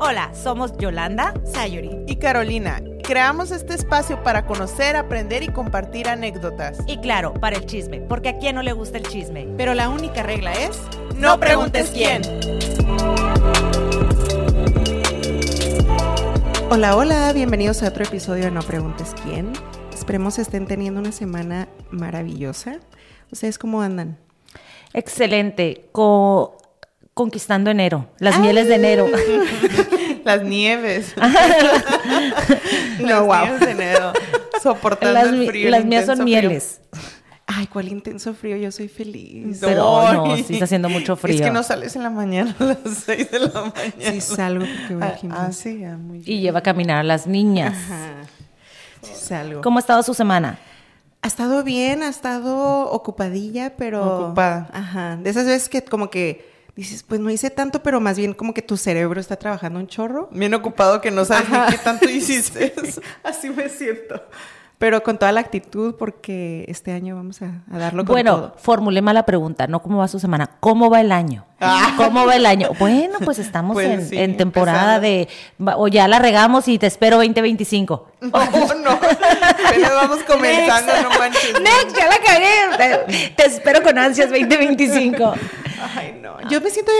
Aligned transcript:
Hola, 0.00 0.30
somos 0.32 0.76
Yolanda, 0.76 1.34
Sayuri 1.44 1.90
y 2.06 2.16
Carolina. 2.16 2.80
Creamos 3.02 3.50
este 3.50 3.74
espacio 3.74 4.22
para 4.22 4.46
conocer, 4.46 4.94
aprender 4.94 5.42
y 5.42 5.48
compartir 5.48 6.08
anécdotas. 6.08 6.78
Y 6.86 6.98
claro, 6.98 7.34
para 7.34 7.56
el 7.56 7.66
chisme, 7.66 8.00
porque 8.02 8.28
a 8.28 8.38
quién 8.38 8.54
no 8.54 8.62
le 8.62 8.72
gusta 8.72 8.98
el 8.98 9.08
chisme. 9.08 9.48
Pero 9.56 9.74
la 9.74 9.88
única 9.88 10.22
regla 10.22 10.52
es, 10.52 10.80
no 11.16 11.40
preguntes 11.40 11.90
quién. 11.90 12.22
Hola, 16.70 16.94
hola, 16.94 17.32
bienvenidos 17.32 17.82
a 17.82 17.88
otro 17.88 18.04
episodio 18.04 18.44
de 18.44 18.50
No 18.52 18.62
Preguntes 18.62 19.16
quién. 19.24 19.52
Esperemos 19.92 20.38
estén 20.38 20.68
teniendo 20.68 21.00
una 21.00 21.10
semana 21.10 21.66
maravillosa. 21.90 22.78
¿Ustedes 23.32 23.58
cómo 23.58 23.82
andan? 23.82 24.16
Excelente. 24.92 25.88
Conquistando 27.18 27.68
enero, 27.68 28.06
las 28.20 28.38
mieles 28.38 28.68
de 28.68 28.76
enero. 28.76 29.08
Las 30.24 30.42
nieves. 30.44 31.14
no, 33.00 33.24
wow. 33.26 33.44
Nieves 33.44 33.60
de 33.60 33.70
enero. 33.70 34.12
Soportando 34.62 35.14
las, 35.14 35.26
el 35.28 35.46
frío. 35.46 35.70
Las 35.70 35.84
mías 35.86 36.06
son 36.06 36.22
mieles. 36.22 36.80
Ay, 37.46 37.66
cuál 37.66 37.88
intenso 37.88 38.34
frío, 38.34 38.56
yo 38.56 38.70
soy 38.70 38.88
feliz. 38.88 39.58
Pero 39.60 40.12
no, 40.12 40.36
sí 40.36 40.52
está 40.52 40.66
haciendo 40.66 40.90
mucho 40.90 41.16
frío. 41.16 41.36
Es 41.36 41.40
que 41.40 41.50
no 41.50 41.62
sales 41.62 41.96
en 41.96 42.02
la 42.02 42.10
mañana 42.10 42.54
a 42.58 42.64
las 42.64 42.78
6 43.06 43.30
de 43.30 43.38
la 43.40 43.48
mañana. 43.48 44.12
Sí 44.12 44.20
salgo 44.20 44.66
porque 44.66 44.94
voy 44.94 45.02
al 45.02 45.18
Ah, 45.32 45.50
sí, 45.50 45.74
muy 45.74 46.18
bien. 46.18 46.38
Y 46.38 46.40
lleva 46.40 46.58
a 46.58 46.62
caminar 46.62 46.98
a 46.98 47.04
las 47.04 47.26
niñas. 47.26 47.74
Ajá. 47.74 48.16
Sí 49.02 49.12
salgo. 49.16 49.62
¿Cómo 49.62 49.78
ha 49.78 49.80
estado 49.80 50.02
su 50.02 50.12
semana? 50.12 50.58
Ha 51.22 51.26
estado 51.26 51.64
bien, 51.64 52.02
ha 52.02 52.08
estado 52.08 52.90
ocupadilla, 52.90 53.76
pero... 53.76 54.26
Ocupada. 54.26 54.68
Ajá. 54.72 55.16
De 55.16 55.30
esas 55.30 55.46
veces 55.46 55.70
que 55.70 55.82
como 55.82 56.10
que 56.10 56.57
dices, 56.78 57.02
pues 57.02 57.20
no 57.20 57.28
hice 57.28 57.50
tanto, 57.50 57.82
pero 57.82 58.00
más 58.00 58.16
bien 58.16 58.34
como 58.34 58.54
que 58.54 58.62
tu 58.62 58.76
cerebro 58.76 59.20
está 59.20 59.36
trabajando 59.36 59.80
un 59.80 59.88
chorro. 59.88 60.28
Bien 60.30 60.54
ocupado 60.54 61.00
que 61.00 61.10
no 61.10 61.24
sabes 61.24 61.48
ni 61.48 61.58
qué 61.72 61.78
tanto 61.78 62.08
hiciste. 62.10 62.72
Así 63.24 63.50
me 63.50 63.68
siento. 63.68 64.22
Pero 64.78 65.02
con 65.02 65.18
toda 65.18 65.32
la 65.32 65.40
actitud, 65.40 65.96
porque 65.96 66.64
este 66.68 66.92
año 66.92 67.16
vamos 67.16 67.42
a, 67.42 67.62
darlo 67.66 68.04
con 68.04 68.14
bueno, 68.14 68.36
todo. 68.36 68.54
Formulé 68.58 69.02
mala 69.02 69.26
pregunta, 69.26 69.66
no 69.66 69.82
cómo 69.82 69.98
va 69.98 70.06
su 70.06 70.20
semana, 70.20 70.50
¿cómo 70.60 70.88
va 70.88 71.00
el 71.00 71.10
año? 71.10 71.44
Ah. 71.60 71.94
¿Cómo 71.96 72.24
va 72.24 72.36
el 72.36 72.46
año? 72.46 72.70
Bueno, 72.78 73.18
pues 73.24 73.40
estamos 73.40 73.74
pues 73.74 74.12
en, 74.12 74.36
temporada 74.36 75.00
de, 75.00 75.28
o 75.58 75.88
ya 75.88 76.06
la 76.06 76.20
regamos 76.20 76.68
y 76.68 76.78
te 76.78 76.86
espero 76.86 77.16
2025. 77.16 78.06
No, 78.20 78.30
no, 78.30 78.98
pero 79.70 79.94
vamos 79.94 80.18
comenzando, 80.24 80.92
no 81.02 81.18
manches. 81.18 81.52
Next, 81.60 81.96
ya 81.96 82.08
la 82.08 82.18
cagué, 82.18 83.30
te 83.34 83.46
espero 83.46 83.82
con 83.82 83.96
ansias 83.96 84.30
2025. 84.30 85.34
Ay, 85.96 86.18
no, 86.20 86.48
yo 86.48 86.60
me 86.60 86.70
siento 86.70 86.90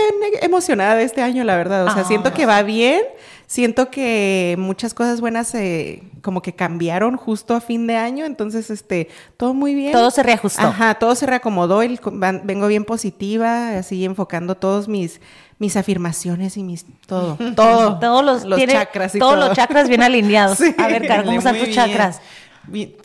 emocionada 0.41 0.95
de 0.95 1.03
este 1.03 1.21
año, 1.21 1.43
la 1.43 1.57
verdad, 1.57 1.85
o 1.85 1.93
sea, 1.93 2.03
siento 2.03 2.33
que 2.33 2.45
va 2.45 2.61
bien, 2.61 3.01
siento 3.49 3.89
que 3.89 4.55
muchas 4.59 4.93
cosas 4.93 5.21
buenas 5.21 5.47
se 5.47 6.03
como 6.21 6.43
que 6.43 6.53
cambiaron 6.53 7.17
justo 7.17 7.55
a 7.55 7.61
fin 7.61 7.87
de 7.87 7.95
año, 7.95 8.25
entonces 8.25 8.69
este 8.69 9.09
todo 9.37 9.55
muy 9.55 9.73
bien. 9.73 9.91
Todo 9.91 10.11
se 10.11 10.21
reajustó. 10.21 10.67
Ajá, 10.67 10.93
todo 10.95 11.15
se 11.15 11.25
reacomodó, 11.25 11.83
y 11.83 11.99
vengo 12.43 12.67
bien 12.67 12.85
positiva, 12.85 13.79
así 13.79 14.05
enfocando 14.05 14.55
todos 14.55 14.87
mis 14.87 15.19
mis 15.57 15.75
afirmaciones 15.75 16.57
y 16.57 16.63
mis 16.63 16.85
todo, 17.07 17.37
todo, 17.55 17.97
todos 17.97 18.23
los, 18.23 18.45
los 18.45 18.63
chakras 18.67 19.15
y 19.15 19.19
todos 19.19 19.37
los 19.39 19.53
chakras 19.53 19.89
bien 19.89 20.03
alineados. 20.03 20.59
a 20.77 20.87
ver, 20.87 21.07
¿cómo 21.25 21.39
están 21.39 21.57
tus 21.57 21.71
chakras? 21.71 22.21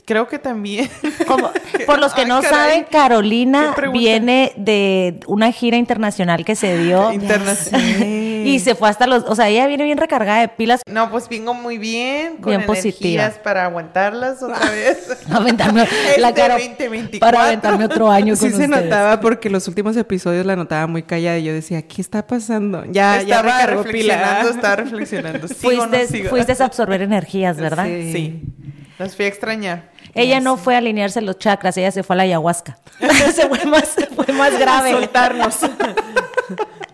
Creo 0.05 0.29
que 0.29 0.39
también. 0.39 0.91
por 1.87 1.99
los 1.99 2.13
que 2.13 2.27
no 2.27 2.43
saben, 2.43 2.85
Carolina 2.85 3.75
viene 3.95 4.53
de 4.57 5.21
una 5.27 5.53
gira 5.53 5.79
internacional 5.79 6.45
que 6.45 6.55
se 6.55 6.77
dio. 6.77 7.11
Internacional. 7.13 7.83
Y 8.45 8.59
se 8.61 8.75
fue 8.75 8.89
hasta 8.89 9.07
los, 9.07 9.25
o 9.25 9.35
sea, 9.35 9.49
ella 9.49 9.67
viene 9.67 9.85
bien 9.85 9.99
recargada 9.99 10.41
de 10.41 10.49
pilas. 10.49 10.83
No, 10.87 11.11
pues 11.11 11.29
vengo 11.29 11.55
muy 11.55 11.79
bien, 11.79 12.37
con 12.39 12.51
bien 12.51 12.63
energías 12.63 13.39
para 13.39 13.65
aguantarlas 13.65 14.43
otra 14.43 14.71
vez. 14.71 15.09
aventarme 15.31 15.87
la 16.19 16.29
este 16.29 16.41
cara 16.41 16.59
para 17.21 17.45
aventarme 17.47 17.85
otro 17.87 18.11
año 18.11 18.37
Sí 18.37 18.51
se 18.51 18.69
notaba 18.69 19.21
porque 19.21 19.51
los 19.51 19.69
últimos 19.69 19.97
episodios 19.97 20.47
la 20.47 20.57
notaba 20.57 20.87
muy 20.87 21.03
callada 21.03 21.39
y 21.39 21.45
yo 21.45 21.53
decía, 21.53 21.83
¿qué 21.83 22.01
está 22.01 22.27
pasando? 22.27 22.85
Ya, 22.87 23.23
ya 23.23 23.43
recargó 23.43 23.83
reflexionando, 23.83 24.51
Estaba 24.55 24.77
reflexionando. 24.77 25.49
fuiste, 25.49 26.29
fuiste 26.29 26.63
a 26.63 26.67
absorber 26.67 27.03
energías, 27.03 27.57
¿verdad? 27.57 27.87
Sí. 27.87 28.13
sí. 28.13 28.43
Las 28.99 29.17
fui 29.17 29.25
a 29.25 29.29
extrañar. 29.29 29.95
Ella 30.15 30.41
no 30.41 30.57
fue 30.57 30.77
a 30.77 30.79
alinearse 30.79 31.21
los 31.21 31.39
chakras, 31.39 31.77
ella 31.77 31.91
se 31.91 32.03
fue 32.03 32.15
a 32.15 32.19
la 32.19 32.23
ayahuasca. 32.23 32.79
se 33.35 33.49
fue 33.49 33.65
más, 33.67 33.97
fue 34.15 34.33
más 34.33 34.57
grave. 34.59 34.91
A 34.91 34.93
soltarnos. 34.93 35.59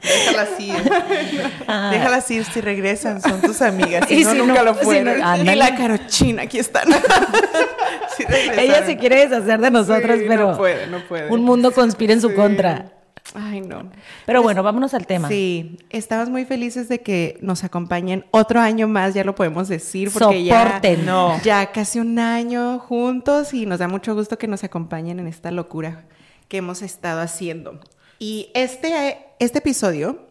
Déjalas 0.02 0.60
ir. 0.60 0.92
Ah. 1.66 1.90
Déjalas 1.92 2.30
ir 2.30 2.44
si 2.44 2.60
regresan, 2.60 3.20
son 3.20 3.40
tus 3.40 3.62
amigas. 3.62 4.10
y 4.10 4.24
no, 4.24 4.34
nunca 4.34 4.62
lo 4.62 4.74
fueron. 4.74 5.18
y 5.46 5.54
la 5.54 5.74
carochina, 5.74 6.42
aquí 6.42 6.58
están. 6.58 6.88
Ella 8.58 8.84
se 8.84 8.96
quiere 8.96 9.26
deshacer 9.26 9.60
de 9.60 9.70
nosotros, 9.70 10.20
pero 10.26 10.52
no 10.52 10.56
puede, 10.58 10.86
no 10.86 10.98
puede. 11.06 11.30
un 11.30 11.42
mundo 11.42 11.72
conspira 11.72 12.12
en 12.12 12.20
su 12.20 12.34
contra. 12.34 12.92
Ay, 13.34 13.60
no. 13.60 13.90
Pero 14.26 14.40
pues, 14.40 14.42
bueno, 14.42 14.62
vámonos 14.62 14.92
al 14.94 15.06
tema. 15.06 15.28
Sí, 15.28 15.78
estamos 15.90 16.28
muy 16.28 16.44
felices 16.44 16.88
de 16.88 17.00
que 17.00 17.38
nos 17.40 17.62
acompañen 17.62 18.24
otro 18.32 18.60
año 18.60 18.88
más, 18.88 19.14
ya 19.14 19.24
lo 19.24 19.34
podemos 19.34 19.68
decir, 19.68 20.10
porque 20.12 20.42
ya, 20.42 20.80
no. 21.04 21.40
ya 21.42 21.70
casi 21.70 22.00
un 22.00 22.18
año 22.18 22.78
juntos 22.80 23.54
y 23.54 23.66
nos 23.66 23.78
da 23.78 23.88
mucho 23.88 24.14
gusto 24.14 24.36
que 24.36 24.48
nos 24.48 24.64
acompañen 24.64 25.20
en 25.20 25.28
esta 25.28 25.50
locura 25.50 26.04
que 26.48 26.56
hemos 26.56 26.82
estado 26.82 27.20
haciendo. 27.20 27.78
Y 28.18 28.50
este, 28.54 29.18
este 29.40 29.58
episodio, 29.58 30.28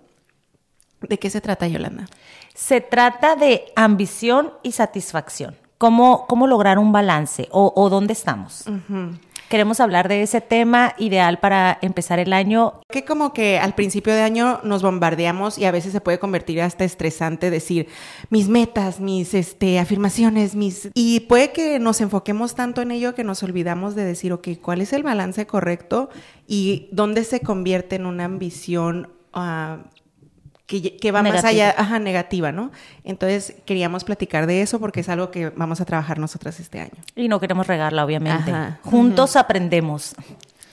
¿de 1.01 1.17
qué 1.17 1.29
se 1.29 1.41
trata, 1.41 1.67
Yolanda? 1.67 2.07
Se 2.53 2.79
trata 2.79 3.35
de 3.35 3.65
ambición 3.75 4.53
y 4.63 4.71
satisfacción. 4.71 5.57
¿Cómo, 5.77 6.27
cómo 6.27 6.45
lograr 6.45 6.77
un 6.77 6.91
balance 6.91 7.47
o, 7.51 7.89
dónde 7.89 8.13
estamos? 8.13 8.65
Queremos 9.49 9.79
hablar 9.79 10.07
de 10.07 10.21
ese 10.21 10.41
tema 10.41 10.93
ideal 10.99 11.39
para 11.39 11.79
empezar 11.81 12.19
el 12.19 12.33
año. 12.33 12.81
Que 12.87 13.03
como 13.03 13.33
que 13.33 13.57
al 13.57 13.73
principio 13.73 14.13
de 14.13 14.21
año 14.21 14.59
nos 14.63 14.83
bombardeamos 14.83 15.57
y 15.57 15.65
a 15.65 15.71
veces 15.71 15.91
se 15.91 16.01
puede 16.01 16.19
convertir 16.19 16.61
hasta 16.61 16.85
estresante 16.85 17.49
decir 17.49 17.87
mis 18.29 18.47
metas, 18.47 18.99
mis 18.99 19.33
este, 19.33 19.79
afirmaciones, 19.79 20.53
mis... 20.53 20.91
Y 20.93 21.21
puede 21.21 21.51
que 21.51 21.79
nos 21.79 21.99
enfoquemos 21.99 22.53
tanto 22.53 22.83
en 22.83 22.91
ello 22.91 23.15
que 23.15 23.23
nos 23.23 23.41
olvidamos 23.41 23.95
de 23.95 24.05
decir, 24.05 24.33
ok, 24.33 24.49
¿cuál 24.61 24.81
es 24.81 24.93
el 24.93 25.01
balance 25.01 25.47
correcto 25.47 26.11
y 26.47 26.87
dónde 26.91 27.23
se 27.23 27.39
convierte 27.39 27.95
en 27.95 28.05
una 28.05 28.25
ambición 28.25 29.09
uh, 29.33 29.81
que, 30.69 31.11
va 31.11 31.23
más 31.23 31.43
allá, 31.43 31.73
ajá, 31.75 31.97
negativa, 31.97 32.51
¿no? 32.51 32.71
Entonces 33.03 33.55
queríamos 33.65 34.03
platicar 34.03 34.45
de 34.45 34.61
eso 34.61 34.79
porque 34.79 34.99
es 34.99 35.09
algo 35.09 35.31
que 35.31 35.49
vamos 35.49 35.81
a 35.81 35.85
trabajar 35.85 36.19
nosotras 36.19 36.59
este 36.59 36.79
año. 36.79 36.91
Y 37.15 37.27
no 37.27 37.39
queremos 37.39 37.65
regarla, 37.65 38.05
obviamente. 38.05 38.53
Juntos 38.83 39.35
aprendemos. 39.35 40.15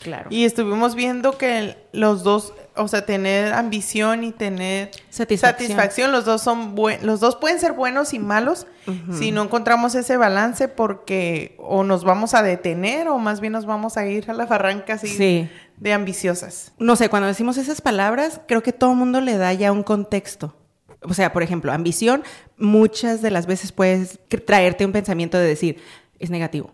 Claro. 0.07 0.29
Y 0.31 0.45
estuvimos 0.45 0.95
viendo 0.95 1.37
que 1.37 1.77
los 1.91 2.23
dos, 2.23 2.55
o 2.77 2.87
sea, 2.87 3.05
tener 3.05 3.53
ambición 3.53 4.23
y 4.23 4.31
tener 4.31 4.93
satisfacción, 5.11 6.13
los 6.13 6.25
dos 6.25 6.43
son 6.43 6.77
los 7.03 7.19
dos 7.19 7.35
pueden 7.35 7.59
ser 7.59 7.73
buenos 7.73 8.15
y 8.15 8.21
malos 8.21 8.69
si 9.11 9.33
no 9.33 9.43
encontramos 9.43 9.97
ese 9.97 10.17
balance 10.17 10.69
porque 10.69 11.57
o 11.59 11.83
nos 11.83 12.05
vamos 12.05 12.35
a 12.35 12.43
detener 12.45 13.09
o 13.09 13.19
más 13.19 13.41
bien 13.41 13.53
nos 13.53 13.67
vamos 13.67 13.97
a 13.97 14.07
ir 14.07 14.31
a 14.31 14.33
la 14.33 14.47
barranca 14.47 14.95
así. 14.95 15.09
Sí 15.09 15.49
de 15.79 15.93
ambiciosas. 15.93 16.73
No 16.79 16.97
sé, 16.97 17.09
cuando 17.09 17.29
decimos 17.29 17.59
esas 17.59 17.81
palabras, 17.81 18.41
creo 18.49 18.63
que 18.63 18.73
todo 18.73 18.93
el 18.93 18.97
mundo 18.97 19.21
le 19.21 19.37
da 19.37 19.53
ya 19.53 19.73
un 19.73 19.83
contexto. 19.83 20.57
O 21.03 21.15
sea, 21.15 21.33
por 21.33 21.43
ejemplo, 21.43 21.73
ambición, 21.73 22.23
muchas 22.57 23.23
de 23.23 23.31
las 23.31 23.47
veces 23.47 23.73
puedes 23.73 24.19
traerte 24.47 24.87
un 24.87 24.93
pensamiento 24.93 25.39
de 25.39 25.47
decir, 25.47 25.77
es 26.19 26.31
negativo. 26.31 26.73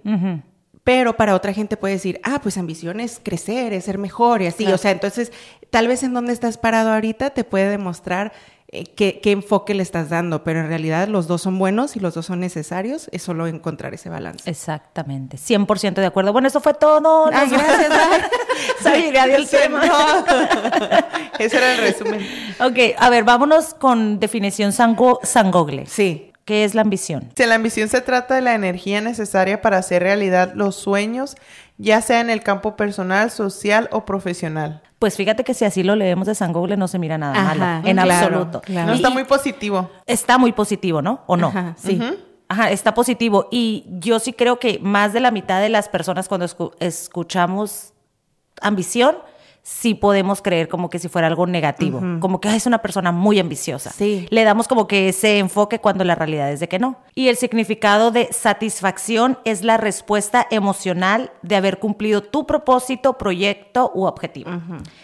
Pero 0.84 1.16
para 1.16 1.34
otra 1.34 1.53
gente 1.53 1.76
puede 1.76 1.94
decir, 1.94 2.20
ah, 2.25 2.41
pues 2.43 2.59
ambición 2.59 2.98
es 2.98 3.20
crecer, 3.22 3.72
es 3.72 3.84
ser 3.84 3.98
mejor 3.98 4.43
y 4.43 4.47
así. 4.47 4.66
O 4.66 4.78
sea, 4.78 4.91
entonces, 4.91 5.32
tal 5.70 5.87
vez 5.87 6.03
en 6.03 6.12
donde 6.12 6.32
estás 6.32 6.59
parado 6.59 6.93
ahorita 6.93 7.31
te 7.31 7.44
puede 7.44 7.70
demostrar 7.70 8.32
eh, 8.75 8.87
qué, 8.87 9.20
enfoque 9.31 9.75
le 9.75 9.82
estás 9.82 10.08
dando, 10.08 10.44
pero 10.44 10.61
en 10.61 10.69
realidad 10.69 11.06
los 11.06 11.26
dos 11.29 11.43
son 11.43 11.58
buenos 11.58 11.94
y 11.94 12.00
los 12.00 12.14
dos 12.14 12.25
son 12.25 12.40
necesarios, 12.40 13.11
es 13.12 13.23
solo 13.23 13.46
encontrar 13.46 13.93
ese 13.93 14.08
balance. 14.08 14.49
Exactamente, 14.49 15.37
100% 15.37 15.96
de 15.96 16.06
acuerdo. 16.06 16.32
Bueno, 16.32 16.49
eso 16.49 16.58
fue 16.62 16.73
todo. 16.73 17.28
Ay, 17.31 17.50
gracias. 17.50 17.93
Sabía 18.81 19.25
el 19.25 19.46
tema. 19.46 19.82
Ese 21.38 21.58
era 21.58 21.75
el 21.75 21.78
resumen. 21.81 22.26
Ok, 22.61 22.96
a 22.99 23.11
ver, 23.11 23.25
vámonos 23.25 23.75
con 23.75 24.19
definición 24.19 24.73
sango, 24.73 25.20
sangogle. 25.23 25.85
Sí. 25.87 26.31
¿Qué 26.44 26.64
es 26.64 26.74
la 26.74 26.82
ambición? 26.82 27.30
Si 27.36 27.46
la 27.46 27.54
ambición 27.54 27.88
se 27.88 28.00
trata 28.00 28.34
de 28.34 28.40
la 28.40 28.54
energía 28.54 29.00
necesaria 29.00 29.62
para 29.62 29.78
hacer 29.78 30.02
realidad 30.02 30.52
los 30.54 30.74
sueños, 30.74 31.36
ya 31.78 32.02
sea 32.02 32.20
en 32.20 32.30
el 32.30 32.42
campo 32.42 32.76
personal, 32.76 33.30
social 33.30 33.88
o 33.92 34.04
profesional. 34.04 34.82
Pues 34.98 35.16
fíjate 35.16 35.44
que 35.44 35.54
si 35.54 35.64
así 35.64 35.82
lo 35.82 35.96
leemos 35.96 36.26
de 36.26 36.34
San 36.34 36.52
Google 36.52 36.76
no 36.76 36.88
se 36.88 36.98
mira 36.98 37.18
nada 37.18 37.54
malo, 37.54 37.88
en 37.88 37.98
absoluto. 37.98 38.62
No 38.68 38.92
está 38.92 39.10
muy 39.10 39.24
positivo. 39.24 39.90
Está 40.06 40.38
muy 40.38 40.52
positivo, 40.52 41.02
¿no? 41.02 41.22
¿O 41.26 41.36
no? 41.36 41.52
sí. 41.76 42.00
Ajá, 42.48 42.70
está 42.70 42.92
positivo. 42.92 43.48
Y 43.50 43.86
yo 43.88 44.18
sí 44.18 44.34
creo 44.34 44.58
que 44.58 44.78
más 44.82 45.14
de 45.14 45.20
la 45.20 45.30
mitad 45.30 45.60
de 45.62 45.70
las 45.70 45.88
personas 45.88 46.28
cuando 46.28 46.46
escuchamos 46.80 47.94
ambición, 48.60 49.16
sí 49.62 49.94
podemos 49.94 50.43
creer 50.43 50.69
como 50.69 50.91
que 50.91 50.99
si 50.99 51.09
fuera 51.09 51.29
algo 51.29 51.47
negativo, 51.47 52.03
como 52.19 52.41
que 52.41 52.55
es 52.55 52.67
una 52.67 52.79
persona 52.79 53.12
muy 53.12 53.38
ambiciosa. 53.38 53.91
Sí. 53.91 54.26
Le 54.31 54.43
damos 54.44 54.67
como 54.67 54.88
que 54.88 55.09
ese 55.09 55.38
enfoque 55.38 55.79
cuando 55.79 56.03
la 56.05 56.17
realidad 56.17 56.50
es 56.50 56.61
de 56.61 56.69
que 56.69 56.81
no. 56.81 56.99
Y 57.14 57.29
el 57.29 57.37
significado 57.37 58.11
de 58.11 58.29
satisfacción 58.32 59.38
es 59.44 59.62
la 59.62 59.76
respuesta 59.76 60.47
emocional 60.50 61.31
de 61.43 61.56
haber 61.56 61.79
cumplido 61.79 62.23
tu 62.23 62.44
propósito, 62.44 63.17
proyecto 63.19 63.93
u 63.94 64.05
objetivo. 64.05 64.50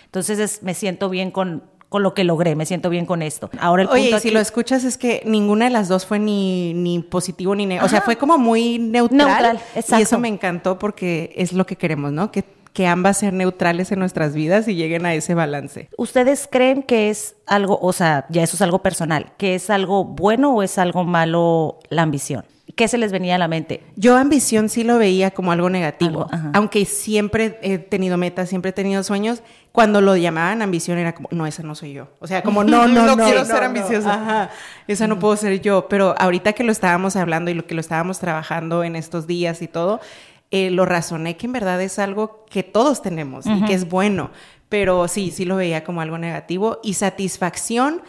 Entonces 0.07 0.63
me 0.63 0.75
siento 0.75 1.09
bien 1.09 1.31
con 1.31 1.63
con 1.89 2.03
lo 2.03 2.13
que 2.13 2.23
logré, 2.23 2.55
me 2.55 2.67
siento 2.67 2.91
bien 2.91 3.07
con 3.07 3.23
esto. 3.23 3.51
Ahora 3.59 3.85
el 3.85 3.89
Oye, 3.89 4.21
si 4.21 4.31
lo 4.31 4.41
escuchas 4.41 4.85
es 4.85 4.99
que 4.99 5.23
ninguna 5.25 5.67
de 5.67 5.71
las 5.71 5.89
dos 5.89 6.05
fue 6.05 6.19
ni, 6.19 6.75
ni 6.75 6.99
positivo 7.01 7.55
ni 7.55 7.65
negativo, 7.65 7.87
o 7.87 7.89
sea, 7.89 8.03
fue 8.03 8.17
como 8.17 8.37
muy 8.37 8.79
neutral. 8.79 9.27
Neutral, 9.27 9.61
exacto. 9.75 9.99
Y 9.99 10.03
eso 10.03 10.19
me 10.19 10.29
encantó 10.29 10.79
porque 10.79 11.33
es 11.35 11.53
lo 11.53 11.65
que 11.65 11.77
queremos, 11.77 12.13
¿no? 12.13 12.31
Que, 12.31 12.45
que 12.79 12.87
ambas 12.87 13.17
sean 13.17 13.39
neutrales 13.39 13.91
en 13.91 13.99
nuestras 13.99 14.35
vidas 14.35 14.69
y 14.69 14.77
lleguen 14.77 15.05
a 15.05 15.13
ese 15.13 15.35
balance. 15.35 15.89
¿Ustedes 15.97 16.49
creen 16.49 16.85
que 16.85 17.11
es 17.11 17.35
algo, 17.45 17.77
o 17.83 17.93
sea, 17.93 18.27
ya 18.29 18.45
eso 18.45 18.55
es 18.55 18.63
algo 18.63 18.83
personal, 18.85 19.33
que 19.37 19.57
es 19.57 19.69
algo 19.69 20.05
bueno 20.05 20.55
o 20.55 20.63
es 20.63 20.79
algo 20.79 21.03
malo 21.03 21.81
la 21.91 22.03
ambición? 22.03 22.45
¿Qué 22.77 22.87
se 22.87 22.97
les 22.97 23.11
venía 23.11 23.35
a 23.35 23.39
la 23.39 23.49
mente? 23.49 23.83
Yo 23.97 24.17
ambición 24.17 24.69
sí 24.69 24.85
lo 24.85 24.97
veía 24.97 25.33
como 25.33 25.51
algo 25.51 25.69
negativo, 25.69 26.29
aunque 26.55 26.85
siempre 26.85 27.59
he 27.63 27.79
tenido 27.79 28.17
metas, 28.17 28.49
siempre 28.49 28.69
he 28.69 28.73
tenido 28.73 29.03
sueños. 29.03 29.43
Cuando 29.73 30.01
lo 30.01 30.17
llamaban 30.17 30.63
ambición 30.63 30.99
era 30.99 31.17
como, 31.17 31.29
no, 31.33 31.49
esa 31.49 31.65
no 31.65 31.75
soy 31.75 31.95
yo. 31.95 32.07
O 32.21 32.29
sea, 32.29 32.43
como, 32.43 32.63
no, 32.63 32.87
no, 32.87 33.07
no. 33.07 33.17
no 33.17 33.25
quiero 33.25 33.45
ser 33.45 33.65
ambiciosa. 33.65 34.15
Ajá, 34.15 34.51
esa 34.87 35.09
no 35.09 35.19
puedo 35.19 35.37
ser 35.37 35.61
yo. 35.61 35.89
Pero 35.89 36.15
ahorita 36.17 36.53
que 36.53 36.63
lo 36.63 36.71
estábamos 36.71 37.17
hablando 37.17 37.51
y 37.51 37.55
lo 37.55 37.67
que 37.67 37.75
lo 37.75 37.81
estábamos 37.81 38.21
trabajando 38.21 38.85
en 38.85 38.95
estos 38.95 39.27
días 39.27 39.63
y 39.63 39.67
todo, 39.67 40.01
eh, 40.51 40.71
lo 40.71 40.85
razoné 40.87 41.37
que 41.37 41.47
en 41.47 41.53
verdad 41.53 41.81
es 41.83 41.99
algo 41.99 42.45
que 42.51 42.63
todos 42.63 43.03
tenemos 43.03 43.47
y 43.47 43.65
que 43.65 43.75
es 43.75 43.89
bueno. 43.89 44.31
Pero 44.69 45.09
sí, 45.09 45.31
sí 45.31 45.45
lo 45.45 45.57
veía 45.57 45.85
como 45.85 46.01
algo 46.01 46.19
negativo. 46.19 46.79
Y 46.83 46.95
satisfacción 46.95 48.03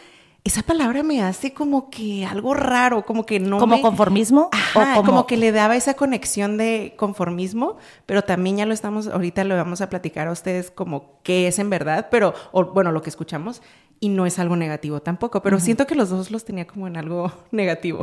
esa 0.44 0.64
palabra 0.64 1.04
me 1.04 1.22
hace 1.22 1.54
como 1.54 1.90
que 1.90 2.26
algo 2.26 2.54
raro, 2.54 3.06
como 3.06 3.26
que 3.26 3.40
no. 3.40 3.60
¿Como 3.60 3.82
conformismo? 3.82 4.50
Ajá, 4.52 4.96
como... 4.96 5.28
que 5.28 5.38
le 5.38 5.52
daba 5.52 5.76
esa 5.76 5.96
conexión 5.96 6.58
de 6.58 6.96
conformismo, 6.98 7.78
pero 8.06 8.24
también 8.24 8.58
ya 8.58 8.66
lo 8.66 8.74
estamos, 8.74 9.08
ahorita 9.08 9.44
lo 9.44 9.56
vamos 9.56 9.82
a 9.82 9.90
platicar 9.90 10.28
a 10.28 10.32
ustedes 10.32 10.72
como 10.72 11.20
qué 11.24 11.48
es 11.48 11.60
en 11.60 11.70
verdad, 11.70 12.08
pero, 12.10 12.34
bueno, 12.74 12.92
lo 12.92 13.02
que 13.02 13.10
escuchamos, 13.10 13.62
y 14.00 14.10
no 14.10 14.26
es 14.26 14.40
algo 14.40 14.56
negativo 14.56 15.02
tampoco, 15.02 15.42
pero 15.42 15.60
siento 15.60 15.86
que 15.86 15.96
los 15.96 16.10
dos 16.10 16.32
los 16.32 16.46
tenía 16.46 16.66
como 16.66 16.88
en 16.88 16.96
algo 16.96 17.32
negativo. 17.52 18.02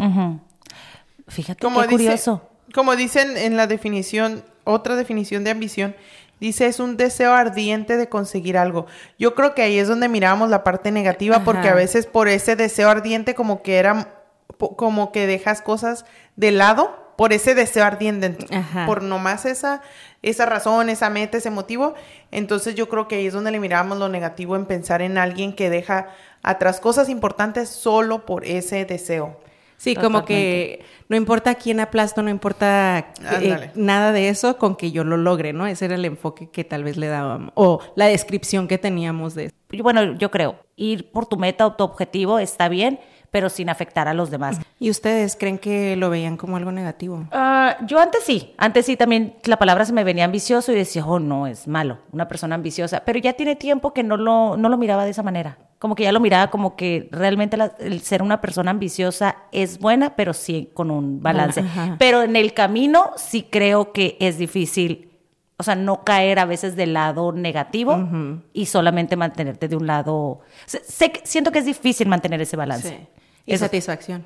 Fíjate, 1.28 1.60
como 1.60 1.80
qué 1.80 1.88
curioso. 1.88 2.42
Como 2.74 2.96
dicen 2.96 3.36
en 3.36 3.56
la 3.56 3.66
definición, 3.66 4.44
otra 4.64 4.96
definición 4.96 5.44
de 5.44 5.50
ambición, 5.50 5.94
Dice, 6.38 6.66
es 6.66 6.80
un 6.80 6.98
deseo 6.98 7.32
ardiente 7.32 7.96
de 7.96 8.10
conseguir 8.10 8.58
algo. 8.58 8.86
Yo 9.18 9.34
creo 9.34 9.54
que 9.54 9.62
ahí 9.62 9.78
es 9.78 9.88
donde 9.88 10.08
mirábamos 10.08 10.50
la 10.50 10.64
parte 10.64 10.92
negativa, 10.92 11.44
porque 11.44 11.68
a 11.68 11.74
veces 11.74 12.06
por 12.06 12.28
ese 12.28 12.56
deseo 12.56 12.90
ardiente 12.90 13.34
como 13.34 13.62
que 13.62 13.76
era, 13.76 14.12
como 14.58 15.12
que 15.12 15.26
dejas 15.26 15.62
cosas 15.62 16.04
de 16.36 16.50
lado 16.50 17.06
por 17.16 17.32
ese 17.32 17.54
deseo 17.54 17.84
ardiente, 17.84 18.36
por 18.84 19.02
nomás 19.02 19.46
esa, 19.46 19.80
esa 20.20 20.44
razón, 20.44 20.90
esa 20.90 21.08
meta, 21.08 21.38
ese 21.38 21.48
motivo. 21.48 21.94
Entonces 22.30 22.74
yo 22.74 22.90
creo 22.90 23.08
que 23.08 23.16
ahí 23.16 23.26
es 23.28 23.32
donde 23.32 23.50
le 23.50 23.58
mirábamos 23.58 23.96
lo 23.96 24.10
negativo 24.10 24.56
en 24.56 24.66
pensar 24.66 25.00
en 25.00 25.16
alguien 25.16 25.54
que 25.54 25.70
deja 25.70 26.08
atrás 26.42 26.80
cosas 26.80 27.08
importantes 27.08 27.70
solo 27.70 28.26
por 28.26 28.44
ese 28.44 28.84
deseo. 28.84 29.40
Sí, 29.76 29.94
como 29.94 30.24
que 30.24 30.84
no 31.08 31.16
importa 31.16 31.54
quién 31.54 31.80
aplasto, 31.80 32.22
no 32.22 32.30
importa 32.30 33.12
eh, 33.40 33.70
nada 33.74 34.12
de 34.12 34.28
eso, 34.28 34.56
con 34.58 34.74
que 34.74 34.90
yo 34.90 35.04
lo 35.04 35.16
logre, 35.16 35.52
¿no? 35.52 35.66
Ese 35.66 35.84
era 35.84 35.94
el 35.94 36.04
enfoque 36.04 36.50
que 36.50 36.64
tal 36.64 36.82
vez 36.82 36.96
le 36.96 37.06
dábamos, 37.08 37.52
o 37.54 37.80
la 37.94 38.06
descripción 38.06 38.68
que 38.68 38.78
teníamos 38.78 39.34
de 39.34 39.46
eso. 39.46 39.54
Bueno, 39.82 40.14
yo 40.14 40.30
creo, 40.30 40.56
ir 40.76 41.10
por 41.10 41.26
tu 41.26 41.36
meta 41.36 41.66
o 41.66 41.74
tu 41.74 41.84
objetivo 41.84 42.38
está 42.38 42.68
bien, 42.68 43.00
pero 43.30 43.48
sin 43.48 43.68
afectar 43.68 44.08
a 44.08 44.14
los 44.14 44.30
demás. 44.30 44.60
¿Y 44.78 44.90
ustedes 44.90 45.36
creen 45.36 45.58
que 45.58 45.96
lo 45.96 46.10
veían 46.10 46.36
como 46.36 46.56
algo 46.56 46.72
negativo? 46.72 47.26
Ah, 47.32 47.76
yo 47.86 47.98
antes 47.98 48.24
sí, 48.24 48.54
antes 48.58 48.86
sí 48.86 48.96
también 48.96 49.36
la 49.44 49.58
palabra 49.58 49.84
se 49.84 49.92
me 49.92 50.04
venía 50.04 50.24
ambicioso 50.24 50.72
y 50.72 50.76
decía, 50.76 51.04
oh, 51.06 51.18
no, 51.18 51.46
es 51.46 51.68
malo, 51.68 51.98
una 52.12 52.28
persona 52.28 52.54
ambiciosa, 52.54 53.02
pero 53.04 53.18
ya 53.18 53.34
tiene 53.34 53.56
tiempo 53.56 53.92
que 53.92 54.02
no 54.02 54.16
lo, 54.16 54.56
no 54.56 54.68
lo 54.68 54.76
miraba 54.76 55.04
de 55.04 55.10
esa 55.10 55.22
manera 55.22 55.58
como 55.78 55.94
que 55.94 56.04
ya 56.04 56.12
lo 56.12 56.20
miraba 56.20 56.50
como 56.50 56.74
que 56.74 57.08
realmente 57.12 57.56
el 57.80 58.00
ser 58.00 58.22
una 58.22 58.40
persona 58.40 58.70
ambiciosa 58.70 59.36
es 59.52 59.78
buena, 59.78 60.16
pero 60.16 60.32
sí 60.32 60.70
con 60.72 60.90
un 60.90 61.22
balance. 61.22 61.62
Pero 61.98 62.22
en 62.22 62.36
el 62.36 62.54
camino 62.54 63.12
sí 63.16 63.46
creo 63.50 63.92
que 63.92 64.16
es 64.20 64.38
difícil, 64.38 65.10
o 65.58 65.62
sea, 65.62 65.74
no 65.74 66.02
caer 66.02 66.38
a 66.38 66.44
veces 66.44 66.76
del 66.76 66.94
lado 66.94 67.32
negativo 67.32 68.08
y 68.52 68.66
solamente 68.66 69.16
mantenerte 69.16 69.68
de 69.68 69.76
un 69.76 69.86
lado. 69.86 70.40
Sé, 70.64 71.12
siento 71.24 71.52
que 71.52 71.58
es 71.58 71.66
difícil 71.66 72.08
mantener 72.08 72.40
ese 72.40 72.56
balance. 72.56 72.88
Sí. 72.88 73.08
¿Y 73.46 73.56
satisfacción? 73.56 74.24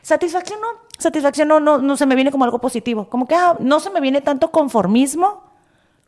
Satisfacción 0.00 0.60
no. 0.60 0.68
Satisfacción 0.98 1.48
no, 1.48 1.60
no, 1.60 1.78
no 1.78 1.96
se 1.96 2.06
me 2.06 2.14
viene 2.14 2.30
como 2.30 2.44
algo 2.44 2.60
positivo. 2.60 3.08
Como 3.08 3.26
que 3.26 3.34
ah, 3.34 3.56
no 3.60 3.80
se 3.80 3.90
me 3.90 4.00
viene 4.00 4.22
tanto 4.22 4.50
conformismo 4.50 5.52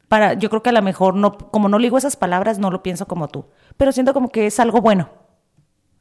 para, 0.08 0.34
yo 0.34 0.48
creo 0.48 0.62
que 0.62 0.70
a 0.70 0.72
lo 0.72 0.82
mejor 0.82 1.14
no, 1.14 1.36
como 1.36 1.68
no 1.68 1.78
ligo 1.78 1.98
esas 1.98 2.16
palabras, 2.16 2.58
no 2.58 2.70
lo 2.70 2.82
pienso 2.82 3.06
como 3.06 3.28
tú, 3.28 3.46
pero 3.76 3.92
siento 3.92 4.14
como 4.14 4.28
que 4.28 4.46
es 4.46 4.60
algo 4.60 4.80
bueno. 4.80 5.08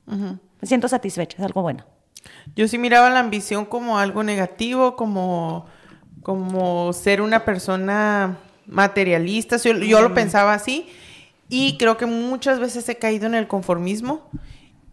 Me 0.05 0.67
siento 0.67 0.87
satisfecha, 0.87 1.37
es 1.37 1.43
algo 1.43 1.61
bueno. 1.61 1.85
Yo 2.55 2.67
sí 2.67 2.77
miraba 2.77 3.09
la 3.09 3.19
ambición 3.19 3.65
como 3.65 3.97
algo 3.97 4.23
negativo, 4.23 4.95
como, 4.95 5.65
como 6.21 6.91
ser 6.93 7.21
una 7.21 7.45
persona 7.45 8.37
materialista, 8.65 9.57
yo, 9.57 9.73
yo 9.73 10.01
lo 10.01 10.13
pensaba 10.13 10.53
así 10.53 10.89
y 11.49 11.77
creo 11.77 11.97
que 11.97 12.05
muchas 12.05 12.59
veces 12.59 12.87
he 12.89 12.97
caído 12.97 13.27
en 13.27 13.35
el 13.35 13.47
conformismo 13.47 14.29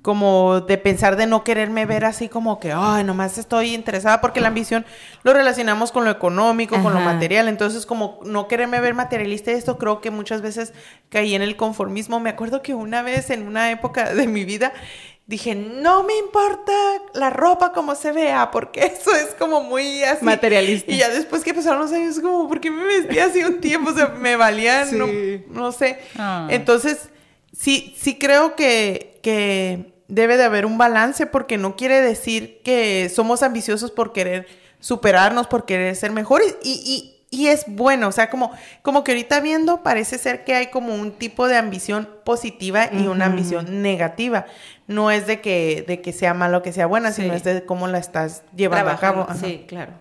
como 0.02 0.60
de 0.62 0.78
pensar 0.78 1.16
de 1.16 1.26
no 1.26 1.44
quererme 1.44 1.84
ver 1.84 2.04
así 2.04 2.28
como 2.28 2.58
que, 2.58 2.72
ay, 2.74 3.04
nomás 3.04 3.36
estoy 3.36 3.74
interesada, 3.74 4.20
porque 4.20 4.40
la 4.40 4.48
ambición 4.48 4.86
lo 5.22 5.32
relacionamos 5.34 5.92
con 5.92 6.04
lo 6.04 6.10
económico, 6.10 6.80
con 6.82 6.94
lo 6.94 7.00
material, 7.00 7.48
entonces 7.48 7.84
como 7.84 8.20
no 8.24 8.48
quererme 8.48 8.80
ver 8.80 8.94
materialista, 8.94 9.50
esto 9.50 9.76
creo 9.76 10.00
que 10.00 10.10
muchas 10.10 10.40
veces 10.40 10.72
caí 11.10 11.34
en 11.34 11.42
el 11.42 11.56
conformismo. 11.56 12.20
Me 12.20 12.30
acuerdo 12.30 12.62
que 12.62 12.74
una 12.74 13.02
vez 13.02 13.30
en 13.30 13.46
una 13.46 13.70
época 13.70 14.14
de 14.14 14.26
mi 14.26 14.44
vida 14.44 14.72
dije, 15.30 15.54
no 15.54 16.02
me 16.02 16.16
importa 16.16 16.72
la 17.14 17.30
ropa 17.30 17.72
como 17.72 17.94
se 17.94 18.10
vea, 18.10 18.50
porque 18.50 18.80
eso 19.00 19.14
es 19.14 19.34
como 19.38 19.62
muy 19.62 20.02
así. 20.02 20.24
Materialista. 20.24 20.90
Y 20.90 20.98
ya 20.98 21.08
después 21.08 21.44
que 21.44 21.54
pasaron 21.54 21.80
los 21.80 21.92
años, 21.92 22.18
como, 22.20 22.48
¿por 22.48 22.60
qué 22.60 22.70
me 22.70 22.84
vestía 22.84 23.26
así 23.26 23.42
un 23.44 23.60
tiempo? 23.60 23.90
O 23.90 23.94
sea, 23.94 24.08
me 24.08 24.34
valía, 24.36 24.86
no, 24.86 25.06
no, 25.50 25.72
sé. 25.72 26.00
Ah. 26.18 26.48
Entonces, 26.50 27.10
sí, 27.60 27.94
sí 27.98 28.18
creo 28.18 28.56
que, 28.56 29.20
que 29.22 29.92
debe 30.08 30.38
de 30.38 30.44
haber 30.44 30.64
un 30.64 30.78
balance 30.78 31.26
porque 31.26 31.58
no 31.58 31.76
quiere 31.76 32.00
decir 32.00 32.62
que 32.64 33.10
somos 33.14 33.42
ambiciosos 33.42 33.90
por 33.90 34.12
querer 34.12 34.48
superarnos, 34.80 35.46
por 35.46 35.66
querer 35.66 35.94
ser 35.94 36.10
mejores 36.10 36.56
y, 36.62 37.14
y, 37.30 37.46
es 37.46 37.64
bueno, 37.68 38.08
o 38.08 38.12
sea, 38.12 38.30
como, 38.30 38.50
como 38.82 39.04
que 39.04 39.12
ahorita 39.12 39.40
viendo 39.40 39.82
parece 39.82 40.18
ser 40.18 40.44
que 40.44 40.54
hay 40.54 40.68
como 40.68 40.94
un 40.94 41.12
tipo 41.12 41.48
de 41.48 41.56
ambición 41.56 42.08
positiva 42.24 42.88
y 42.92 43.06
una 43.06 43.26
ambición 43.26 43.82
negativa. 43.82 44.46
No 44.88 45.10
es 45.12 45.26
de 45.28 45.40
que, 45.40 45.84
de 45.86 46.00
que 46.00 46.12
sea 46.12 46.34
malo 46.34 46.58
o 46.58 46.62
que 46.62 46.72
sea 46.72 46.86
buena, 46.86 47.12
sino 47.12 47.34
es 47.34 47.44
de 47.44 47.64
cómo 47.64 47.86
la 47.86 47.98
estás 47.98 48.42
llevando 48.56 48.90
a 48.90 48.98
cabo. 48.98 49.26
Sí, 49.40 49.64
claro. 49.68 49.92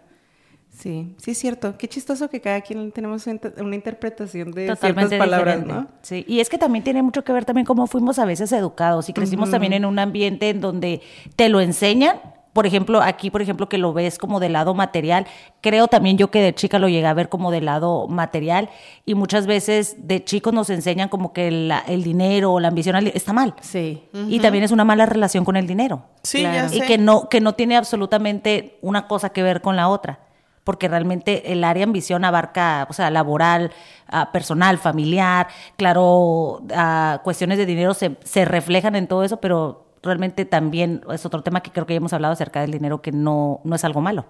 Sí, 0.80 1.14
sí 1.18 1.32
es 1.32 1.38
cierto. 1.38 1.78
Qué 1.78 1.90
chistoso 1.90 2.30
que 2.30 2.40
cada 2.40 2.62
quien 2.62 2.94
tenemos 2.94 3.28
una 3.28 3.76
interpretación 3.76 4.52
de 4.52 4.74
ciertas 4.78 5.14
palabras, 5.14 5.66
¿no? 5.66 5.88
Sí, 6.02 6.24
y 6.26 6.40
es 6.40 6.48
que 6.48 6.58
también 6.58 6.86
tiene 6.86 7.04
mucho 7.04 7.26
que 7.26 7.34
ver 7.34 7.44
también 7.44 7.66
cómo 7.66 7.86
fuimos 7.86 8.18
a 8.18 8.24
veces 8.24 8.50
educados 8.54 9.10
y 9.10 9.14
crecimos 9.14 9.52
también 9.52 9.74
en 9.74 9.84
un 9.84 10.00
ambiente 10.00 10.50
en 10.50 10.62
donde 10.62 11.02
te 11.36 11.50
lo 11.50 11.60
enseñan. 11.60 12.22
Por 12.54 12.66
ejemplo, 12.66 13.02
aquí, 13.02 13.30
por 13.30 13.42
ejemplo, 13.42 13.68
que 13.68 13.78
lo 13.78 13.92
ves 13.94 14.18
como 14.18 14.40
del 14.40 14.54
lado 14.54 14.74
material, 14.74 15.28
creo 15.60 15.88
también 15.88 16.18
yo 16.18 16.32
que 16.32 16.42
de 16.42 16.56
chica 16.56 16.80
lo 16.80 16.88
llegué 16.88 17.06
a 17.06 17.14
ver 17.14 17.28
como 17.28 17.52
del 17.52 17.66
lado 17.66 18.08
material 18.08 18.70
y 19.06 19.16
muchas 19.16 19.48
veces 19.48 20.08
de 20.08 20.24
chicos 20.24 20.54
nos 20.54 20.70
enseñan 20.70 21.10
como 21.10 21.34
que 21.34 21.50
el 21.50 22.04
dinero 22.04 22.54
o 22.54 22.60
la 22.62 22.70
ambición 22.70 22.96
está 23.08 23.34
mal. 23.34 23.54
Sí. 23.60 24.02
Y 24.30 24.40
también 24.40 24.64
es 24.64 24.72
una 24.72 24.86
mala 24.86 25.06
relación 25.06 25.44
con 25.44 25.58
el 25.58 25.68
dinero. 25.68 26.06
Sí, 26.24 26.42
ya 26.42 26.70
sé. 26.70 26.78
Y 26.78 26.82
que 26.82 26.98
no, 26.98 27.28
que 27.28 27.42
no 27.42 27.54
tiene 27.54 27.76
absolutamente 27.76 28.78
una 28.82 29.08
cosa 29.08 29.30
que 29.30 29.44
ver 29.44 29.62
con 29.62 29.76
la 29.76 29.90
otra 29.90 30.20
porque 30.64 30.88
realmente 30.88 31.52
el 31.52 31.64
área 31.64 31.84
ambición 31.84 32.26
abarca, 32.26 32.88
o 32.90 32.94
sea, 32.94 33.10
laboral, 33.10 33.72
ah, 34.08 34.32
personal, 34.32 34.78
familiar, 34.78 35.48
claro, 35.78 36.62
ah, 36.76 37.22
cuestiones 37.24 37.58
de 37.58 37.66
dinero 37.66 37.94
se, 37.94 38.18
se 38.24 38.46
reflejan 38.46 38.96
en 38.96 39.08
todo 39.08 39.24
eso, 39.24 39.38
pero 39.38 39.86
realmente 40.02 40.46
también 40.46 41.02
es 41.12 41.26
otro 41.26 41.42
tema 41.44 41.62
que 41.62 41.72
creo 41.72 41.86
que 41.86 41.94
ya 41.94 41.98
hemos 41.98 42.14
hablado 42.14 42.34
acerca 42.34 42.62
del 42.62 42.72
dinero 42.72 43.02
que 43.02 43.12
no, 43.12 43.62
no 43.64 43.76
es 43.76 43.84
algo 43.84 44.02
malo, 44.02 44.26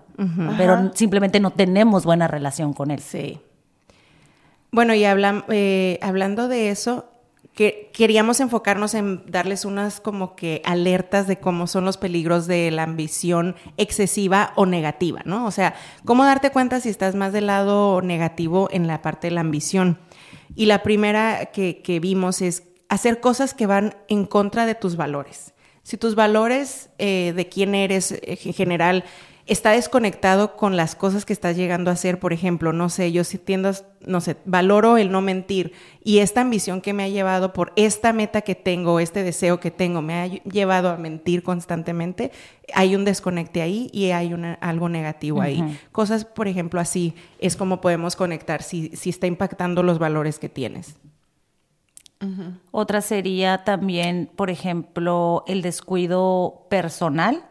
pero 0.57 0.91
simplemente 0.93 1.39
no 1.39 1.51
tenemos 1.51 2.05
buena 2.05 2.27
relación 2.27 2.73
con 2.73 2.91
él. 2.91 2.99
Sí. 2.99 3.39
Bueno, 4.71 4.93
y 4.93 5.03
eh, 5.03 5.99
hablando 6.01 6.47
de 6.47 6.69
eso, 6.69 7.08
que 7.59 7.91
queríamos 7.91 8.39
enfocarnos 8.39 8.93
en 8.93 9.21
darles 9.29 9.65
unas 9.65 9.99
como 9.99 10.37
que 10.37 10.61
alertas 10.63 11.27
de 11.27 11.39
cómo 11.41 11.67
son 11.67 11.83
los 11.83 11.97
peligros 11.97 12.47
de 12.47 12.71
la 12.71 12.83
ambición 12.83 13.57
excesiva 13.75 14.53
o 14.55 14.65
negativa, 14.65 15.23
¿no? 15.25 15.45
O 15.45 15.51
sea, 15.51 15.75
cómo 16.05 16.23
darte 16.23 16.51
cuenta 16.51 16.79
si 16.79 16.87
estás 16.87 17.15
más 17.15 17.33
del 17.33 17.47
lado 17.47 18.01
negativo 18.01 18.69
en 18.71 18.87
la 18.87 19.01
parte 19.01 19.27
de 19.27 19.31
la 19.31 19.41
ambición. 19.41 19.99
Y 20.55 20.67
la 20.67 20.83
primera 20.83 21.47
que, 21.47 21.99
vimos 22.01 22.41
es 22.41 22.63
hacer 22.87 23.19
cosas 23.19 23.53
que 23.53 23.65
van 23.65 23.93
en 24.07 24.23
contra 24.23 24.65
de 24.65 24.75
tus 24.75 24.95
valores. 24.95 25.53
Si 25.83 25.97
tus 25.97 26.15
valores 26.15 26.91
eh, 26.97 27.33
de 27.35 27.49
quién 27.49 27.75
eres 27.75 28.13
eh, 28.13 28.39
en 28.41 28.53
general 28.53 29.03
está 29.49 29.71
desconectado 29.71 30.55
con 30.55 30.77
las 30.77 30.95
cosas 30.95 31.25
que 31.25 31.33
estás 31.33 31.57
llegando 31.57 31.89
a 31.89 31.93
hacer, 31.93 32.19
por 32.19 32.33
ejemplo, 32.33 32.71
no 32.71 32.89
sé, 32.89 33.11
yo 33.11 33.23
si 33.23 33.37
tiendas, 33.37 33.85
no 34.05 34.21
sé, 34.21 34.37
valoro 34.45 34.97
el 34.97 35.11
no 35.11 35.21
mentir 35.21 35.73
y 36.03 36.19
esta 36.19 36.41
ambición 36.41 36.81
que 36.81 36.93
me 36.93 37.03
ha 37.03 37.09
llevado 37.09 37.51
por 37.51 37.73
esta 37.75 38.13
meta 38.13 38.41
que 38.41 38.55
tengo, 38.55 38.99
este 38.99 39.23
deseo 39.23 39.59
que 39.59 39.71
tengo, 39.71 40.01
me 40.01 40.13
ha 40.13 40.27
llevado 40.27 40.89
a 40.89 40.97
mentir 40.97 41.43
constantemente, 41.43 42.31
hay 42.73 42.95
un 42.95 43.05
desconecte 43.05 43.61
ahí 43.61 43.89
y 43.91 44.11
hay 44.11 44.33
una, 44.33 44.53
algo 44.55 44.87
negativo 44.87 45.41
ahí. 45.41 45.79
Cosas, 45.91 46.25
por 46.25 46.47
ejemplo, 46.47 46.79
así 46.79 47.15
es 47.39 47.55
como 47.55 47.81
podemos 47.81 48.15
conectar 48.15 48.61
si, 48.61 48.89
si 48.95 49.09
está 49.09 49.27
impactando 49.27 49.83
los 49.83 49.99
valores 49.99 50.39
que 50.39 50.49
tienes. 50.49 50.95
Otra 52.71 52.99
sería 52.99 53.63
también, 53.63 54.29
por 54.35 54.49
ejemplo, 54.49 55.45
el 55.47 55.61
descuido 55.61 56.67
personal. 56.69 57.45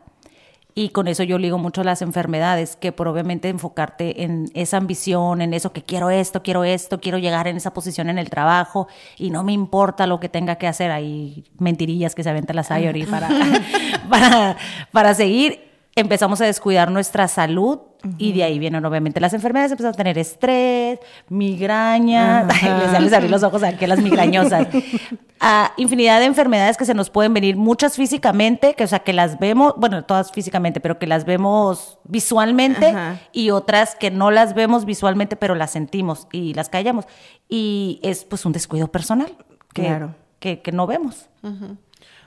Y 0.79 0.91
con 0.91 1.09
eso 1.09 1.25
yo 1.25 1.39
ligo 1.39 1.59
mucho 1.59 1.83
las 1.83 2.03
enfermedades, 2.03 2.77
que 2.77 2.93
por 2.93 3.09
obviamente 3.09 3.49
enfocarte 3.49 4.23
en 4.23 4.49
esa 4.55 4.77
ambición, 4.77 5.43
en 5.43 5.53
eso 5.53 5.73
que 5.73 5.83
quiero 5.83 6.09
esto, 6.09 6.41
quiero 6.45 6.63
esto, 6.63 7.01
quiero 7.01 7.19
llegar 7.19 7.49
en 7.49 7.57
esa 7.57 7.75
posición 7.75 8.09
en 8.11 8.17
el 8.17 8.31
trabajo 8.31 8.87
y 9.17 9.31
no 9.31 9.43
me 9.43 9.53
importa 9.53 10.07
lo 10.07 10.21
que 10.21 10.29
tenga 10.29 10.55
que 10.55 10.69
hacer. 10.69 10.93
Hay 10.93 11.43
mentirillas 11.59 12.15
que 12.15 12.23
se 12.23 12.31
avienta 12.31 12.55
la 12.55 12.63
Sayori 12.63 13.07
para, 13.07 13.29
para, 14.09 14.57
para 14.93 15.15
seguir 15.15 15.69
empezamos 15.97 16.41
a 16.43 16.45
descuidar 16.45 16.93
nuestra 16.93 17.27
salud 17.27 17.81
y 18.17 18.33
de 18.33 18.45
ahí 18.45 18.59
vienen 18.61 18.85
obviamente 18.85 19.21
las 19.21 19.35
enfermedades, 19.35 19.73
empezamos 19.73 19.95
a 19.95 19.97
tener 19.97 20.19
estrés, 20.19 21.01
migraña, 21.29 22.45
les, 23.01 23.13
abrí 23.13 23.29
los 23.29 23.43
ojos 23.43 23.63
a 23.65 23.73
las 23.73 24.01
migrañosas, 24.01 24.69
a 25.41 25.73
infinidad 25.77 26.21
de 26.21 26.27
enfermedades 26.27 26.77
que 26.77 26.85
se 26.85 26.95
nos 26.95 27.11
pueden 27.11 27.35
venir, 27.35 27.57
muchas 27.57 27.97
físicamente, 27.97 28.75
que 28.75 28.85
o 28.85 28.87
sea, 28.87 29.01
que 29.01 29.13
las 29.13 29.41
vemos, 29.41 29.75
bueno, 29.77 30.05
todas 30.05 30.31
físicamente, 30.31 30.81
pero 30.81 30.99
que 31.01 31.09
las 31.09 31.25
vemos 31.25 31.99
visualmente 32.05 32.95
y 33.33 33.51
otras 33.51 33.97
que 33.97 34.13
no 34.13 34.31
las 34.31 34.55
vemos 34.55 34.85
visualmente, 34.85 35.35
pero 35.35 35.57
las 35.57 35.73
sentimos 35.73 36.29
y 36.31 36.55
las 36.55 36.69
callamos. 36.69 37.05
Y 37.49 37.99
es 38.05 38.25
pues 38.25 38.45
un 38.47 38.53
descuido 38.53 38.93
personal 38.93 39.37
que, 39.75 40.61
que, 40.63 40.73
no 40.73 40.87
vemos. 40.87 41.29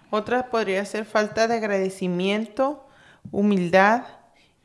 Otra 0.10 0.50
podría 0.50 0.84
ser 0.84 1.06
falta 1.06 1.48
de 1.48 1.56
agradecimiento 1.56 2.86
humildad 3.32 4.04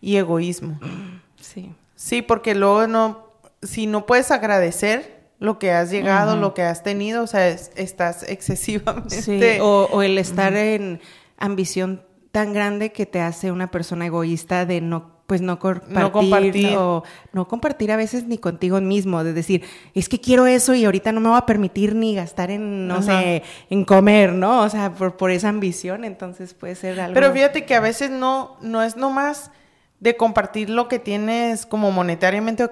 y 0.07 0.17
egoísmo. 0.17 0.79
Sí. 1.39 1.73
Sí, 1.95 2.23
porque 2.23 2.57
luego 2.57 2.89
no, 2.89 3.29
si 3.63 3.87
no 3.87 4.05
puedes 4.05 4.33
agradecer 4.33 5.29
lo 5.39 5.61
que 5.61 5.71
has 5.71 5.91
llegado, 5.91 6.37
lo 6.37 6.55
que 6.55 6.63
has 6.63 6.83
tenido, 6.83 7.23
o 7.23 7.27
sea, 7.27 7.49
estás 7.49 8.23
excesivamente... 8.29 9.23
Sí, 9.23 9.41
o, 9.61 10.03
el 10.03 10.19
estar 10.19 10.57
en 10.57 11.01
ambición 11.37 12.03
tan 12.33 12.53
grande 12.53 12.91
que 12.91 13.07
te 13.07 13.21
hace 13.21 13.53
una 13.53 13.71
persona 13.71 14.07
egoísta 14.07 14.67
de 14.67 14.81
no 14.81 15.15
pues 15.27 15.41
no 15.41 15.59
compartir, 15.59 15.99
no 15.99 16.13
compartir. 16.13 16.77
o 16.77 17.05
no 17.33 17.49
compartir 17.49 17.93
a 17.93 17.97
veces 17.97 18.25
ni 18.25 18.39
contigo 18.39 18.81
mismo, 18.81 19.23
de 19.23 19.33
decir, 19.33 19.63
es 19.95 20.09
que 20.09 20.21
quiero 20.21 20.47
eso 20.47 20.75
y 20.75 20.85
ahorita 20.85 21.13
no 21.13 21.21
me 21.21 21.29
voy 21.29 21.39
a 21.39 21.47
permitir 21.47 21.95
ni 21.95 22.15
gastar 22.15 22.51
en, 22.51 22.89
no 22.89 23.03
sé, 23.03 23.43
en 23.71 23.85
comer, 23.85 24.33
¿no? 24.33 24.63
O 24.63 24.69
sea, 24.69 24.93
por, 24.95 25.17
por 25.17 25.31
esa 25.31 25.49
ambición, 25.49 26.05
entonces 26.05 26.55
puede 26.55 26.75
ser 26.75 26.99
algo... 26.99 27.15
Pero 27.15 27.33
fíjate 27.33 27.65
que 27.65 27.75
a 27.75 27.81
veces 27.81 28.11
no, 28.11 28.57
no 28.63 28.83
es 28.83 28.97
nomás 28.97 29.51
de 30.00 30.17
compartir 30.17 30.71
lo 30.71 30.88
que 30.88 30.99
tienes 30.99 31.67
como 31.67 31.91
monetariamente 31.91 32.65
o 32.65 32.71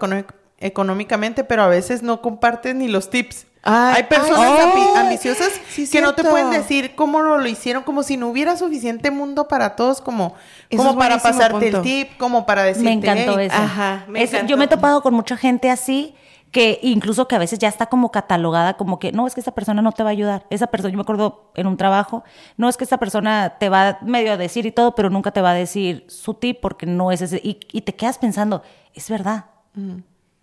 económicamente, 0.59 1.45
pero 1.45 1.63
a 1.63 1.69
veces 1.69 2.03
no 2.03 2.21
compartes 2.21 2.75
ni 2.75 2.89
los 2.89 3.11
tips. 3.11 3.47
Hay 3.67 4.03
personas 4.03 4.61
ambiciosas 4.97 5.51
que 5.91 6.01
no 6.03 6.15
te 6.15 6.23
pueden 6.23 6.51
decir 6.51 6.95
cómo 6.95 7.23
lo, 7.23 7.47
hicieron, 7.47 7.83
como 7.83 8.03
si 8.03 8.19
no 8.19 8.29
hubiera 8.29 8.57
suficiente 8.59 9.11
mundo 9.11 9.49
para 9.49 9.75
todos, 9.75 10.03
como, 10.03 10.35
como 10.77 10.99
para 10.99 11.19
pasarte 11.19 11.69
el 11.69 11.81
tip, 11.81 12.17
como 12.19 12.45
para 12.45 12.65
decirte. 12.65 12.89
Me 12.91 12.93
encantó 12.93 13.39
eso. 13.39 13.57
Ajá, 13.57 14.07
Yo 14.47 14.59
me 14.59 14.65
he 14.67 14.69
topado 14.69 15.03
con 15.03 15.15
mucha 15.15 15.39
gente 15.39 15.71
así 15.71 16.15
que 16.55 16.79
incluso 16.83 17.27
que 17.27 17.35
a 17.35 17.39
veces 17.41 17.59
ya 17.59 17.67
está 17.67 17.87
como 17.87 18.13
catalogada 18.13 18.75
como 18.75 19.01
que 19.01 19.11
no 19.11 19.27
es 19.27 19.35
que 19.35 19.41
esa 19.41 19.51
persona 19.51 19.83
no 19.83 19.91
te 19.91 20.05
va 20.05 20.11
a 20.11 20.13
ayudar. 20.13 20.47
Esa 20.51 20.69
persona, 20.69 20.93
yo 20.93 20.97
me 20.97 21.03
acuerdo 21.03 21.51
en 21.57 21.67
un 21.67 21.77
trabajo, 21.77 22.23
no 22.57 22.69
es 22.69 22.77
que 22.77 22.85
esa 22.85 22.99
persona 22.99 23.57
te 23.59 23.69
va 23.69 23.99
medio 24.03 24.33
a 24.33 24.37
decir 24.37 24.65
y 24.65 24.71
todo, 24.71 24.95
pero 24.95 25.11
nunca 25.11 25.33
te 25.33 25.41
va 25.41 25.51
a 25.51 25.55
decir 25.55 26.05
su 26.07 26.35
tip 26.35 26.61
porque 26.61 26.87
no 26.87 27.11
es 27.11 27.23
ese. 27.23 27.41
Y, 27.43 27.55
te 27.81 27.97
quedas 27.97 28.19
pensando, 28.19 28.63
es 28.95 29.11
verdad. 29.11 29.47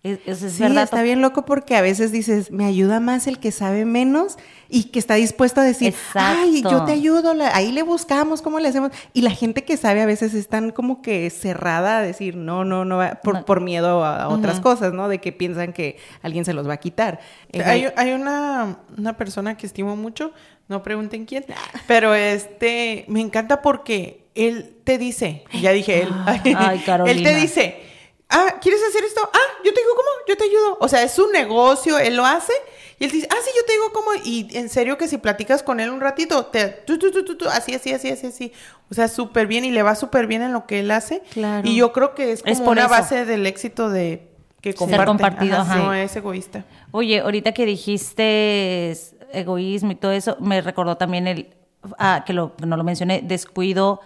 Es, 0.04 0.38
sí, 0.38 0.64
está 0.64 1.02
bien 1.02 1.22
loco 1.22 1.44
porque 1.44 1.76
a 1.76 1.80
veces 1.80 2.10
dices, 2.10 2.50
me 2.50 2.64
ayuda 2.64 2.98
más 2.98 3.28
el 3.28 3.38
que 3.38 3.52
sabe 3.52 3.84
menos 3.84 4.36
y 4.68 4.84
que 4.84 4.98
está 4.98 5.14
dispuesto 5.14 5.60
a 5.60 5.64
decir, 5.64 5.94
ay, 6.14 6.60
yo 6.60 6.84
te 6.84 6.90
ayudo, 6.90 7.34
ahí 7.52 7.70
le 7.70 7.84
buscamos, 7.84 8.42
¿cómo 8.42 8.58
le 8.58 8.66
hacemos? 8.66 8.90
Y 9.12 9.22
la 9.22 9.30
gente 9.30 9.62
que 9.62 9.76
sabe 9.76 10.02
a 10.02 10.06
veces 10.06 10.34
están 10.34 10.72
como 10.72 11.02
que 11.02 11.30
cerrada 11.30 11.98
a 11.98 12.02
decir, 12.02 12.34
no, 12.34 12.64
no, 12.64 12.84
no, 12.84 13.00
por, 13.22 13.44
por 13.44 13.60
miedo 13.60 14.04
a, 14.04 14.26
otras 14.26 14.58
cosas, 14.58 14.92
¿no? 14.92 15.08
De 15.08 15.20
que 15.20 15.30
piensan 15.30 15.72
que 15.72 15.98
alguien 16.20 16.44
se 16.44 16.52
los 16.52 16.68
va 16.68 16.72
a 16.72 16.78
quitar. 16.78 17.20
Eh, 17.52 17.62
hay, 17.62 17.86
hay 17.96 18.10
una, 18.10 18.78
una 18.98 19.16
persona 19.16 19.56
que 19.56 19.66
estimo 19.66 19.94
mucho, 19.94 20.32
no 20.66 20.82
pregunten 20.82 21.26
quién, 21.26 21.44
pero 21.86 22.12
este, 22.16 23.04
me 23.06 23.20
encanta 23.20 23.62
porque 23.62 24.24
él 24.34 24.78
te 24.82 24.98
dice, 24.98 25.44
ya 25.60 25.70
dije 25.70 26.02
él, 26.02 26.08
ay, 26.26 26.80
Carolina. 26.84 27.16
él 27.16 27.22
te 27.22 27.36
dice, 27.36 27.91
ah, 28.32 28.56
¿quieres 28.60 28.80
hacer 28.88 29.04
esto? 29.04 29.20
Ah, 29.32 29.62
yo 29.64 29.72
te 29.72 29.80
digo 29.80 29.92
cómo, 29.94 30.08
yo 30.26 30.36
te 30.36 30.44
ayudo. 30.44 30.78
O 30.80 30.88
sea, 30.88 31.02
es 31.02 31.12
su 31.12 31.30
negocio, 31.30 31.98
él 31.98 32.16
lo 32.16 32.26
hace. 32.26 32.52
Y 32.98 33.04
él 33.04 33.10
dice, 33.10 33.28
ah, 33.30 33.36
sí, 33.44 33.50
yo 33.56 33.64
te 33.64 33.72
digo 33.72 33.92
cómo. 33.92 34.10
Y 34.24 34.48
en 34.56 34.68
serio 34.68 34.98
que 34.98 35.08
si 35.08 35.18
platicas 35.18 35.62
con 35.62 35.80
él 35.80 35.90
un 35.90 36.00
ratito, 36.00 36.46
te, 36.46 36.68
tú, 36.68 36.98
tú, 36.98 37.10
tú, 37.10 37.36
tú, 37.36 37.48
así, 37.48 37.74
así, 37.74 37.92
así, 37.92 38.10
así, 38.10 38.26
así. 38.26 38.52
O 38.90 38.94
sea, 38.94 39.08
súper 39.08 39.46
bien 39.46 39.64
y 39.64 39.70
le 39.70 39.82
va 39.82 39.94
súper 39.94 40.26
bien 40.26 40.42
en 40.42 40.52
lo 40.52 40.66
que 40.66 40.80
él 40.80 40.90
hace. 40.90 41.22
Claro. 41.32 41.68
Y 41.68 41.76
yo 41.76 41.92
creo 41.92 42.14
que 42.14 42.32
es 42.32 42.42
como 42.42 42.70
una 42.70 42.88
base 42.88 43.24
del 43.24 43.46
éxito 43.46 43.90
de 43.90 44.28
que 44.60 44.74
comparte. 44.74 44.98
Ser 44.98 45.06
compartido, 45.06 45.64
No 45.64 45.94
es 45.94 46.14
egoísta. 46.16 46.64
Oye, 46.90 47.20
ahorita 47.20 47.52
que 47.52 47.66
dijiste 47.66 48.96
egoísmo 49.32 49.92
y 49.92 49.94
todo 49.94 50.12
eso, 50.12 50.36
me 50.40 50.60
recordó 50.60 50.96
también 50.96 51.26
el, 51.26 51.54
ah, 51.98 52.22
que 52.26 52.32
lo, 52.32 52.52
no 52.64 52.76
lo 52.76 52.84
mencioné, 52.84 53.22
descuido 53.22 54.00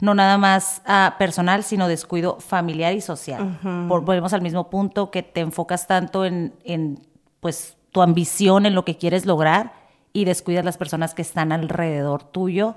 no 0.00 0.14
nada 0.14 0.38
más 0.38 0.82
ah, 0.86 1.16
personal, 1.18 1.62
sino 1.62 1.88
descuido 1.88 2.38
familiar 2.40 2.94
y 2.94 3.00
social. 3.00 3.58
volvemos 3.62 4.32
al 4.32 4.42
mismo 4.42 4.68
punto 4.70 5.10
que 5.10 5.22
te 5.22 5.40
enfocas 5.40 5.86
tanto 5.86 6.24
en, 6.24 6.54
en, 6.64 7.00
pues, 7.40 7.76
tu 7.92 8.02
ambición, 8.02 8.66
en 8.66 8.74
lo 8.74 8.84
que 8.84 8.96
quieres 8.96 9.24
lograr 9.24 9.72
y 10.12 10.24
descuidas 10.24 10.64
las 10.64 10.76
personas 10.76 11.14
que 11.14 11.22
están 11.22 11.52
alrededor 11.52 12.24
tuyo 12.24 12.76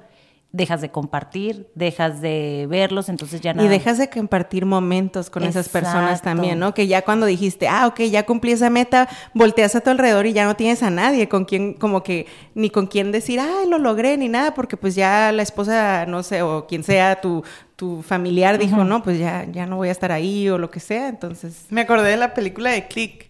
dejas 0.52 0.82
de 0.82 0.90
compartir, 0.90 1.70
dejas 1.76 2.22
de 2.22 2.66
verlos, 2.70 3.08
entonces 3.10 3.40
ya 3.40 3.54
no. 3.54 3.64
Y 3.64 3.68
dejas 3.68 4.00
de 4.00 4.10
compartir 4.10 4.66
momentos 4.66 5.30
con 5.30 5.44
esas 5.44 5.70
personas 5.70 6.24
también, 6.24 6.58
¿no? 6.58 6.74
Que 6.74 6.88
ya 6.88 7.04
cuando 7.04 7.28
dijiste, 7.28 7.68
ah, 7.68 7.86
ok, 7.86 8.02
ya 8.02 8.26
cumplí 8.26 8.54
esa 8.54 8.70
meta, 8.70 9.08
volteas 9.36 9.76
a 9.76 9.82
tu 9.82 9.92
alrededor 9.92 10.26
y 10.26 10.34
ya 10.34 10.46
no 10.46 10.56
tienes 10.56 10.82
a 10.82 10.90
nadie 10.90 11.30
con 11.30 11.46
quien, 11.46 11.74
como 11.74 12.02
que, 12.02 12.26
ni 12.56 12.72
con 12.72 12.88
quien 12.88 13.12
decir, 13.12 13.40
ah, 13.40 13.66
lo 13.68 13.78
logré, 13.78 14.18
ni 14.18 14.28
nada, 14.28 14.56
porque 14.56 14.76
pues 14.76 14.96
ya 14.96 15.32
la 15.32 15.44
esposa, 15.44 16.06
no 16.08 16.24
sé, 16.24 16.42
o 16.42 16.66
quien 16.66 16.84
sea 16.84 17.22
tu, 17.22 17.44
tu 17.76 18.02
familiar 18.02 18.58
dijo, 18.58 18.84
no, 18.84 19.04
pues 19.04 19.20
ya, 19.20 19.46
ya 19.52 19.68
no 19.68 19.76
voy 19.78 19.90
a 19.90 19.92
estar 19.92 20.12
ahí 20.12 20.50
o 20.50 20.58
lo 20.58 20.72
que 20.72 20.80
sea, 20.80 21.10
entonces. 21.10 21.66
Me 21.70 21.82
acordé 21.82 22.10
de 22.10 22.18
la 22.18 22.34
película 22.34 22.72
de 22.72 22.88
Click. 22.88 23.30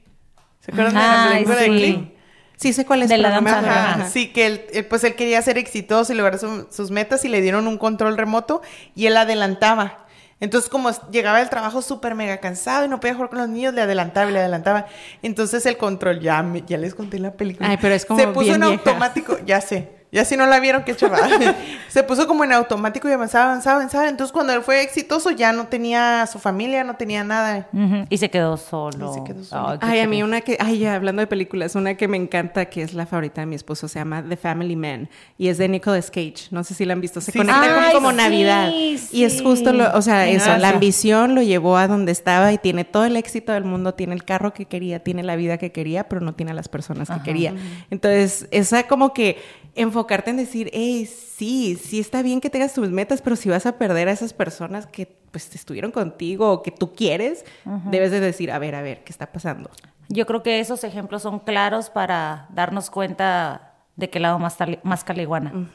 ¿Se 0.61 0.71
acuerdan 0.71 0.93
de 0.93 0.99
la 0.99 1.31
película 1.33 1.55
de 1.57 1.67
Click? 1.67 2.18
Sí, 2.59 2.73
sé 2.73 2.85
cuál 2.85 3.03
es. 3.03 3.09
De 3.09 3.17
la 3.17 3.29
danza. 3.29 4.09
Sí, 4.09 4.33
que 4.33 4.45
él, 4.45 4.85
pues 4.89 5.03
él 5.05 5.15
quería 5.15 5.41
ser 5.41 5.57
exitoso 5.57 6.11
y 6.11 6.15
lograr 6.17 6.39
sus 6.39 6.91
metas 6.91 7.23
y 7.23 7.29
le 7.29 7.41
dieron 7.41 7.67
un 7.67 7.77
control 7.77 8.17
remoto 8.17 8.61
y 8.95 9.05
él 9.05 9.15
adelantaba. 9.15 10.05
Entonces, 10.41 10.69
como 10.69 10.89
llegaba 11.09 11.39
del 11.39 11.49
trabajo 11.49 11.81
súper 11.81 12.15
mega 12.15 12.37
cansado 12.37 12.85
y 12.85 12.89
no 12.89 12.99
podía 12.99 13.13
jugar 13.13 13.29
con 13.29 13.39
los 13.39 13.49
niños, 13.49 13.73
le 13.73 13.81
adelantaba 13.81 14.29
y 14.29 14.33
le 14.33 14.39
adelantaba. 14.39 14.87
Entonces, 15.21 15.65
el 15.65 15.77
control, 15.77 16.19
ya, 16.19 16.45
ya 16.65 16.77
les 16.77 16.95
conté 16.95 17.19
la 17.19 17.31
película. 17.31 17.69
Ay, 17.69 17.77
pero 17.81 17.93
es 17.93 18.05
como 18.05 18.19
Se 18.19 18.27
puso 18.27 18.53
en 18.53 18.63
automático, 18.63 19.37
ya 19.45 19.61
sé. 19.61 19.98
Ya 20.11 20.25
si 20.25 20.35
no 20.35 20.47
la 20.47 20.59
vieron, 20.59 20.83
qué 20.83 20.95
chaval. 20.95 21.55
se 21.87 22.03
puso 22.03 22.25
como 22.25 22.43
en 22.43 22.51
automático 22.51 23.07
y 23.07 23.11
avanzaba, 23.11 23.45
avanzaba, 23.45 23.77
avanzaba. 23.77 24.09
Entonces, 24.09 24.31
cuando 24.31 24.53
él 24.53 24.63
fue 24.63 24.81
exitoso, 24.81 25.29
ya 25.29 25.53
no 25.53 25.67
tenía 25.67 26.25
su 26.25 26.39
familia, 26.39 26.83
no 26.83 26.95
tenía 26.95 27.23
nada. 27.23 27.67
Y 28.09 28.17
se 28.17 28.29
quedó 28.31 28.57
solo. 28.57 29.13
se 29.13 29.23
quedó 29.23 29.43
solo. 29.43 29.77
ay, 29.81 29.99
a 29.99 30.07
mí 30.07 30.23
una 30.23 30.41
que, 30.41 30.57
ay, 30.59 30.79
ya 30.79 30.95
hablando 30.95 31.19
de 31.19 31.27
películas, 31.27 31.75
una 31.75 31.95
que 31.95 32.07
me 32.07 32.17
encanta, 32.17 32.65
que 32.65 32.81
es 32.81 32.93
la 32.93 33.05
favorita 33.05 33.41
de 33.41 33.47
mi 33.47 33.55
esposo, 33.55 33.87
se 33.87 33.99
llama 33.99 34.23
The 34.27 34.35
Family 34.35 34.75
Man. 34.75 35.09
Y 35.37 35.47
es 35.49 35.59
de 35.59 35.69
Nicolas 35.69 36.09
Cage. 36.09 36.47
No 36.49 36.63
sé 36.63 36.73
si 36.73 36.85
la 36.85 36.93
han 36.93 37.01
visto. 37.01 37.21
Se 37.21 37.31
conecta 37.31 37.91
como 37.93 38.11
Navidad. 38.11 38.71
Y 39.11 39.23
es 39.23 39.41
justo, 39.43 39.73
lo, 39.73 39.95
o 39.95 40.01
sea, 40.01 40.27
eso, 40.27 40.57
la 40.57 40.69
ambición 40.69 41.35
lo 41.35 41.43
llevó 41.43 41.77
a 41.77 41.87
donde 41.87 42.11
estaba 42.11 42.51
y 42.51 42.57
tiene 42.57 42.83
todo 42.83 43.05
el 43.05 43.15
éxito 43.15 43.51
del 43.51 43.63
mundo, 43.63 43.93
tiene 43.93 44.15
el 44.15 44.23
carro 44.23 44.53
que 44.53 44.65
quería, 44.65 45.03
tiene 45.03 45.21
la 45.21 45.35
vida 45.35 45.59
que 45.59 45.71
quería, 45.71 46.09
pero 46.09 46.21
no 46.21 46.33
tiene 46.33 46.51
a 46.51 46.55
las 46.55 46.67
personas 46.67 47.09
que 47.09 47.21
quería. 47.21 47.53
Entonces, 47.91 48.47
esa 48.49 48.87
como 48.87 49.13
que 49.13 49.37
enfocarte 49.75 50.31
en 50.31 50.37
decir, 50.37 50.69
hey, 50.73 51.05
sí, 51.05 51.79
sí 51.81 51.99
está 51.99 52.21
bien 52.21 52.41
que 52.41 52.49
tengas 52.49 52.73
tus 52.73 52.89
metas, 52.89 53.21
pero 53.21 53.35
si 53.35 53.49
vas 53.49 53.65
a 53.65 53.77
perder 53.77 54.07
a 54.07 54.11
esas 54.11 54.33
personas 54.33 54.87
que 54.87 55.07
pues 55.31 55.53
estuvieron 55.53 55.91
contigo 55.91 56.51
o 56.51 56.63
que 56.63 56.71
tú 56.71 56.93
quieres, 56.93 57.45
debes 57.85 58.11
de 58.11 58.19
decir, 58.19 58.51
a 58.51 58.59
ver, 58.59 58.75
a 58.75 58.81
ver, 58.81 59.03
¿qué 59.03 59.11
está 59.11 59.31
pasando? 59.31 59.69
Yo 60.07 60.25
creo 60.25 60.41
que 60.41 60.59
esos 60.59 60.83
ejemplos 60.83 61.21
son 61.21 61.39
claros 61.39 61.89
para 61.89 62.47
darnos 62.49 62.89
cuenta 62.89 63.73
de 63.95 64.09
qué 64.09 64.19
lado 64.19 64.39
más, 64.39 64.57
más 64.83 65.03
caliguana. 65.03 65.53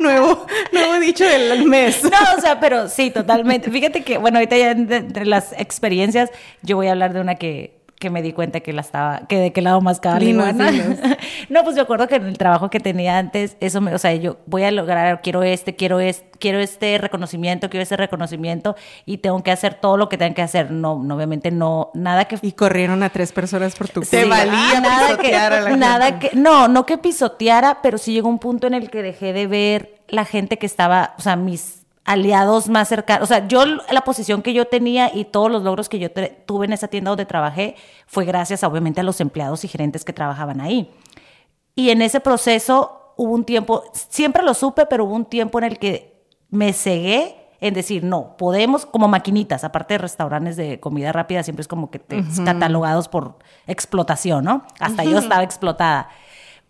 nuevo, 0.00 0.46
nuevo 0.72 1.00
dicho 1.00 1.24
del 1.24 1.66
mes. 1.66 2.02
No, 2.02 2.10
o 2.36 2.40
sea, 2.40 2.58
pero 2.60 2.88
sí, 2.88 3.10
totalmente. 3.10 3.70
Fíjate 3.70 4.02
que, 4.02 4.18
bueno, 4.18 4.38
ahorita 4.38 4.56
ya 4.56 4.72
entre 4.72 5.26
las 5.26 5.52
experiencias, 5.52 6.30
yo 6.62 6.76
voy 6.76 6.88
a 6.88 6.92
hablar 6.92 7.12
de 7.12 7.20
una 7.20 7.36
que 7.36 7.81
que 8.02 8.10
me 8.10 8.20
di 8.20 8.32
cuenta 8.32 8.58
que 8.58 8.72
la 8.72 8.80
estaba, 8.80 9.20
que 9.28 9.38
de 9.38 9.52
qué 9.52 9.62
lado 9.62 9.80
más 9.80 10.00
cada 10.00 10.18
no, 11.48 11.62
pues 11.62 11.76
yo 11.76 11.82
acuerdo 11.82 12.08
que 12.08 12.16
en 12.16 12.26
el 12.26 12.36
trabajo 12.36 12.68
que 12.68 12.80
tenía 12.80 13.16
antes, 13.16 13.56
eso 13.60 13.80
me, 13.80 13.94
o 13.94 13.98
sea, 13.98 14.12
yo 14.16 14.38
voy 14.46 14.64
a 14.64 14.72
lograr, 14.72 15.22
quiero 15.22 15.44
este, 15.44 15.76
quiero 15.76 16.00
este, 16.00 16.28
quiero 16.40 16.58
este 16.58 16.98
reconocimiento, 16.98 17.70
quiero 17.70 17.84
ese 17.84 17.96
reconocimiento 17.96 18.74
y 19.06 19.18
tengo 19.18 19.40
que 19.44 19.52
hacer 19.52 19.74
todo 19.74 19.96
lo 19.96 20.08
que 20.08 20.18
tengan 20.18 20.34
que 20.34 20.42
hacer. 20.42 20.72
No, 20.72 20.98
no 20.98 21.14
obviamente 21.14 21.52
no, 21.52 21.92
nada 21.94 22.24
que... 22.24 22.40
Y 22.42 22.50
corrieron 22.52 23.04
a 23.04 23.10
tres 23.10 23.30
personas 23.30 23.76
por 23.76 23.88
tu 23.88 24.00
Te 24.00 24.24
valía 24.24 24.80
nada 24.80 25.06
pisotear 25.10 25.52
que, 25.52 25.56
a 25.56 25.60
la 25.60 25.76
nada 25.76 26.18
que, 26.18 26.30
no, 26.34 26.66
no 26.66 26.84
que 26.84 26.98
pisoteara, 26.98 27.82
pero 27.82 27.98
sí 27.98 28.14
llegó 28.14 28.28
un 28.28 28.40
punto 28.40 28.66
en 28.66 28.74
el 28.74 28.90
que 28.90 29.02
dejé 29.04 29.32
de 29.32 29.46
ver 29.46 30.02
la 30.08 30.24
gente 30.24 30.58
que 30.58 30.66
estaba, 30.66 31.14
o 31.18 31.22
sea, 31.22 31.36
mis 31.36 31.81
aliados 32.04 32.68
más 32.68 32.88
cercanos. 32.88 33.24
O 33.24 33.26
sea, 33.26 33.46
yo 33.46 33.64
la 33.64 34.02
posición 34.02 34.42
que 34.42 34.52
yo 34.52 34.66
tenía 34.66 35.14
y 35.14 35.24
todos 35.24 35.50
los 35.50 35.62
logros 35.62 35.88
que 35.88 35.98
yo 35.98 36.08
tuve 36.46 36.66
en 36.66 36.72
esa 36.72 36.88
tienda 36.88 37.10
donde 37.10 37.26
trabajé 37.26 37.76
fue 38.06 38.24
gracias, 38.24 38.64
obviamente, 38.64 39.00
a 39.00 39.04
los 39.04 39.20
empleados 39.20 39.64
y 39.64 39.68
gerentes 39.68 40.04
que 40.04 40.12
trabajaban 40.12 40.60
ahí. 40.60 40.90
Y 41.74 41.90
en 41.90 42.02
ese 42.02 42.20
proceso 42.20 43.14
hubo 43.16 43.32
un 43.32 43.44
tiempo, 43.44 43.84
siempre 43.92 44.42
lo 44.42 44.54
supe, 44.54 44.86
pero 44.86 45.04
hubo 45.04 45.14
un 45.14 45.24
tiempo 45.24 45.58
en 45.58 45.64
el 45.64 45.78
que 45.78 46.24
me 46.50 46.72
cegué 46.72 47.36
en 47.60 47.74
decir, 47.74 48.02
no, 48.02 48.36
podemos, 48.36 48.84
como 48.84 49.06
maquinitas, 49.06 49.62
aparte 49.62 49.94
de 49.94 49.98
restaurantes 49.98 50.56
de 50.56 50.80
comida 50.80 51.12
rápida, 51.12 51.44
siempre 51.44 51.60
es 51.60 51.68
como 51.68 51.92
que 51.92 52.00
te 52.00 52.24
catalogados 52.44 53.06
por 53.06 53.38
explotación, 53.68 54.44
¿no? 54.44 54.64
Hasta 54.80 55.04
yo 55.04 55.16
estaba 55.18 55.44
explotada 55.44 56.08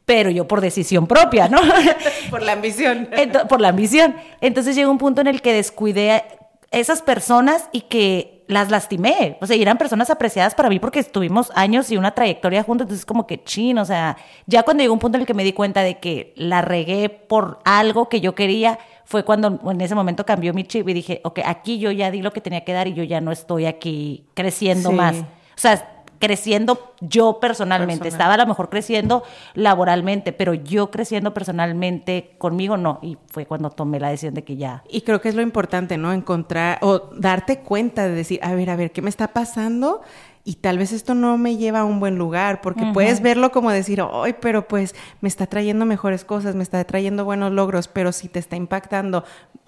pero 0.05 0.31
yo 0.31 0.49
por 0.49 0.61
decisión 0.61 1.07
propia, 1.07 1.49
¿no? 1.49 1.59
por 2.31 2.43
la 2.43 2.53
ambición. 2.53 3.09
por 3.49 3.61
la 3.61 3.69
ambición. 3.69 4.17
Entonces 4.41 4.75
llegó 4.77 4.91
un 4.91 4.99
punto 4.99 5.21
en 5.21 5.27
el 5.27 5.43
que 5.43 5.53
descuidé 5.53 6.11
a 6.11 6.25
esas 6.71 7.03
personas 7.03 7.69
y 7.73 7.83
que 7.83 8.45
las 8.49 8.71
lastimé. 8.71 9.39
O 9.41 9.47
sea, 9.47 9.57
eran 9.57 9.79
personas 9.79 10.11
apreciadas 10.11 10.55
para 10.55 10.69
mí 10.69 10.79
porque 10.79 11.01
estuvimos 11.01 11.51
años 11.55 11.91
y 11.91 11.97
una 11.97 12.13
trayectoria 12.13 12.63
juntos. 12.63 12.87
Entonces, 12.87 13.07
como 13.07 13.27
que 13.27 13.43
chin, 13.43 13.79
o 13.79 13.85
sea, 13.85 14.17
ya 14.47 14.63
cuando 14.63 14.83
llegó 14.83 14.95
un 14.95 15.01
punto 15.01 15.17
en 15.17 15.23
el 15.23 15.27
que 15.27 15.35
me 15.35 15.45
di 15.45 15.53
cuenta 15.53 15.83
de 15.83 15.99
que 15.99 16.33
la 16.37 16.63
regué 16.63 17.09
por 17.09 17.61
algo 17.65 18.09
que 18.09 18.21
yo 18.21 18.35
quería, 18.35 18.79
fue 19.05 19.25
cuando 19.25 19.61
en 19.71 19.81
ese 19.81 19.95
momento 19.95 20.25
cambió 20.25 20.55
mi 20.55 20.65
chip 20.65 20.89
y 20.89 20.95
dije, 20.95 21.21
ok, 21.25 21.41
aquí 21.45 21.79
yo 21.79 21.91
ya 21.91 22.11
di 22.11 22.23
lo 22.23 22.33
que 22.33 22.41
tenía 22.41 22.65
que 22.65 22.73
dar 22.73 22.89
y 22.89 22.95
yo 22.95 23.03
ya 23.03 23.21
no 23.21 23.33
estoy 23.33 23.67
aquí 23.67 24.27
creciendo 24.35 24.93
más. 24.93 25.17
O 25.19 25.61
sea, 25.63 25.92
creciendo 26.23 26.95
yo 27.01 27.41
personalmente. 27.41 28.07
Estaba 28.07 28.35
a 28.35 28.37
lo 28.37 28.47
mejor 28.47 28.69
creciendo 28.69 29.25
laboralmente, 29.55 30.33
pero 30.33 30.55
yo 30.55 30.93
creciendo 30.93 31.35
personalmente 31.35 32.37
conmigo 32.39 32.77
no. 32.77 33.01
Y 33.03 33.19
fue 33.27 33.45
cuando 33.45 33.71
tomé 33.71 33.99
la 33.99 34.11
decisión 34.11 34.33
de 34.35 34.45
que 34.45 34.55
ya. 34.55 34.85
Y 34.89 35.01
creo 35.01 35.21
que 35.21 35.29
es 35.31 35.35
lo 35.35 35.43
importante, 35.43 35.99
¿no? 35.99 36.13
Encontrar 36.13 36.79
o 36.81 37.11
darte 37.17 37.59
cuenta 37.59 38.05
de 38.05 38.15
decir, 38.15 38.39
a 38.45 38.55
ver, 38.55 38.71
a 38.71 38.77
ver, 38.77 38.93
¿qué 38.93 39.03
me 39.03 39.11
está 39.11 39.33
pasando? 39.33 40.03
y 40.45 40.55
tal 40.55 40.77
vez 40.77 40.91
esto 40.91 41.15
no 41.15 41.39
me 41.39 41.57
lleva 41.57 41.81
a 41.81 41.85
un 41.85 42.01
buen 42.01 42.19
lugar, 42.19 42.63
porque 42.63 42.85
puedes 42.93 43.23
verlo 43.23 43.53
como 43.53 43.71
decir, 43.71 44.03
ay, 44.13 44.35
pero 44.41 44.67
pues 44.67 44.97
me 45.21 45.29
está 45.29 45.47
trayendo 45.47 45.85
mejores 45.85 46.25
cosas, 46.25 46.57
me 46.57 46.65
está 46.65 46.83
trayendo 46.83 47.25
buenos 47.25 47.53
logros, 47.53 47.87
pero 47.87 48.11
si 48.11 48.27
te 48.27 48.41
está 48.41 48.57
impactando 48.57 49.23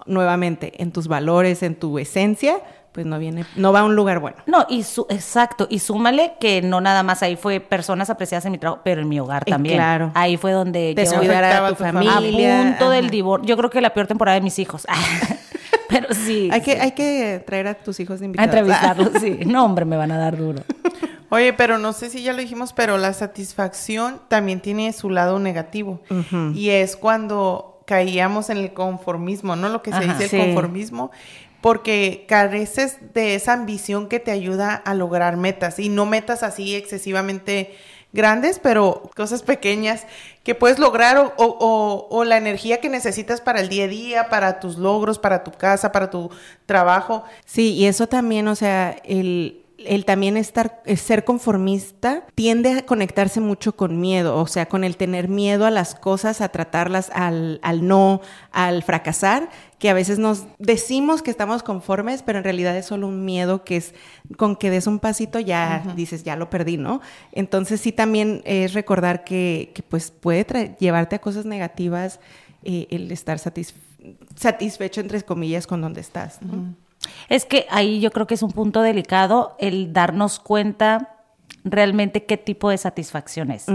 nuevamente 0.05 0.83
en 0.83 0.91
tus 0.91 1.07
valores, 1.07 1.63
en 1.63 1.75
tu 1.75 1.97
esencia, 1.97 2.61
pues 2.95 3.05
no 3.05 3.19
viene, 3.19 3.45
no 3.57 3.73
va 3.73 3.81
a 3.81 3.83
un 3.83 3.93
lugar 3.93 4.19
bueno. 4.19 4.37
No, 4.45 4.65
y 4.69 4.83
su, 4.83 5.05
exacto, 5.09 5.67
y 5.69 5.79
súmale 5.79 6.35
que 6.39 6.61
no 6.61 6.79
nada 6.79 7.03
más 7.03 7.21
ahí 7.23 7.35
fue 7.35 7.59
personas 7.59 8.09
apreciadas 8.09 8.45
en 8.45 8.53
mi 8.53 8.57
trabajo, 8.57 8.83
pero 8.85 9.01
en 9.01 9.09
mi 9.09 9.19
hogar 9.19 9.43
eh, 9.45 9.51
también. 9.51 9.75
claro. 9.75 10.11
Ahí 10.15 10.37
fue 10.37 10.53
donde 10.53 10.93
te 10.95 11.03
yo 11.03 11.17
a 11.17 11.69
tu, 11.69 11.75
familia. 11.75 12.61
A 12.61 12.63
punto 12.63 12.89
del 12.89 13.09
divorcio. 13.09 13.45
Yo 13.45 13.57
creo 13.57 13.69
que 13.69 13.81
la 13.81 13.93
peor 13.93 14.07
temporada 14.07 14.35
de 14.35 14.41
mis 14.41 14.57
hijos. 14.59 14.87
pero 15.89 16.13
sí. 16.13 16.47
Hay 16.53 16.61
que, 16.61 16.79
hay 16.79 16.91
que 16.93 17.43
traer 17.45 17.67
a 17.67 17.73
tus 17.73 17.99
hijos 17.99 18.21
de 18.21 18.27
invitados. 18.27 18.55
A 18.55 18.59
entrevistarlos, 18.59 19.11
sí. 19.21 19.39
No, 19.45 19.65
hombre, 19.65 19.83
me 19.83 19.97
van 19.97 20.13
a 20.13 20.17
dar 20.17 20.37
duro. 20.37 20.63
Oye, 21.27 21.51
pero 21.51 21.77
no 21.77 21.91
sé 21.91 22.09
si 22.09 22.23
ya 22.23 22.31
lo 22.31 22.39
dijimos, 22.39 22.71
pero 22.71 22.97
la 22.97 23.11
satisfacción 23.11 24.21
también 24.29 24.61
tiene 24.61 24.93
su 24.93 25.09
lado 25.09 25.37
negativo. 25.37 25.99
Y 26.53 26.69
es 26.69 26.95
cuando 26.95 27.81
caíamos 27.85 28.49
en 28.49 28.57
el 28.57 28.73
conformismo, 28.73 29.57
¿no? 29.57 29.67
Lo 29.67 29.81
que 29.81 29.91
se 29.91 29.99
dice 29.99 30.23
el 30.25 30.45
conformismo 30.45 31.11
porque 31.65 32.25
careces 32.27 32.97
de 33.15 33.33
esa 33.33 33.53
ambición 33.53 34.07
que 34.07 34.19
te 34.19 34.29
ayuda 34.29 34.75
a 34.75 34.93
lograr 34.93 35.35
metas 35.35 35.79
y 35.79 35.89
no 35.89 36.05
metas 36.05 36.43
así 36.43 36.75
excesivamente 36.75 37.75
grandes, 38.13 38.59
pero 38.59 39.09
cosas 39.15 39.41
pequeñas 39.41 40.05
que 40.43 40.53
puedes 40.53 40.77
lograr 40.77 41.33
o, 41.37 42.23
la 42.23 42.37
energía 42.37 42.81
que 42.81 42.89
necesitas 42.89 43.41
para 43.41 43.61
el 43.61 43.69
día 43.69 43.85
a 43.85 43.87
día, 43.87 44.29
para 44.29 44.59
tus 44.59 44.77
logros, 44.77 45.17
para 45.17 45.43
tu 45.43 45.49
casa, 45.53 45.91
para 45.91 46.11
tu 46.11 46.29
trabajo. 46.67 47.23
Sí, 47.47 47.73
y 47.73 47.87
eso 47.87 48.05
también, 48.05 48.47
o 48.47 48.55
sea, 48.55 48.97
el, 49.03 49.64
el 49.87 50.05
también 50.05 50.37
estar, 50.37 50.81
ser 50.95 51.23
conformista 51.23 52.25
tiende 52.35 52.71
a 52.71 52.85
conectarse 52.85 53.39
mucho 53.39 53.75
con 53.75 53.99
miedo, 53.99 54.37
o 54.37 54.47
sea, 54.47 54.67
con 54.67 54.83
el 54.83 54.97
tener 54.97 55.27
miedo 55.27 55.65
a 55.65 55.71
las 55.71 55.95
cosas, 55.95 56.41
a 56.41 56.49
tratarlas 56.49 57.09
al, 57.13 57.59
al 57.63 57.87
no, 57.87 58.21
al 58.51 58.83
fracasar, 58.83 59.49
que 59.79 59.89
a 59.89 59.93
veces 59.93 60.19
nos 60.19 60.45
decimos 60.57 61.21
que 61.21 61.31
estamos 61.31 61.63
conformes, 61.63 62.23
pero 62.23 62.37
en 62.37 62.43
realidad 62.43 62.75
es 62.77 62.85
solo 62.85 63.07
un 63.07 63.25
miedo 63.25 63.63
que 63.63 63.77
es 63.77 63.93
con 64.37 64.55
que 64.55 64.69
des 64.69 64.87
un 64.87 64.99
pasito 64.99 65.39
ya 65.39 65.93
dices, 65.95 66.23
ya 66.23 66.35
lo 66.35 66.49
perdí, 66.49 66.77
¿no? 66.77 67.01
Entonces 67.31 67.81
sí 67.81 67.91
también 67.91 68.41
es 68.45 68.73
recordar 68.73 69.23
que, 69.23 69.71
que 69.73 69.83
pues 69.83 70.11
puede 70.11 70.75
llevarte 70.79 71.15
a 71.15 71.19
cosas 71.19 71.45
negativas 71.45 72.19
eh, 72.63 72.87
el 72.89 73.11
estar 73.11 73.39
satisfecho, 74.35 75.01
entre 75.01 75.21
comillas, 75.23 75.67
con 75.67 75.81
donde 75.81 76.01
estás, 76.01 76.41
¿no? 76.41 76.73
Es 77.29 77.45
que 77.45 77.65
ahí 77.69 77.99
yo 77.99 78.11
creo 78.11 78.27
que 78.27 78.35
es 78.35 78.43
un 78.43 78.51
punto 78.51 78.81
delicado 78.81 79.55
el 79.59 79.93
darnos 79.93 80.39
cuenta 80.39 81.15
realmente 81.63 82.25
qué 82.25 82.37
tipo 82.37 82.69
de 82.69 82.77
satisfacción 82.77 83.51
es. 83.51 83.65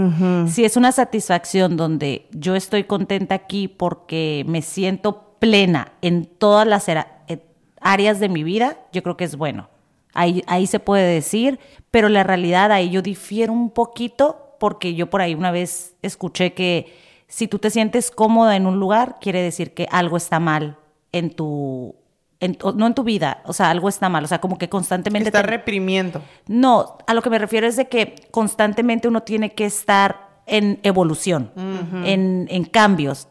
Si 0.47 0.63
es 0.63 0.77
una 0.77 0.91
satisfacción 0.91 1.77
donde 1.77 2.27
yo 2.31 2.55
estoy 2.55 2.85
contenta 2.85 3.35
aquí 3.35 3.67
porque 3.67 4.45
me 4.47 4.61
siento 4.61 5.35
plena 5.39 5.91
en 6.01 6.25
todas 6.25 6.67
las 6.67 6.87
eh, 6.87 7.43
áreas 7.81 8.19
de 8.19 8.29
mi 8.29 8.43
vida, 8.43 8.77
yo 8.93 9.03
creo 9.03 9.17
que 9.17 9.25
es 9.25 9.35
bueno. 9.35 9.69
Ahí, 10.13 10.43
ahí 10.47 10.67
se 10.67 10.79
puede 10.79 11.13
decir, 11.13 11.59
pero 11.89 12.09
la 12.09 12.23
realidad 12.23 12.71
ahí 12.71 12.89
yo 12.89 13.01
difiero 13.01 13.53
un 13.53 13.69
poquito 13.69 14.55
porque 14.59 14.93
yo 14.93 15.09
por 15.09 15.21
ahí 15.21 15.33
una 15.33 15.51
vez 15.51 15.95
escuché 16.01 16.53
que 16.53 16.93
si 17.27 17.47
tú 17.47 17.59
te 17.59 17.69
sientes 17.69 18.11
cómoda 18.11 18.55
en 18.55 18.67
un 18.67 18.79
lugar, 18.79 19.17
quiere 19.19 19.41
decir 19.41 19.73
que 19.73 19.87
algo 19.89 20.17
está 20.17 20.39
mal 20.39 20.77
en 21.11 21.31
tu 21.31 21.95
no 22.47 22.87
en 22.87 22.93
tu 22.93 23.03
vida, 23.03 23.41
o 23.45 23.53
sea, 23.53 23.69
algo 23.69 23.87
está 23.87 24.09
mal, 24.09 24.23
o 24.23 24.27
sea, 24.27 24.41
como 24.41 24.57
que 24.57 24.67
constantemente... 24.67 25.29
Está 25.29 25.43
reprimiendo. 25.43 26.21
No, 26.47 26.97
a 27.05 27.13
lo 27.13 27.21
que 27.21 27.29
me 27.29 27.37
refiero 27.37 27.67
es 27.67 27.75
de 27.75 27.87
que 27.87 28.15
constantemente 28.31 29.07
uno 29.07 29.21
tiene 29.21 29.53
que 29.53 29.65
estar 29.65 30.41
en 30.47 30.79
evolución, 30.83 31.51
en, 32.03 32.47
en, 32.49 32.65
cambios. 32.65 33.27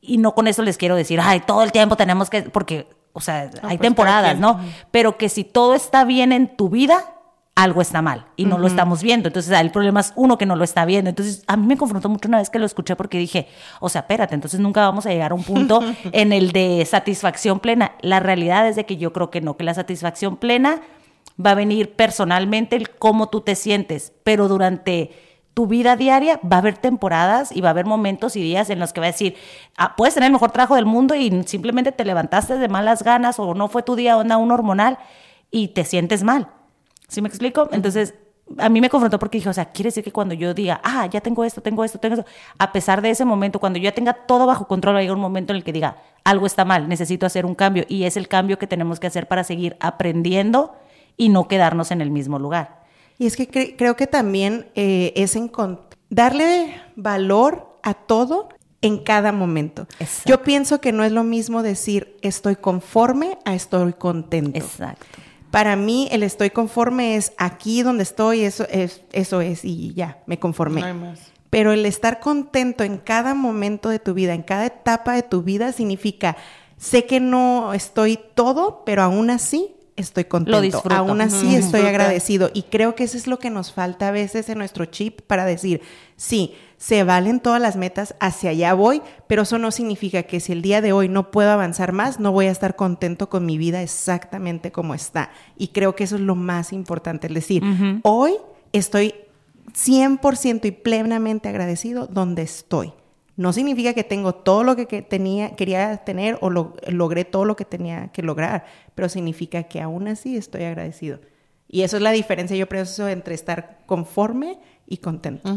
Y 0.00 0.18
no 0.18 0.34
con 0.34 0.46
eso 0.46 0.62
les 0.62 0.76
quiero 0.76 0.94
decir, 0.94 1.20
ay, 1.22 1.40
todo 1.40 1.62
el 1.62 1.72
tiempo 1.72 1.96
tenemos 1.96 2.28
que, 2.28 2.42
porque, 2.42 2.86
o 3.12 3.20
sea, 3.20 3.50
hay 3.62 3.78
pues, 3.78 3.80
temporadas, 3.80 4.38
¿no? 4.38 4.60
Pero 4.90 5.16
que 5.16 5.28
si 5.28 5.42
todo 5.42 5.74
está 5.74 6.04
bien 6.04 6.32
en 6.32 6.54
tu 6.56 6.68
vida, 6.68 7.14
algo 7.62 7.82
está 7.82 8.00
mal 8.00 8.24
y 8.36 8.46
no 8.46 8.56
lo 8.56 8.66
estamos 8.66 9.02
viendo. 9.02 9.28
Entonces, 9.28 9.58
el 9.58 9.70
problema 9.70 10.00
es 10.00 10.14
uno 10.16 10.38
que 10.38 10.46
no 10.46 10.56
lo 10.56 10.64
está 10.64 10.86
viendo. 10.86 11.10
Entonces, 11.10 11.44
a 11.46 11.58
mí 11.58 11.66
me 11.66 11.76
confrontó 11.76 12.08
mucho 12.08 12.26
una 12.26 12.38
vez 12.38 12.48
que 12.48 12.58
lo 12.58 12.64
escuché 12.64 12.96
porque 12.96 13.18
dije, 13.18 13.48
o 13.80 13.90
sea, 13.90 14.00
espérate, 14.00 14.34
entonces 14.34 14.60
nunca 14.60 14.80
vamos 14.80 15.04
a 15.04 15.10
llegar 15.10 15.32
a 15.32 15.34
un 15.34 15.44
punto 15.44 15.82
en 16.12 16.32
el 16.32 16.52
de 16.52 16.86
satisfacción 16.86 17.60
plena. 17.60 17.92
La 18.00 18.18
realidad 18.18 18.66
es 18.66 18.76
de 18.76 18.86
que 18.86 18.96
yo 18.96 19.12
creo 19.12 19.30
que 19.30 19.42
no, 19.42 19.58
que 19.58 19.64
la 19.64 19.74
satisfacción 19.74 20.38
plena 20.38 20.80
va 21.44 21.50
a 21.50 21.54
venir 21.54 21.94
personalmente 21.94 22.76
el 22.76 22.88
cómo 22.88 23.28
tú 23.28 23.42
te 23.42 23.54
sientes, 23.54 24.14
pero 24.24 24.48
durante 24.48 25.10
tu 25.52 25.66
vida 25.66 25.96
diaria 25.96 26.40
va 26.42 26.56
a 26.56 26.60
haber 26.60 26.78
temporadas 26.78 27.54
y 27.54 27.60
va 27.60 27.68
a 27.68 27.72
haber 27.72 27.84
momentos 27.84 28.36
y 28.36 28.42
días 28.42 28.70
en 28.70 28.78
los 28.78 28.94
que 28.94 29.00
va 29.00 29.06
a 29.08 29.12
decir, 29.12 29.34
ah, 29.76 29.96
puedes 29.96 30.14
tener 30.14 30.28
el 30.28 30.32
mejor 30.32 30.50
trabajo 30.52 30.76
del 30.76 30.86
mundo 30.86 31.14
y 31.14 31.42
simplemente 31.44 31.92
te 31.92 32.06
levantaste 32.06 32.56
de 32.56 32.68
malas 32.68 33.02
ganas 33.02 33.38
o 33.38 33.52
no 33.52 33.68
fue 33.68 33.82
tu 33.82 33.96
día 33.96 34.16
onda 34.16 34.38
un 34.38 34.50
hormonal 34.50 34.98
y 35.50 35.68
te 35.68 35.84
sientes 35.84 36.22
mal 36.22 36.48
¿Sí 37.10 37.20
me 37.20 37.28
explico? 37.28 37.68
Entonces, 37.72 38.14
a 38.56 38.68
mí 38.68 38.80
me 38.80 38.88
confrontó 38.88 39.18
porque 39.18 39.38
dije, 39.38 39.48
o 39.48 39.52
sea, 39.52 39.66
quiere 39.72 39.88
decir 39.88 40.04
que 40.04 40.12
cuando 40.12 40.32
yo 40.32 40.54
diga, 40.54 40.80
ah, 40.84 41.06
ya 41.06 41.20
tengo 41.20 41.44
esto, 41.44 41.60
tengo 41.60 41.84
esto, 41.84 41.98
tengo 41.98 42.14
esto, 42.14 42.30
a 42.56 42.72
pesar 42.72 43.02
de 43.02 43.10
ese 43.10 43.24
momento, 43.24 43.58
cuando 43.58 43.78
yo 43.78 43.84
ya 43.84 43.94
tenga 43.94 44.12
todo 44.12 44.46
bajo 44.46 44.68
control, 44.68 44.96
llegar 44.98 45.16
un 45.16 45.20
momento 45.20 45.52
en 45.52 45.58
el 45.58 45.64
que 45.64 45.72
diga, 45.72 45.96
algo 46.22 46.46
está 46.46 46.64
mal, 46.64 46.88
necesito 46.88 47.26
hacer 47.26 47.46
un 47.46 47.56
cambio. 47.56 47.84
Y 47.88 48.04
es 48.04 48.16
el 48.16 48.28
cambio 48.28 48.60
que 48.60 48.68
tenemos 48.68 49.00
que 49.00 49.08
hacer 49.08 49.26
para 49.26 49.42
seguir 49.42 49.76
aprendiendo 49.80 50.76
y 51.16 51.30
no 51.30 51.48
quedarnos 51.48 51.90
en 51.90 52.00
el 52.00 52.10
mismo 52.12 52.38
lugar. 52.38 52.84
Y 53.18 53.26
es 53.26 53.36
que 53.36 53.76
creo 53.76 53.96
que 53.96 54.06
también 54.06 54.68
eh, 54.76 55.12
es 55.16 55.36
darle 56.08 56.80
valor 56.94 57.76
a 57.82 57.94
todo 57.94 58.48
en 58.82 58.98
cada 58.98 59.32
momento. 59.32 59.88
Yo 60.24 60.42
pienso 60.42 60.80
que 60.80 60.92
no 60.92 61.02
es 61.02 61.10
lo 61.10 61.24
mismo 61.24 61.62
decir 61.62 62.16
estoy 62.22 62.54
conforme 62.54 63.36
a 63.44 63.54
estoy 63.54 63.94
contento. 63.94 64.58
Exacto 64.58 65.06
Para 65.50 65.76
mí 65.76 66.08
el 66.12 66.22
estoy 66.22 66.50
conforme 66.50 67.16
es 67.16 67.32
aquí 67.36 67.82
donde 67.82 68.04
estoy, 68.04 68.42
eso 68.42 68.66
es, 68.70 69.02
eso 69.12 69.40
es 69.40 69.64
y 69.64 69.94
ya, 69.94 70.18
me 70.26 70.38
conformé. 70.38 70.80
No 70.80 70.86
hay 70.86 70.94
más. 70.94 71.20
Pero 71.50 71.72
el 71.72 71.84
estar 71.84 72.20
contento 72.20 72.84
en 72.84 72.98
cada 72.98 73.34
momento 73.34 73.88
de 73.88 73.98
tu 73.98 74.14
vida, 74.14 74.34
en 74.34 74.42
cada 74.42 74.66
etapa 74.66 75.14
de 75.14 75.22
tu 75.24 75.42
vida, 75.42 75.72
significa, 75.72 76.36
sé 76.76 77.06
que 77.06 77.18
no 77.18 77.74
estoy 77.74 78.20
todo, 78.34 78.84
pero 78.86 79.02
aún 79.02 79.30
así 79.30 79.74
estoy 80.00 80.24
contento. 80.24 80.82
Aún 80.90 81.20
así 81.20 81.54
estoy 81.54 81.82
agradecido. 81.82 82.50
Y 82.52 82.62
creo 82.62 82.94
que 82.94 83.04
eso 83.04 83.16
es 83.16 83.26
lo 83.26 83.38
que 83.38 83.50
nos 83.50 83.72
falta 83.72 84.08
a 84.08 84.10
veces 84.10 84.48
en 84.48 84.58
nuestro 84.58 84.86
chip 84.86 85.20
para 85.22 85.44
decir, 85.44 85.82
sí, 86.16 86.54
se 86.76 87.04
valen 87.04 87.40
todas 87.40 87.60
las 87.60 87.76
metas, 87.76 88.14
hacia 88.20 88.50
allá 88.50 88.72
voy, 88.72 89.02
pero 89.26 89.42
eso 89.42 89.58
no 89.58 89.70
significa 89.70 90.22
que 90.22 90.40
si 90.40 90.52
el 90.52 90.62
día 90.62 90.80
de 90.80 90.92
hoy 90.92 91.08
no 91.08 91.30
puedo 91.30 91.50
avanzar 91.50 91.92
más, 91.92 92.18
no 92.18 92.32
voy 92.32 92.46
a 92.46 92.50
estar 92.50 92.74
contento 92.74 93.28
con 93.28 93.44
mi 93.44 93.58
vida 93.58 93.82
exactamente 93.82 94.72
como 94.72 94.94
está. 94.94 95.30
Y 95.58 95.68
creo 95.68 95.94
que 95.94 96.04
eso 96.04 96.16
es 96.16 96.22
lo 96.22 96.36
más 96.36 96.72
importante, 96.72 97.26
es 97.26 97.34
decir, 97.34 97.62
hoy 98.02 98.32
estoy 98.72 99.14
100% 99.74 100.64
y 100.64 100.70
plenamente 100.70 101.48
agradecido 101.48 102.06
donde 102.06 102.42
estoy. 102.42 102.92
No 103.36 103.52
significa 103.52 103.94
que 103.94 104.04
tengo 104.04 104.34
todo 104.34 104.64
lo 104.64 104.76
que, 104.76 105.02
tenía, 105.02 105.56
quería 105.56 105.98
tener 105.98 106.38
o 106.40 106.50
logré 106.50 107.24
todo 107.24 107.44
lo 107.44 107.56
que 107.56 107.64
tenía 107.64 108.08
que 108.08 108.22
lograr, 108.22 108.64
pero 108.94 109.08
significa 109.08 109.62
que 109.64 109.80
aún 109.80 110.08
así 110.08 110.36
estoy 110.36 110.64
agradecido. 110.64 111.20
Y 111.72 111.82
eso 111.82 111.96
es 111.96 112.02
la 112.02 112.10
diferencia, 112.10 112.56
yo 112.56 112.68
pienso, 112.68 113.08
entre 113.08 113.34
estar 113.34 113.78
conforme 113.86 114.58
y 114.88 114.96
contento. 114.96 115.48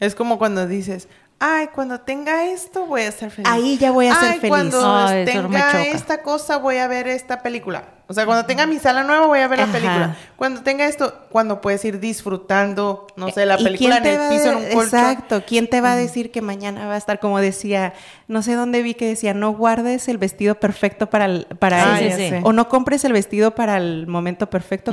Es 0.00 0.14
como 0.14 0.38
cuando 0.38 0.66
dices, 0.66 1.08
ay, 1.38 1.68
cuando 1.74 2.00
tenga 2.00 2.44
esto 2.46 2.86
voy 2.86 3.02
a 3.02 3.12
ser 3.12 3.30
feliz. 3.30 3.50
Ahí 3.50 3.76
ya 3.78 3.90
voy 3.90 4.06
a 4.06 4.14
ser 4.14 4.34
feliz. 4.40 4.48
Cuando 4.48 5.06
tenga 5.24 5.84
esta 5.84 6.22
cosa 6.22 6.58
voy 6.58 6.78
a 6.78 6.88
ver 6.88 7.08
esta 7.08 7.42
película. 7.42 7.84
O 8.06 8.12
sea, 8.12 8.26
cuando 8.26 8.44
tenga 8.44 8.66
mi 8.66 8.78
sala 8.78 9.02
nueva 9.02 9.26
voy 9.26 9.40
a 9.40 9.48
ver 9.48 9.60
la 9.60 9.66
película. 9.66 10.16
Cuando 10.36 10.60
tenga 10.62 10.86
esto, 10.86 11.14
cuando 11.30 11.62
puedes 11.62 11.82
ir 11.86 12.00
disfrutando, 12.00 13.06
no 13.16 13.30
sé, 13.30 13.46
la 13.46 13.56
película 13.56 13.96
en 13.96 14.06
el 14.06 14.28
piso, 14.28 14.50
en 14.50 14.56
un 14.56 14.64
colchón. 14.64 15.00
Exacto. 15.00 15.42
¿Quién 15.46 15.68
te 15.68 15.80
va 15.80 15.92
a 15.92 15.96
decir 15.96 16.30
que 16.30 16.42
mañana 16.42 16.86
va 16.86 16.94
a 16.94 16.98
estar 16.98 17.18
como 17.18 17.40
decía, 17.40 17.94
no 18.28 18.42
sé 18.42 18.54
dónde 18.54 18.82
vi 18.82 18.94
que 18.94 19.06
decía, 19.06 19.32
no 19.32 19.52
guardes 19.52 20.08
el 20.08 20.18
vestido 20.18 20.56
perfecto 20.56 21.08
para 21.08 21.24
el, 21.24 21.46
para 21.58 21.98
o 22.42 22.52
no 22.52 22.68
compres 22.68 23.04
el 23.04 23.14
vestido 23.14 23.54
para 23.54 23.78
el 23.78 24.06
momento 24.06 24.50
perfecto, 24.50 24.92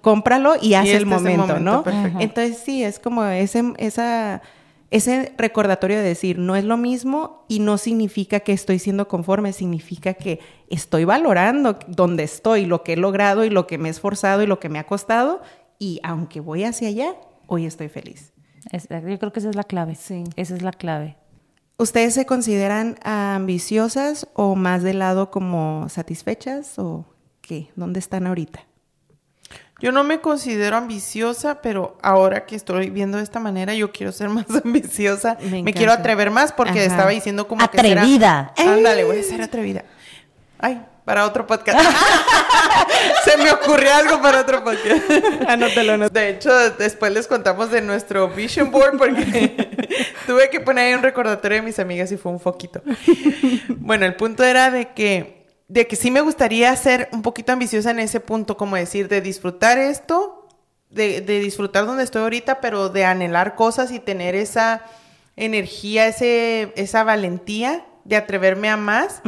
cómpralo 0.00 0.54
y 0.60 0.74
haz 0.74 0.86
el, 0.86 0.92
este 0.92 1.04
momento, 1.04 1.58
¿no? 1.58 1.84
Entonces 2.20 2.58
sí, 2.64 2.84
es 2.84 3.00
como 3.00 3.24
ese 3.24 3.72
esa 3.78 4.40
ese 4.92 5.32
recordatorio 5.38 5.96
de 5.96 6.02
decir, 6.02 6.38
no 6.38 6.54
es 6.54 6.64
lo 6.64 6.76
mismo 6.76 7.44
y 7.48 7.60
no 7.60 7.78
significa 7.78 8.40
que 8.40 8.52
estoy 8.52 8.78
siendo 8.78 9.08
conforme, 9.08 9.54
significa 9.54 10.14
que 10.14 10.38
estoy 10.68 11.04
valorando 11.04 11.78
donde 11.88 12.22
estoy, 12.24 12.66
lo 12.66 12.84
que 12.84 12.92
he 12.92 12.96
logrado 12.96 13.44
y 13.44 13.50
lo 13.50 13.66
que 13.66 13.78
me 13.78 13.88
he 13.88 13.90
esforzado 13.90 14.42
y 14.42 14.46
lo 14.46 14.60
que 14.60 14.68
me 14.68 14.78
ha 14.78 14.84
costado 14.84 15.40
y 15.78 15.98
aunque 16.02 16.40
voy 16.40 16.64
hacia 16.64 16.88
allá, 16.88 17.16
hoy 17.46 17.66
estoy 17.66 17.88
feliz. 17.88 18.32
Yo 18.70 19.18
creo 19.18 19.32
que 19.32 19.40
esa 19.40 19.50
es 19.50 19.56
la 19.56 19.64
clave. 19.64 19.94
Sí. 19.94 20.24
Esa 20.36 20.54
es 20.54 20.62
la 20.62 20.72
clave. 20.72 21.16
¿Ustedes 21.78 22.14
se 22.14 22.26
consideran 22.26 22.96
ambiciosas 23.02 24.28
o 24.34 24.54
más 24.54 24.82
de 24.82 24.94
lado 24.94 25.30
como 25.30 25.88
satisfechas 25.88 26.78
o 26.78 27.06
qué? 27.40 27.70
¿Dónde 27.74 27.98
están 27.98 28.26
ahorita? 28.26 28.60
Yo 29.82 29.90
no 29.90 30.04
me 30.04 30.20
considero 30.20 30.76
ambiciosa, 30.76 31.60
pero 31.60 31.98
ahora 32.02 32.46
que 32.46 32.54
estoy 32.54 32.90
viendo 32.90 33.18
de 33.18 33.24
esta 33.24 33.40
manera, 33.40 33.74
yo 33.74 33.90
quiero 33.90 34.12
ser 34.12 34.28
más 34.30 34.46
ambiciosa. 34.64 35.36
Me, 35.50 35.74
quiero 35.74 35.92
atrever 35.92 36.30
más 36.30 36.52
porque 36.52 36.84
estaba 36.84 37.10
diciendo 37.10 37.48
como 37.48 37.64
atrevida. 37.64 38.52
que 38.54 38.62
Ándale, 38.62 39.02
voy 39.04 39.18
a 39.18 39.22
ser 39.24 39.42
atrevida. 39.42 39.84
Ay, 40.60 40.80
para 41.04 41.26
otro 41.26 41.48
podcast. 41.48 41.80
Se 43.24 43.36
me 43.38 43.50
ocurrió 43.50 43.92
algo 43.92 44.22
para 44.22 44.42
otro 44.42 44.62
podcast. 44.62 45.02
Anótalo, 45.48 45.94
anótalo. 45.94 46.10
De 46.10 46.28
hecho, 46.30 46.52
después 46.78 47.12
les 47.12 47.26
contamos 47.26 47.72
de 47.72 47.80
nuestro 47.80 48.28
vision 48.28 48.70
board 48.70 48.96
porque 48.96 49.96
tuve 50.28 50.48
que 50.48 50.60
poner 50.60 50.86
ahí 50.86 50.94
un 50.94 51.02
recordatorio 51.02 51.56
de 51.56 51.62
mis 51.62 51.80
amigas 51.80 52.12
y 52.12 52.16
fue 52.16 52.30
un 52.30 52.38
foquito. 52.38 52.82
Bueno, 53.68 54.06
el 54.06 54.14
punto 54.14 54.44
era 54.44 54.70
de 54.70 54.92
que 54.92 55.41
de 55.72 55.86
que 55.86 55.96
sí 55.96 56.10
me 56.10 56.20
gustaría 56.20 56.76
ser 56.76 57.08
un 57.12 57.22
poquito 57.22 57.50
ambiciosa 57.50 57.92
en 57.92 57.98
ese 57.98 58.20
punto, 58.20 58.58
como 58.58 58.76
decir, 58.76 59.08
de 59.08 59.22
disfrutar 59.22 59.78
esto, 59.78 60.46
de, 60.90 61.22
disfrutar 61.22 61.86
donde 61.86 62.04
estoy 62.04 62.20
ahorita, 62.20 62.60
pero 62.60 62.90
de 62.90 63.06
anhelar 63.06 63.54
cosas 63.54 63.90
y 63.90 63.98
tener 63.98 64.34
esa 64.34 64.82
energía, 65.34 66.08
ese, 66.08 66.74
esa 66.76 67.04
valentía 67.04 67.86
de 68.04 68.16
atreverme 68.16 68.68
a 68.68 68.76
más 68.76 69.22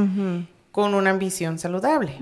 con 0.71 0.93
una 0.93 1.09
ambición 1.09 1.59
saludable. 1.59 2.21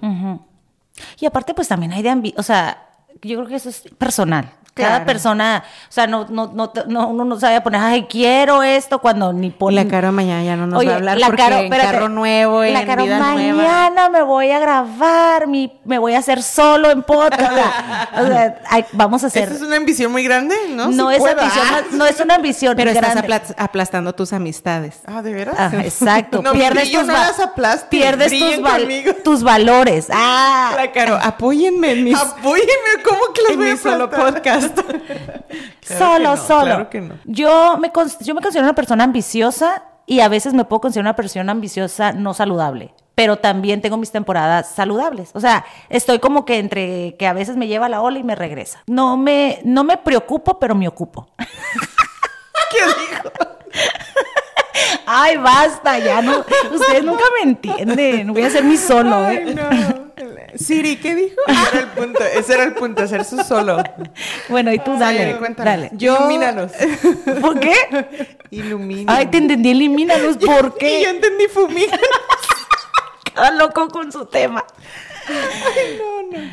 Y 1.18 1.26
aparte, 1.26 1.52
pues 1.52 1.66
también 1.66 1.92
hay 1.92 2.04
de 2.04 2.11
ambición, 2.11 2.38
o 2.38 2.44
sea, 2.44 2.90
yo 3.22 3.38
creo 3.38 3.48
que 3.48 3.56
eso 3.56 3.70
es 3.70 3.82
personal. 3.98 4.52
Cada 4.74 5.04
persona, 5.04 5.64
o 5.66 5.92
sea, 5.92 6.06
no, 6.06 6.26
no, 6.30 6.50
no, 6.54 6.72
no, 6.87 7.08
uno 7.08 7.26
no 7.26 7.38
sabe 7.38 7.61
poner, 7.61 7.78
ay, 7.82 8.06
quiero 8.08 8.62
esto 8.62 9.00
cuando 9.00 9.30
ni 9.30 9.50
pone. 9.50 9.85
La 9.85 9.90
Caro 9.90 10.12
mañana 10.12 10.42
ya 10.42 10.56
no 10.56 10.66
nos 10.66 10.87
va 10.87 10.92
a 10.92 10.94
hablar 10.94 11.18
la 11.18 11.26
porque 11.26 11.42
caro, 11.42 11.68
carro 11.68 12.08
nuevo, 12.08 12.64
la 12.64 12.87
Caro 12.87 13.04
mañana 13.04 14.08
me 14.08 14.22
voy 14.22 14.50
a 14.50 14.58
grabar, 14.58 15.46
mi, 15.46 15.78
me 15.85 15.98
voy 15.98 16.14
a 16.14 16.20
hacer 16.20 16.42
solo 16.42 16.90
en 16.90 17.02
podcast. 17.02 17.52
o 18.18 18.26
sea, 18.26 18.61
vamos 18.92 19.22
a 19.24 19.26
hacer. 19.26 19.44
Esa 19.44 19.56
es 19.56 19.61
una 19.61 19.76
ambición 19.76 20.11
muy 20.11 20.24
grande, 20.24 20.56
¿no? 20.70 20.88
No, 20.88 21.11
es, 21.11 21.22
ambición, 21.22 21.66
no 21.92 22.06
es 22.06 22.18
una 22.20 22.37
ambición 22.37 22.74
Pero 22.74 22.92
estás 22.92 23.54
aplastando 23.58 24.14
tus 24.14 24.32
amistades. 24.32 25.00
Ah, 25.06 25.20
¿de 25.20 25.35
veras? 25.35 25.74
exacto. 25.74 26.42
pierdes 26.50 26.90
tus, 26.90 27.06
no 27.06 27.14
pierdes 27.90 28.32
tus, 28.38 29.22
tus, 29.22 29.42
valores. 29.42 30.06
Ah. 30.11 30.72
La 30.76 30.92
Caro, 30.92 31.18
apóyenme 31.22 31.92
en 31.92 32.04
mis... 32.04 32.18
Apóyenme, 32.18 33.02
¿cómo 33.04 33.20
que 33.35 33.42
los 33.48 33.56
voy 33.58 33.70
a 33.70 33.76
solo 33.76 34.08
podcast? 34.08 34.62
solo, 35.83 36.37
solo. 36.37 36.88
Yo 37.25 37.77
me, 37.79 37.92
yo 38.20 38.35
me 38.35 38.40
considero 38.40 38.64
una 38.64 38.75
persona 38.75 39.05
ambiciosa 39.05 39.85
y 40.07 40.20
a 40.20 40.29
veces 40.29 40.55
me 40.55 40.64
puedo 40.64 40.81
considerar 40.81 41.07
una 41.07 41.16
persona 41.16 41.53
ambiciosa 41.53 42.12
no 42.12 42.35
saludable. 42.35 42.94
Pero 43.14 43.37
también 43.37 43.83
tengo 43.83 43.98
mis 43.98 44.11
temporadas 44.11 44.70
saludables. 44.75 45.31
O 45.35 45.40
sea, 45.40 45.66
estoy 45.90 46.18
como 46.18 46.44
que 46.44 46.59
entre 46.59 47.16
que 47.18 47.27
a 47.27 47.35
veces 47.35 47.57
me 47.57 47.66
lleva 47.68 47.88
la 47.88 48.01
ola 48.01 48.18
y 48.18 48.22
me 48.22 48.35
regresa. 48.35 48.83
No 48.87 49.16
me, 49.16 49.61
no 49.64 49.85
me 49.85 49.98
preocupo, 49.98 50.59
pero 50.59 50.75
me 50.75 50.88
ocupo. 50.88 51.29
¿Qué 51.38 52.79
dijo? 52.79 53.31
Ay, 55.07 55.37
basta, 55.37 55.98
ya 55.98 56.22
no. 56.22 56.44
Ustedes 56.72 57.05
nunca 57.05 57.25
me 57.37 57.51
entienden. 57.51 58.33
Voy 58.33 58.42
a 58.42 58.51
ser 58.51 58.64
mi 58.64 58.79
solo, 58.79 59.29
¿eh? 59.29 59.55
Siri, 60.57 60.97
¿qué 60.97 61.15
dijo? 61.15 61.37
Ese 61.49 61.73
era 61.73 61.81
el 61.81 61.88
punto, 61.91 62.25
ese 62.25 62.55
era 62.55 62.65
el 62.65 62.75
punto, 62.75 63.03
hacer 63.03 63.25
su 63.25 63.43
solo. 63.43 63.83
Bueno, 64.49 64.73
y 64.73 64.79
tú 64.79 64.97
dale, 64.99 65.37
dale. 65.57 65.91
Yo... 65.95 66.17
Ilumínanos. 66.17 66.73
¿Por 67.41 67.61
qué? 67.61 67.75
Ilumínanos. 68.51 69.15
Ay, 69.19 69.27
te 69.27 69.38
entendí, 69.38 69.71
elimínanos. 69.71 70.37
¿Por 70.38 70.77
qué? 70.77 70.93
Y 71.01 71.05
yo 71.05 71.11
entendí 71.11 71.47
fumínanos. 71.49 72.01
Cada 73.35 73.51
loco 73.53 73.88
con 73.88 74.12
su 74.12 74.27
tema. 74.27 74.65
Ay, 75.28 75.98
no, 75.98 76.38
no. 76.38 76.50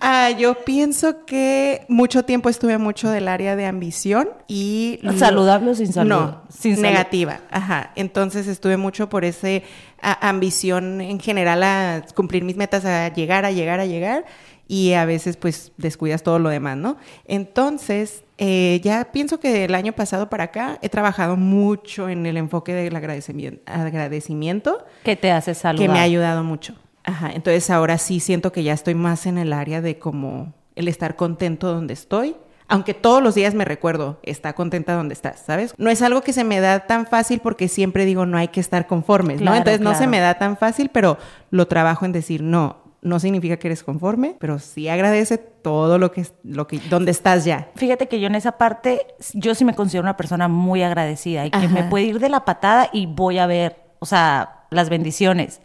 Ah, 0.00 0.30
yo 0.30 0.64
pienso 0.64 1.24
que 1.24 1.84
mucho 1.88 2.24
tiempo 2.24 2.48
estuve 2.48 2.76
mucho 2.78 3.08
del 3.08 3.28
área 3.28 3.54
de 3.54 3.66
ambición 3.66 4.30
y... 4.48 4.98
¿Saludable 5.16 5.70
o 5.70 5.74
sin 5.74 5.92
salud? 5.92 6.08
No, 6.08 6.42
sin 6.48 6.82
negativa. 6.82 7.40
Ajá. 7.50 7.92
Entonces 7.94 8.48
estuve 8.48 8.76
mucho 8.76 9.08
por 9.08 9.24
ese 9.24 9.62
ambición 10.02 11.00
en 11.00 11.20
general 11.20 11.62
a 11.62 12.04
cumplir 12.14 12.44
mis 12.44 12.56
metas, 12.56 12.84
a 12.84 13.12
llegar, 13.12 13.44
a 13.44 13.52
llegar, 13.52 13.80
a 13.80 13.86
llegar. 13.86 14.24
Y 14.66 14.94
a 14.94 15.04
veces 15.04 15.36
pues 15.36 15.72
descuidas 15.76 16.22
todo 16.22 16.38
lo 16.38 16.48
demás, 16.48 16.76
¿no? 16.78 16.96
Entonces, 17.26 18.24
eh, 18.38 18.80
ya 18.82 19.12
pienso 19.12 19.38
que 19.38 19.66
el 19.66 19.74
año 19.74 19.92
pasado 19.92 20.30
para 20.30 20.44
acá 20.44 20.78
he 20.80 20.88
trabajado 20.88 21.36
mucho 21.36 22.08
en 22.08 22.24
el 22.26 22.36
enfoque 22.38 22.72
del 22.72 22.96
agradecimiento. 22.96 23.60
agradecimiento 23.66 24.84
que 25.04 25.14
te 25.14 25.30
hace 25.30 25.54
saludar. 25.54 25.86
Que 25.86 25.92
me 25.92 25.98
ha 25.98 26.02
ayudado 26.02 26.42
mucho. 26.42 26.74
Ajá, 27.04 27.30
entonces 27.32 27.68
ahora 27.70 27.98
sí 27.98 28.20
siento 28.20 28.52
que 28.52 28.62
ya 28.62 28.72
estoy 28.72 28.94
más 28.94 29.26
en 29.26 29.38
el 29.38 29.52
área 29.52 29.80
de 29.80 29.98
como 29.98 30.52
el 30.76 30.88
estar 30.88 31.16
contento 31.16 31.72
donde 31.72 31.94
estoy. 31.94 32.36
Aunque 32.68 32.94
todos 32.94 33.22
los 33.22 33.34
días 33.34 33.52
me 33.54 33.66
recuerdo, 33.66 34.18
está 34.22 34.54
contenta 34.54 34.94
donde 34.94 35.12
estás, 35.12 35.40
¿sabes? 35.40 35.74
No 35.76 35.90
es 35.90 36.00
algo 36.00 36.22
que 36.22 36.32
se 36.32 36.42
me 36.42 36.58
da 36.60 36.86
tan 36.86 37.06
fácil 37.06 37.40
porque 37.40 37.68
siempre 37.68 38.06
digo 38.06 38.24
no 38.24 38.38
hay 38.38 38.48
que 38.48 38.60
estar 38.60 38.86
conformes, 38.86 39.42
¿no? 39.42 39.54
Entonces 39.54 39.80
no 39.80 39.94
se 39.94 40.06
me 40.06 40.20
da 40.20 40.38
tan 40.38 40.56
fácil, 40.56 40.88
pero 40.88 41.18
lo 41.50 41.68
trabajo 41.68 42.06
en 42.06 42.12
decir 42.12 42.42
no, 42.42 42.78
no 43.02 43.18
significa 43.18 43.58
que 43.58 43.68
eres 43.68 43.82
conforme, 43.82 44.36
pero 44.38 44.58
sí 44.58 44.88
agradece 44.88 45.36
todo 45.36 45.98
lo 45.98 46.12
que, 46.12 46.26
lo 46.44 46.66
que, 46.66 46.80
donde 46.88 47.10
estás 47.10 47.44
ya. 47.44 47.68
Fíjate 47.74 48.08
que 48.08 48.20
yo 48.20 48.28
en 48.28 48.36
esa 48.36 48.52
parte, 48.52 49.06
yo 49.34 49.54
sí 49.54 49.64
me 49.64 49.74
considero 49.74 50.02
una 50.02 50.16
persona 50.16 50.48
muy 50.48 50.82
agradecida 50.82 51.44
y 51.44 51.50
que 51.50 51.68
me 51.68 51.82
puede 51.84 52.04
ir 52.04 52.20
de 52.20 52.28
la 52.28 52.44
patada 52.44 52.88
y 52.92 53.06
voy 53.06 53.38
a 53.38 53.46
ver, 53.46 53.76
o 53.98 54.06
sea, 54.06 54.66
las 54.70 54.88
bendiciones. 54.88 55.60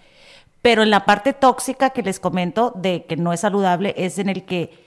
Pero 0.67 0.83
en 0.83 0.89
la 0.89 1.05
parte 1.05 1.31
tóxica 1.31 1.91
que 1.91 2.03
les 2.03 2.19
comento 2.19 2.73
de 2.75 3.05
que 3.05 3.15
no 3.15 3.31
es 3.31 3.39
saludable 3.39 3.93
es 3.95 4.19
en 4.19 4.27
el 4.27 4.43
que 4.43 4.77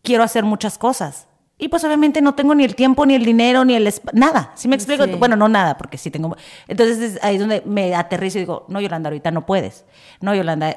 quiero 0.00 0.22
hacer 0.22 0.44
muchas 0.44 0.78
cosas. 0.78 1.26
Y 1.58 1.66
pues 1.66 1.82
obviamente 1.82 2.22
no 2.22 2.36
tengo 2.36 2.54
ni 2.54 2.62
el 2.62 2.76
tiempo, 2.76 3.04
ni 3.04 3.16
el 3.16 3.24
dinero, 3.24 3.64
ni 3.64 3.74
el... 3.74 3.92
Nada, 4.12 4.52
¿sí 4.54 4.68
me 4.68 4.76
explico? 4.76 5.04
Bueno, 5.18 5.34
no 5.34 5.48
nada, 5.48 5.76
porque 5.76 5.98
sí 5.98 6.12
tengo... 6.12 6.36
Entonces 6.68 7.18
ahí 7.20 7.34
es 7.34 7.40
donde 7.40 7.64
me 7.66 7.96
aterrizo 7.96 8.38
y 8.38 8.42
digo, 8.42 8.64
no, 8.68 8.80
Yolanda, 8.80 9.08
ahorita 9.08 9.32
no 9.32 9.44
puedes. 9.44 9.84
No, 10.20 10.36
Yolanda, 10.36 10.76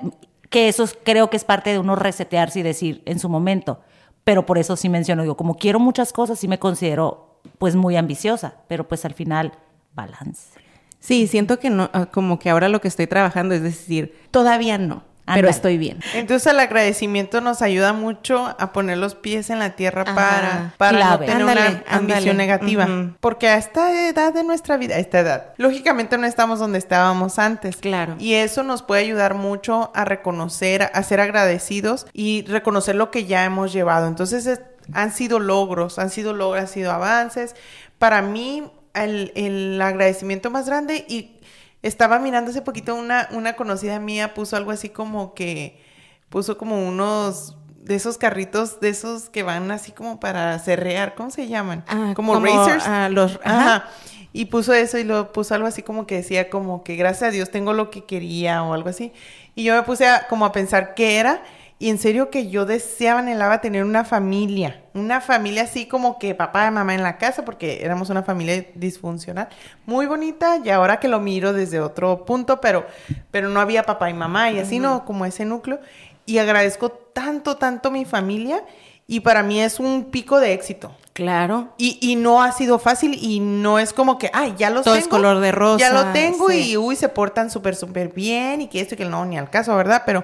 que 0.50 0.70
eso 0.70 0.86
creo 1.04 1.30
que 1.30 1.38
es 1.38 1.44
parte 1.44 1.70
de 1.70 1.78
uno 1.78 1.96
resetearse 1.96 2.62
y 2.62 2.64
decir 2.64 3.04
en 3.06 3.20
su 3.20 3.30
momento. 3.30 3.82
Pero 4.24 4.48
por 4.48 4.58
eso 4.58 4.76
sí 4.76 4.90
menciono, 4.90 5.22
digo, 5.22 5.38
como 5.38 5.54
quiero 5.54 5.80
muchas 5.80 6.12
cosas, 6.12 6.40
sí 6.40 6.48
me 6.48 6.58
considero 6.58 7.42
pues 7.60 7.76
muy 7.76 7.96
ambiciosa, 7.96 8.56
pero 8.68 8.88
pues 8.88 9.06
al 9.06 9.14
final, 9.14 9.52
balance. 9.94 10.67
Sí, 11.00 11.28
siento 11.28 11.60
que 11.60 11.70
no, 11.70 11.90
ah, 11.94 12.08
como 12.08 12.40
que 12.40 12.50
ahora 12.50 12.70
lo 12.70 12.82
que 12.82 12.88
estoy 12.88 13.08
trabajando 13.08 13.56
es 13.56 13.62
decir, 13.62 14.16
todavía 14.32 14.78
no 14.78 15.04
pero 15.34 15.50
estoy 15.50 15.78
bien. 15.78 16.00
Entonces 16.14 16.52
el 16.52 16.60
agradecimiento 16.60 17.42
nos 17.42 17.62
ayuda 17.62 17.94
mucho 17.94 18.56
a 18.58 18.72
poner 18.72 18.98
los 18.98 19.16
pies 19.16 19.50
en 19.50 19.60
la 19.60 19.72
tierra 19.72 20.06
para, 20.06 20.74
para 20.78 21.12
no 21.12 21.20
tener 21.20 21.44
una 21.44 21.84
ambición 21.88 22.38
negativa. 22.38 22.88
Porque 23.20 23.48
a 23.48 23.58
esta 23.58 24.08
edad 24.08 24.34
de 24.34 24.44
nuestra 24.44 24.78
vida, 24.78 24.96
a 24.96 25.00
esta 25.00 25.20
edad, 25.20 25.54
lógicamente 25.58 26.18
no 26.18 26.26
estamos 26.26 26.60
donde 26.60 26.78
estábamos 26.78 27.40
antes. 27.40 27.78
Claro. 27.78 28.16
Y 28.20 28.34
eso 28.34 28.64
nos 28.64 28.84
puede 28.84 29.02
ayudar 29.02 29.34
mucho 29.34 29.92
a 29.94 30.06
reconocer, 30.06 30.90
a 30.94 31.04
ser 31.04 31.20
agradecidos 31.20 32.08
y 32.14 32.46
reconocer 32.46 32.96
lo 32.96 33.12
que 33.12 33.26
ya 33.26 33.44
hemos 33.44 33.74
llevado. 33.74 34.08
Entonces 34.08 34.62
han 34.94 35.12
sido 35.12 35.40
logros, 35.40 36.00
han 36.00 36.10
sido 36.10 36.34
logros, 36.34 36.62
han 36.62 36.68
sido 36.68 36.92
avances. 36.92 37.56
Para 37.98 38.22
mí, 38.22 38.72
el, 38.94 39.32
el 39.36 39.82
agradecimiento 39.82 40.50
más 40.50 40.68
grande 40.68 41.06
y 41.08 41.38
estaba 41.82 42.20
mirando 42.20 42.52
hace 42.52 42.62
poquito 42.62 42.96
una, 42.96 43.28
una 43.32 43.56
conocida 43.56 44.00
mía 44.00 44.34
puso 44.34 44.58
algo 44.58 44.72
así 44.72 44.90
como 44.90 45.34
que 45.34 45.82
puso 46.30 46.58
como 46.58 46.88
unos 46.88 47.56
de 47.88 47.96
esos 47.96 48.18
carritos, 48.18 48.82
de 48.82 48.90
esos 48.90 49.30
que 49.30 49.44
van 49.44 49.72
así 49.72 49.92
como 49.92 50.20
para 50.20 50.60
cerrear, 50.60 51.16
¿cómo 51.16 51.32
se 51.32 51.48
llaman? 51.48 51.86
Ah, 51.88 52.12
como, 52.16 52.38
racers. 52.40 52.84
Ah, 52.86 53.08
los, 53.10 53.40
ajá. 53.44 53.88
Y 54.34 54.46
puso 54.46 54.74
eso 54.74 54.98
y 54.98 55.04
lo 55.04 55.32
puso 55.32 55.56
algo 55.56 55.68
así 55.68 55.82
como 55.84 56.06
que 56.06 56.16
decía 56.16 56.50
como 56.50 56.84
que 56.84 56.96
gracias 56.96 57.30
a 57.30 57.32
Dios 57.32 57.50
tengo 57.50 57.74
lo 57.74 57.90
que 57.90 58.04
quería 58.04 58.62
o 58.64 58.74
algo 58.74 58.90
así. 58.90 59.14
Y 59.56 59.64
yo 59.64 59.74
me 59.74 59.84
puse 59.84 60.06
a, 60.06 60.28
como 60.28 60.46
a 60.46 60.52
pensar 60.52 60.94
qué 60.96 61.18
era 61.18 61.42
y 61.80 61.90
en 61.90 62.00
serio 62.00 62.32
que 62.32 62.50
yo 62.50 62.66
deseaba, 62.66 63.20
anhelaba 63.20 63.62
tener 63.62 63.84
una 63.84 64.04
familia, 64.04 64.82
una 64.96 65.22
familia 65.22 65.64
así 65.64 65.86
como 65.86 66.18
que 66.18 66.34
papá 66.34 66.68
y 66.68 66.72
mamá 66.72 66.96
en 66.96 67.04
la 67.04 67.18
casa, 67.18 67.46
porque 67.46 67.84
éramos 67.84 68.10
una 68.10 68.24
familia 68.24 68.66
disfuncional, 68.74 69.48
muy 69.86 70.08
bonita, 70.08 70.58
y 70.64 70.70
ahora 70.70 71.00
que 71.00 71.08
lo 71.08 71.20
miro 71.20 71.54
desde 71.54 71.80
otro 71.80 72.26
punto, 72.26 72.60
pero, 72.62 72.88
pero 73.30 73.50
no 73.50 73.60
había 73.60 73.84
papá 73.84 74.10
y 74.10 74.14
mamá, 74.16 74.50
y 74.52 74.60
así 74.60 74.80
no, 74.80 75.06
como 75.06 75.26
ese 75.26 75.46
núcleo. 75.46 75.80
Y 76.26 76.40
agradezco 76.40 76.90
tanto, 76.90 77.58
tanto 77.58 77.92
mi 77.92 78.06
familia, 78.06 78.64
y 79.06 79.22
para 79.22 79.44
mí 79.44 79.62
es 79.62 79.80
un 79.80 80.06
pico 80.06 80.40
de 80.40 80.54
éxito. 80.54 80.92
Claro. 81.14 81.70
Y, 81.78 81.98
y 82.02 82.16
no 82.16 82.44
ha 82.44 82.52
sido 82.52 82.78
fácil 82.78 83.18
y 83.20 83.40
no 83.40 83.80
es 83.80 83.92
como 83.94 84.18
que, 84.20 84.30
ay, 84.34 84.54
ya 84.58 84.70
Todo 84.70 84.84
tengo. 84.84 84.98
es 84.98 85.08
color 85.08 85.40
de 85.40 85.52
rosa. 85.52 85.80
Ya 85.80 85.92
lo 85.92 86.12
tengo 86.12 86.52
y, 86.52 86.78
uy, 86.78 86.96
se 86.96 87.10
portan 87.10 87.50
súper, 87.50 87.76
súper 87.76 88.14
bien 88.14 88.62
y 88.62 88.68
que 88.68 88.82
esto 88.82 88.94
y 88.94 88.98
que 88.98 89.06
no, 89.06 89.26
ni 89.26 89.38
al 89.38 89.50
caso, 89.50 89.76
¿verdad? 89.76 90.04
Pero 90.06 90.24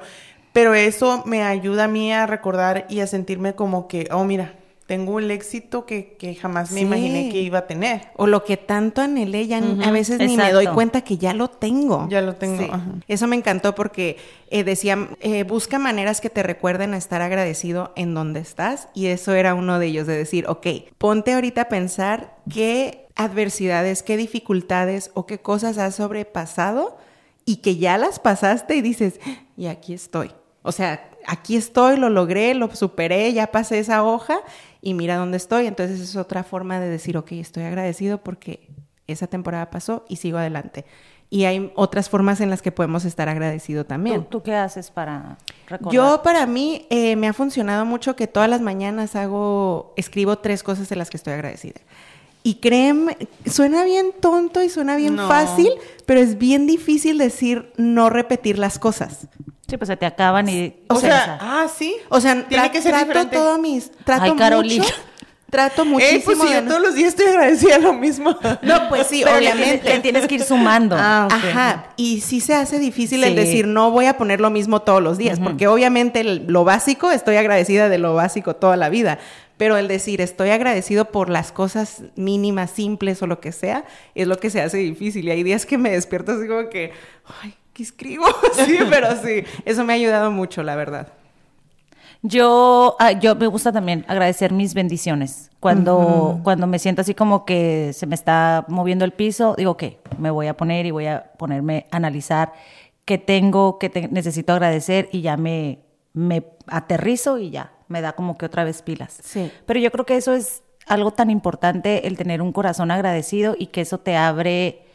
pero 0.54 0.76
eso 0.76 1.24
me 1.26 1.44
ayuda 1.44 1.86
a 1.86 1.88
mí 1.88 2.14
a 2.14 2.26
recordar 2.28 2.86
y 2.90 3.00
a 3.00 3.08
sentirme 3.08 3.56
como 3.56 3.88
que, 3.88 4.08
oh, 4.12 4.24
mira, 4.24 4.54
tengo 4.86 5.18
el 5.20 5.32
éxito 5.32 5.86
que, 5.86 6.16
que 6.20 6.36
jamás 6.36 6.72
me 6.72 6.82
imaginé 6.82 7.30
que 7.30 7.42
iba 7.42 7.60
a 7.60 7.68
tener. 7.68 8.10
O 8.16 8.28
lo 8.28 8.44
que 8.44 8.58
tanto 8.58 9.02
anhelé, 9.02 9.48
ya 9.48 9.58
a 9.58 9.92
veces 9.92 10.20
ni 10.20 10.38
me 10.38 10.52
doy 10.52 10.68
cuenta 10.68 11.02
que 11.02 11.18
ya 11.18 11.34
lo 11.34 11.48
tengo. 11.48 12.08
Ya 12.10 12.22
lo 12.22 12.36
tengo. 12.36 12.68
Eso 13.08 13.28
me 13.28 13.36
encantó 13.36 13.76
porque 13.76 14.18
eh, 14.50 14.64
decía, 14.64 15.10
eh, 15.22 15.44
busca 15.44 15.80
maneras 15.80 16.22
que 16.22 16.30
te 16.30 16.44
recuerden 16.44 16.94
a 16.94 16.98
estar 16.98 17.22
agradecido 17.22 17.94
en 17.96 18.14
donde 18.14 18.42
estás. 18.42 18.90
Y 18.94 19.08
eso 19.08 19.34
era 19.34 19.56
uno 19.56 19.80
de 19.80 19.88
ellos, 19.88 20.06
de 20.06 20.18
decir, 20.18 20.46
ok, 20.48 20.68
ponte 20.98 21.34
ahorita 21.34 21.62
a 21.62 21.70
pensar 21.70 22.36
qué 22.54 23.08
adversidades, 23.16 24.04
qué 24.04 24.18
dificultades 24.18 25.12
o 25.14 25.26
qué 25.26 25.40
cosas 25.40 25.78
has 25.78 25.96
sobrepasado 25.96 26.98
y 27.46 27.58
que 27.58 27.78
ya 27.78 27.98
las 27.98 28.20
pasaste 28.20 28.76
y 28.76 28.82
dices, 28.82 29.20
y 29.58 29.68
aquí 29.68 29.94
estoy. 29.94 30.32
O 30.64 30.72
sea, 30.72 31.10
aquí 31.28 31.56
estoy, 31.56 31.98
lo 31.98 32.10
logré, 32.10 32.54
lo 32.54 32.74
superé, 32.74 33.32
ya 33.34 33.48
pasé 33.48 33.80
esa 33.80 34.04
hoja 34.04 34.40
y 34.82 34.94
mira 34.94 35.18
dónde 35.18 35.38
estoy. 35.38 35.68
Entonces 35.68 36.00
es 36.00 36.16
otra 36.16 36.44
forma 36.44 36.80
de 36.80 36.90
decir, 36.90 37.18
ok, 37.18 37.34
estoy 37.34 37.64
agradecido 37.64 38.24
porque 38.24 38.70
esa 39.08 39.28
temporada 39.28 39.70
pasó 39.70 40.06
y 40.08 40.16
sigo 40.16 40.38
adelante. 40.38 40.86
Y 41.30 41.46
hay 41.46 41.72
otras 41.76 42.10
formas 42.10 42.42
en 42.42 42.50
las 42.50 42.62
que 42.62 42.72
podemos 42.72 43.06
estar 43.06 43.28
agradecidos 43.28 43.88
también. 43.88 44.26
¿Tú, 44.26 44.44
qué 44.44 44.54
haces 44.54 44.92
para 44.92 45.38
recordar? 45.68 45.94
Yo, 45.94 46.22
para 46.24 46.46
mí, 46.46 46.86
eh, 46.92 47.16
me 47.16 47.28
ha 47.28 47.34
funcionado 47.34 47.86
mucho 47.86 48.16
que 48.16 48.28
todas 48.28 48.50
las 48.50 48.62
mañanas 48.62 49.16
hago, 49.16 49.94
escribo 49.98 50.38
tres 50.38 50.62
cosas 50.62 50.90
de 50.90 50.96
las 50.96 51.10
que 51.10 51.18
estoy 51.18 51.34
agradecida. 51.34 51.82
Y 52.44 52.56
créeme, 52.56 53.18
suena 53.48 53.84
bien 53.84 54.12
tonto 54.20 54.62
y 54.62 54.70
suena 54.70 54.96
bien 54.96 55.18
fácil, 55.18 55.70
pero 56.06 56.20
es 56.20 56.38
bien 56.38 56.68
difícil 56.68 57.18
decir 57.18 57.72
no 57.78 58.10
repetir 58.10 58.60
las 58.60 58.78
cosas. 58.78 59.28
Sí, 59.74 59.78
pues 59.78 59.88
se 59.88 59.98
te 59.98 60.06
acaban 60.06 60.48
y... 60.48 60.76
O 60.88 61.00
sea, 61.00 61.40
ah, 61.42 61.68
sí. 61.68 61.96
O 62.10 62.22
sea, 62.22 62.48
tiene 62.48 62.70
que 62.70 62.80
ser 62.80 62.92
trato 62.92 63.08
diferente. 63.08 63.36
todo 63.36 63.58
mis... 63.58 63.90
Trato 64.06 64.26
Ay, 64.26 64.36
Carolina. 64.36 64.84
Mucho, 64.84 64.96
trato 65.50 65.84
muchísimo. 65.84 66.16
Ey, 66.16 66.38
pues 66.38 66.54
yo 66.54 66.64
todos 66.66 66.80
los 66.80 66.94
días 66.94 67.10
estoy 67.10 67.26
agradecida 67.26 67.80
lo 67.80 67.92
mismo. 67.94 68.38
No, 68.62 68.88
pues 68.88 69.08
sí, 69.08 69.24
obviamente. 69.36 69.90
Le 69.90 70.00
tienes, 70.02 70.28
que 70.28 70.36
ir 70.36 70.44
sumando. 70.44 70.96
Ah, 70.96 71.28
Ajá. 71.32 71.88
Y 71.98 72.22
sí 72.22 72.40
se 72.40 72.54
hace 72.54 72.78
difícil 72.78 73.24
el 73.24 73.36
decir, 73.36 73.66
no 73.66 73.90
voy 73.90 74.06
a 74.06 74.16
poner 74.16 74.40
lo 74.40 74.52
mismo 74.52 74.84
todos 74.84 75.02
los 75.02 75.18
días, 75.18 75.40
porque 75.40 75.68
obviamente 75.68 76.24
lo 76.24 76.64
básico, 76.66 77.10
estoy 77.10 77.38
agradecida 77.38 77.90
de 77.90 77.98
lo 77.98 78.14
básico 78.14 78.56
toda 78.56 78.78
la 78.78 78.90
vida. 78.90 79.18
Pero 79.58 79.78
el 79.78 79.88
decir 79.88 80.22
estoy 80.22 80.52
agradecido 80.52 81.06
por 81.06 81.30
las 81.30 81.52
cosas 81.52 82.04
mínimas, 82.16 82.70
simples 82.70 83.24
o 83.24 83.28
lo 83.28 83.40
que 83.40 83.52
sea, 83.52 83.86
es 84.14 84.28
lo 84.28 84.38
que 84.38 84.52
se 84.52 84.62
hace 84.62 84.78
difícil. 84.78 85.26
Y 85.26 85.32
hay 85.32 85.42
días 85.42 85.66
que 85.66 85.80
me 85.80 85.90
despierto 85.90 86.34
así 86.34 86.48
como 86.48 86.70
que, 86.70 86.92
ay, 87.42 87.56
¿qué 87.74 87.84
escribo? 87.84 88.26
sí, 88.66 88.78
pero 88.90 89.16
sí, 89.16 89.44
eso 89.66 89.84
me 89.84 89.94
ha 89.94 89.96
ayudado 89.96 90.32
mucho, 90.32 90.64
la 90.64 90.76
verdad. 90.76 91.08
Yo, 92.26 92.96
ah, 93.00 93.12
yo 93.12 93.36
me 93.36 93.48
gusta 93.48 93.74
también 93.74 94.06
agradecer 94.08 94.54
mis 94.54 94.74
bendiciones. 94.74 95.52
Cuando, 95.60 96.40
cuando 96.44 96.68
me 96.68 96.80
siento 96.80 97.02
así 97.02 97.14
como 97.14 97.44
que 97.44 97.92
se 97.94 98.06
me 98.06 98.16
está 98.16 98.66
moviendo 98.70 99.04
el 99.04 99.12
piso, 99.12 99.56
digo, 99.58 99.72
ok, 99.72 99.84
me 100.18 100.32
voy 100.32 100.48
a 100.48 100.56
poner 100.56 100.86
y 100.86 100.92
voy 100.92 101.08
a 101.08 101.32
ponerme 101.38 101.86
a 101.92 101.98
analizar 101.98 102.54
qué 103.04 103.18
tengo, 103.18 103.78
qué 103.78 104.08
necesito 104.10 104.54
agradecer 104.54 105.10
y 105.12 105.22
ya 105.22 105.36
me, 105.36 105.80
me 106.14 106.46
aterrizo 106.68 107.40
y 107.40 107.50
ya, 107.50 107.74
me 107.90 108.02
da 108.02 108.14
como 108.14 108.38
que 108.38 108.46
otra 108.46 108.64
vez 108.64 108.82
pilas. 108.82 109.20
Sí. 109.22 109.52
Pero 109.66 109.82
yo 109.82 109.92
creo 109.92 110.06
que 110.06 110.16
eso 110.16 110.34
es 110.34 110.64
algo 110.86 111.12
tan 111.12 111.30
importante, 111.30 112.08
el 112.08 112.18
tener 112.18 112.42
un 112.42 112.54
corazón 112.54 112.92
agradecido 112.92 113.56
y 113.58 113.68
que 113.68 113.82
eso 113.82 114.00
te 114.00 114.16
abre, 114.16 114.86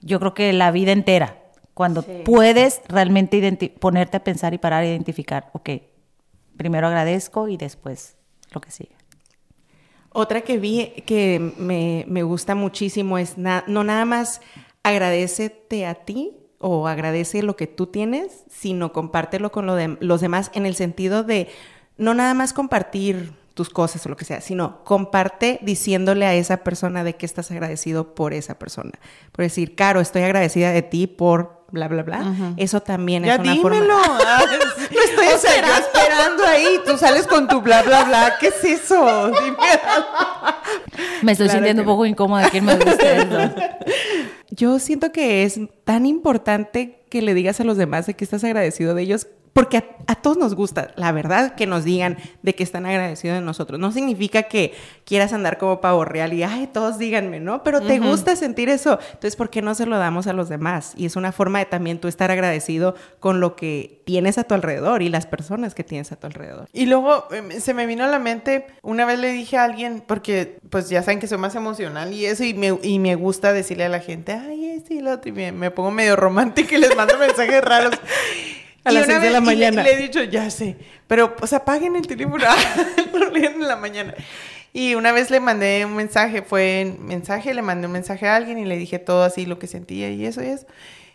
yo 0.00 0.20
creo 0.20 0.34
que 0.34 0.52
la 0.52 0.70
vida 0.70 0.92
entera. 0.92 1.37
Cuando 1.78 2.02
puedes 2.02 2.80
realmente 2.88 3.72
ponerte 3.78 4.16
a 4.16 4.24
pensar 4.24 4.52
y 4.52 4.58
parar 4.58 4.82
a 4.82 4.86
identificar, 4.88 5.48
ok, 5.52 5.70
primero 6.56 6.88
agradezco 6.88 7.46
y 7.46 7.56
después 7.56 8.16
lo 8.50 8.60
que 8.60 8.72
sigue. 8.72 8.96
Otra 10.10 10.40
que 10.40 10.58
vi 10.58 11.04
que 11.06 11.54
me, 11.56 12.04
me 12.08 12.24
gusta 12.24 12.56
muchísimo 12.56 13.16
es 13.16 13.38
no 13.38 13.84
nada 13.84 14.04
más 14.04 14.40
agradecete 14.82 15.86
a 15.86 15.94
ti 15.94 16.32
o 16.58 16.88
agradece 16.88 17.44
lo 17.44 17.54
que 17.54 17.68
tú 17.68 17.86
tienes, 17.86 18.42
sino 18.50 18.92
compártelo 18.92 19.52
con 19.52 19.66
lo 19.66 19.76
de, 19.76 19.98
los 20.00 20.20
demás 20.20 20.50
en 20.54 20.66
el 20.66 20.74
sentido 20.74 21.22
de 21.22 21.46
no 21.96 22.12
nada 22.12 22.34
más 22.34 22.52
compartir 22.52 23.34
tus 23.54 23.70
cosas 23.70 24.04
o 24.04 24.08
lo 24.08 24.16
que 24.16 24.24
sea, 24.24 24.40
sino 24.40 24.82
comparte 24.82 25.60
diciéndole 25.62 26.26
a 26.26 26.34
esa 26.34 26.64
persona 26.64 27.04
de 27.04 27.14
que 27.14 27.24
estás 27.26 27.52
agradecido 27.52 28.16
por 28.16 28.34
esa 28.34 28.58
persona. 28.58 28.98
Por 29.30 29.44
decir, 29.44 29.76
Caro, 29.76 30.00
estoy 30.00 30.22
agradecida 30.22 30.72
de 30.72 30.82
ti 30.82 31.06
por 31.06 31.57
bla, 31.70 31.88
bla, 31.88 32.02
bla. 32.02 32.54
Eso 32.56 32.80
también 32.80 33.24
es 33.24 33.38
una 33.38 33.52
dímelo. 33.52 33.62
forma... 33.62 33.80
no 33.86 35.02
estoy 35.02 35.26
esperando. 35.26 36.44
ahí. 36.44 36.80
Tú 36.86 36.96
sales 36.96 37.26
con 37.26 37.48
tu 37.48 37.60
bla, 37.60 37.82
bla, 37.82 38.04
bla. 38.04 38.34
¿Qué 38.40 38.48
es 38.48 38.64
eso? 38.64 39.32
Me 41.22 41.32
estoy 41.32 41.48
sintiendo 41.48 41.82
un 41.82 41.86
poco 41.88 42.06
incómoda. 42.06 42.48
¿Quién 42.50 42.64
me 42.64 42.76
gusta 42.76 43.12
eso? 43.12 43.54
Yo 44.50 44.78
siento 44.78 45.12
que 45.12 45.44
es 45.44 45.60
tan 45.84 46.06
importante 46.06 47.04
que 47.10 47.22
le 47.22 47.34
digas 47.34 47.60
a 47.60 47.64
los 47.64 47.76
demás 47.76 48.06
de 48.06 48.14
que 48.14 48.24
estás 48.24 48.44
agradecido 48.44 48.94
de 48.94 49.02
ellos 49.02 49.28
porque 49.52 49.84
a, 50.06 50.14
todos 50.16 50.36
nos 50.36 50.54
gusta, 50.54 50.92
la 50.96 51.12
verdad, 51.12 51.54
que 51.54 51.66
nos 51.66 51.84
digan 51.84 52.16
de 52.42 52.54
que 52.54 52.62
están 52.62 52.86
agradecidos 52.86 53.38
de 53.38 53.44
nosotros. 53.44 53.78
No 53.78 53.92
significa 53.92 54.44
que 54.44 54.74
quieras 55.04 55.32
andar 55.32 55.58
como 55.58 55.80
pavo 55.80 56.04
real 56.04 56.32
y, 56.32 56.42
ay, 56.42 56.68
todos 56.72 56.98
díganme, 56.98 57.40
¿no? 57.40 57.62
Pero 57.62 57.80
te 57.80 57.98
gusta 57.98 58.36
sentir 58.36 58.68
eso. 58.68 58.98
Entonces, 59.06 59.36
¿por 59.36 59.50
qué 59.50 59.62
no 59.62 59.74
se 59.74 59.86
lo 59.86 59.98
damos 59.98 60.26
a 60.26 60.32
los 60.32 60.48
demás? 60.48 60.94
Y 60.96 61.06
es 61.06 61.16
una 61.16 61.32
forma 61.32 61.58
de 61.58 61.66
también 61.66 61.98
tú 61.98 62.08
estar 62.08 62.30
agradecido 62.30 62.94
con 63.20 63.40
lo 63.40 63.56
que 63.56 64.02
tienes 64.06 64.38
a 64.38 64.44
tu 64.44 64.54
alrededor 64.54 65.02
y 65.02 65.08
las 65.08 65.26
personas 65.26 65.74
que 65.74 65.84
tienes 65.84 66.12
a 66.12 66.16
tu 66.16 66.26
alrededor. 66.26 66.68
Y 66.72 66.86
luego 66.86 67.26
em, 67.30 67.60
se 67.60 67.74
me 67.74 67.86
vino 67.86 68.04
a 68.04 68.08
la 68.08 68.18
mente, 68.18 68.66
una 68.82 69.04
vez 69.04 69.18
le 69.18 69.32
dije 69.32 69.58
a 69.58 69.64
alguien, 69.64 70.02
porque 70.06 70.58
pues 70.70 70.88
ya 70.88 71.02
saben 71.02 71.20
que 71.20 71.26
soy 71.26 71.38
más 71.38 71.54
emocional 71.54 72.12
y 72.12 72.26
eso, 72.26 72.44
y 72.44 72.54
me, 72.54 72.78
y 72.82 72.98
me 72.98 73.14
gusta 73.14 73.52
decirle 73.52 73.84
a 73.84 73.88
la 73.88 74.00
gente, 74.00 74.32
ay, 74.32 74.66
este 74.66 74.94
y 74.94 75.00
lo 75.00 75.12
otro, 75.12 75.28
y 75.28 75.32
me, 75.32 75.52
me 75.52 75.70
pongo 75.70 75.90
medio 75.90 76.16
romántica 76.16 76.76
y 76.76 76.78
les 76.78 76.96
mando 76.96 77.18
mensajes 77.18 77.62
raros. 77.62 77.94
A 78.88 78.92
las 78.92 79.06
seis 79.06 79.20
de 79.20 79.30
la 79.30 79.40
mañana. 79.40 79.82
Le, 79.82 79.92
he 79.92 79.96
dicho, 79.96 80.22
ya 80.22 80.50
sé, 80.50 80.76
pero 81.06 81.36
pues 81.36 81.52
apaguen 81.52 81.96
el 81.96 82.06
teléfono, 82.06 82.44
lo 83.12 83.36
en 83.36 83.66
la 83.66 83.76
mañana. 83.76 84.14
Y 84.72 84.94
una 84.94 85.12
vez 85.12 85.30
le 85.30 85.40
mandé 85.40 85.84
un 85.84 85.94
mensaje, 85.94 86.42
fue 86.42 86.80
en 86.80 87.06
mensaje, 87.06 87.54
le 87.54 87.62
mandé 87.62 87.86
un 87.86 87.92
mensaje 87.92 88.28
a 88.28 88.36
alguien 88.36 88.58
y 88.58 88.64
le 88.64 88.76
dije 88.76 88.98
todo 88.98 89.24
así, 89.24 89.46
lo 89.46 89.58
que 89.58 89.66
sentía 89.66 90.10
y 90.10 90.26
eso 90.26 90.42
y 90.42 90.46
eso. 90.46 90.66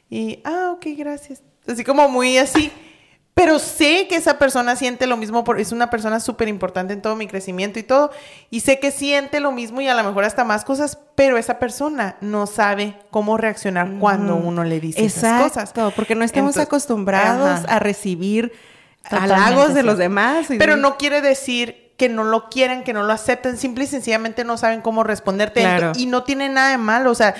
Y, 0.09 0.39
ah, 0.43 0.71
ok, 0.75 0.87
gracias. 0.97 1.43
Así 1.67 1.83
como 1.83 2.07
muy 2.09 2.37
así. 2.37 2.71
Pero 3.33 3.57
sé 3.57 4.07
que 4.07 4.15
esa 4.15 4.37
persona 4.37 4.75
siente 4.75 5.07
lo 5.07 5.17
mismo, 5.17 5.43
es 5.57 5.71
una 5.71 5.89
persona 5.89 6.19
súper 6.19 6.47
importante 6.47 6.93
en 6.93 7.01
todo 7.01 7.15
mi 7.15 7.27
crecimiento 7.27 7.79
y 7.79 7.83
todo, 7.83 8.11
y 8.51 8.59
sé 8.59 8.79
que 8.79 8.91
siente 8.91 9.39
lo 9.39 9.51
mismo 9.51 9.81
y 9.81 9.87
a 9.87 9.95
lo 9.95 10.03
mejor 10.03 10.23
hasta 10.23 10.43
más 10.43 10.63
cosas, 10.63 10.99
pero 11.15 11.37
esa 11.37 11.57
persona 11.57 12.15
no 12.21 12.45
sabe 12.45 12.95
cómo 13.09 13.37
reaccionar 13.37 13.97
cuando 13.99 14.35
uno 14.35 14.63
le 14.63 14.79
dice 14.79 15.03
esas 15.03 15.41
cosas. 15.41 15.73
porque 15.95 16.13
no 16.15 16.23
estamos 16.23 16.57
acostumbrados 16.57 17.61
a 17.67 17.79
recibir 17.79 18.53
halagos 19.09 19.73
de 19.73 19.83
los 19.83 19.97
demás. 19.97 20.47
pero 20.59 20.77
no 20.77 20.97
quiere 20.97 21.21
decir 21.21 21.93
que 21.97 22.09
no 22.09 22.23
lo 22.23 22.49
quieran, 22.49 22.83
que 22.83 22.93
no 22.93 23.03
lo 23.03 23.13
acepten, 23.13 23.57
simple 23.57 23.85
y 23.85 23.87
sencillamente 23.87 24.43
no 24.43 24.57
saben 24.57 24.81
cómo 24.81 25.03
responderte. 25.03 25.65
Y 25.95 26.05
no 26.05 26.23
tiene 26.23 26.49
nada 26.49 26.69
de 26.69 26.77
malo, 26.77 27.09
o 27.09 27.15
sea, 27.15 27.33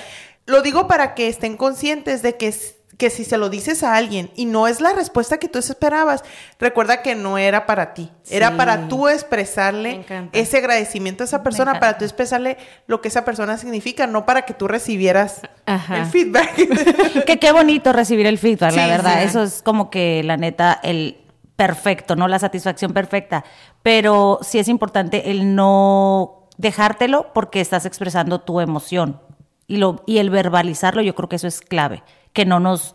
lo 0.46 0.60
digo 0.60 0.88
para 0.88 1.14
que 1.14 1.28
estén 1.28 1.56
conscientes 1.56 2.22
de 2.22 2.36
que 2.36 2.52
que 2.98 3.10
si 3.10 3.24
se 3.24 3.38
lo 3.38 3.48
dices 3.48 3.82
a 3.82 3.96
alguien 3.96 4.30
y 4.36 4.46
no 4.46 4.68
es 4.68 4.80
la 4.80 4.92
respuesta 4.92 5.38
que 5.38 5.48
tú 5.48 5.58
esperabas, 5.58 6.22
recuerda 6.58 7.02
que 7.02 7.14
no 7.14 7.38
era 7.38 7.66
para 7.66 7.94
ti, 7.94 8.10
era 8.30 8.56
para 8.56 8.88
tú 8.88 9.08
expresarle 9.08 10.04
ese 10.32 10.58
agradecimiento 10.58 11.24
a 11.24 11.26
esa 11.26 11.42
persona, 11.42 11.80
para 11.80 11.98
tú 11.98 12.04
expresarle 12.04 12.56
lo 12.86 13.00
que 13.00 13.08
esa 13.08 13.24
persona 13.24 13.58
significa, 13.58 14.06
no 14.06 14.26
para 14.26 14.42
que 14.42 14.54
tú 14.54 14.68
recibieras 14.68 15.42
el 15.66 16.06
feedback. 16.06 17.24
que 17.26 17.38
qué 17.38 17.52
bonito 17.52 17.92
recibir 17.92 18.26
el 18.26 18.38
feedback, 18.38 18.74
la 18.74 18.86
verdad, 18.86 19.22
eso 19.22 19.42
es 19.42 19.62
como 19.62 19.90
que 19.90 20.22
la 20.24 20.36
neta 20.36 20.78
el 20.82 21.18
perfecto, 21.56 22.16
no 22.16 22.28
la 22.28 22.38
satisfacción 22.38 22.92
perfecta, 22.92 23.44
pero 23.82 24.38
sí 24.42 24.58
es 24.58 24.68
importante 24.68 25.30
el 25.30 25.54
no 25.54 26.48
dejártelo 26.56 27.32
porque 27.32 27.60
estás 27.60 27.86
expresando 27.86 28.40
tu 28.40 28.60
emoción 28.60 29.20
y 29.66 29.78
lo 29.78 30.02
y 30.06 30.18
el 30.18 30.30
verbalizarlo, 30.30 31.02
yo 31.02 31.14
creo 31.14 31.28
que 31.28 31.36
eso 31.36 31.48
es 31.48 31.60
clave 31.60 32.02
que 32.34 32.44
no 32.44 32.60
nos, 32.60 32.94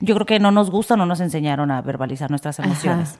yo 0.00 0.14
creo 0.16 0.26
que 0.26 0.38
no 0.38 0.50
nos 0.50 0.70
gusta, 0.70 0.96
no 0.96 1.06
nos 1.06 1.20
enseñaron 1.20 1.70
a 1.70 1.80
verbalizar 1.80 2.28
nuestras 2.28 2.58
emociones. 2.58 3.18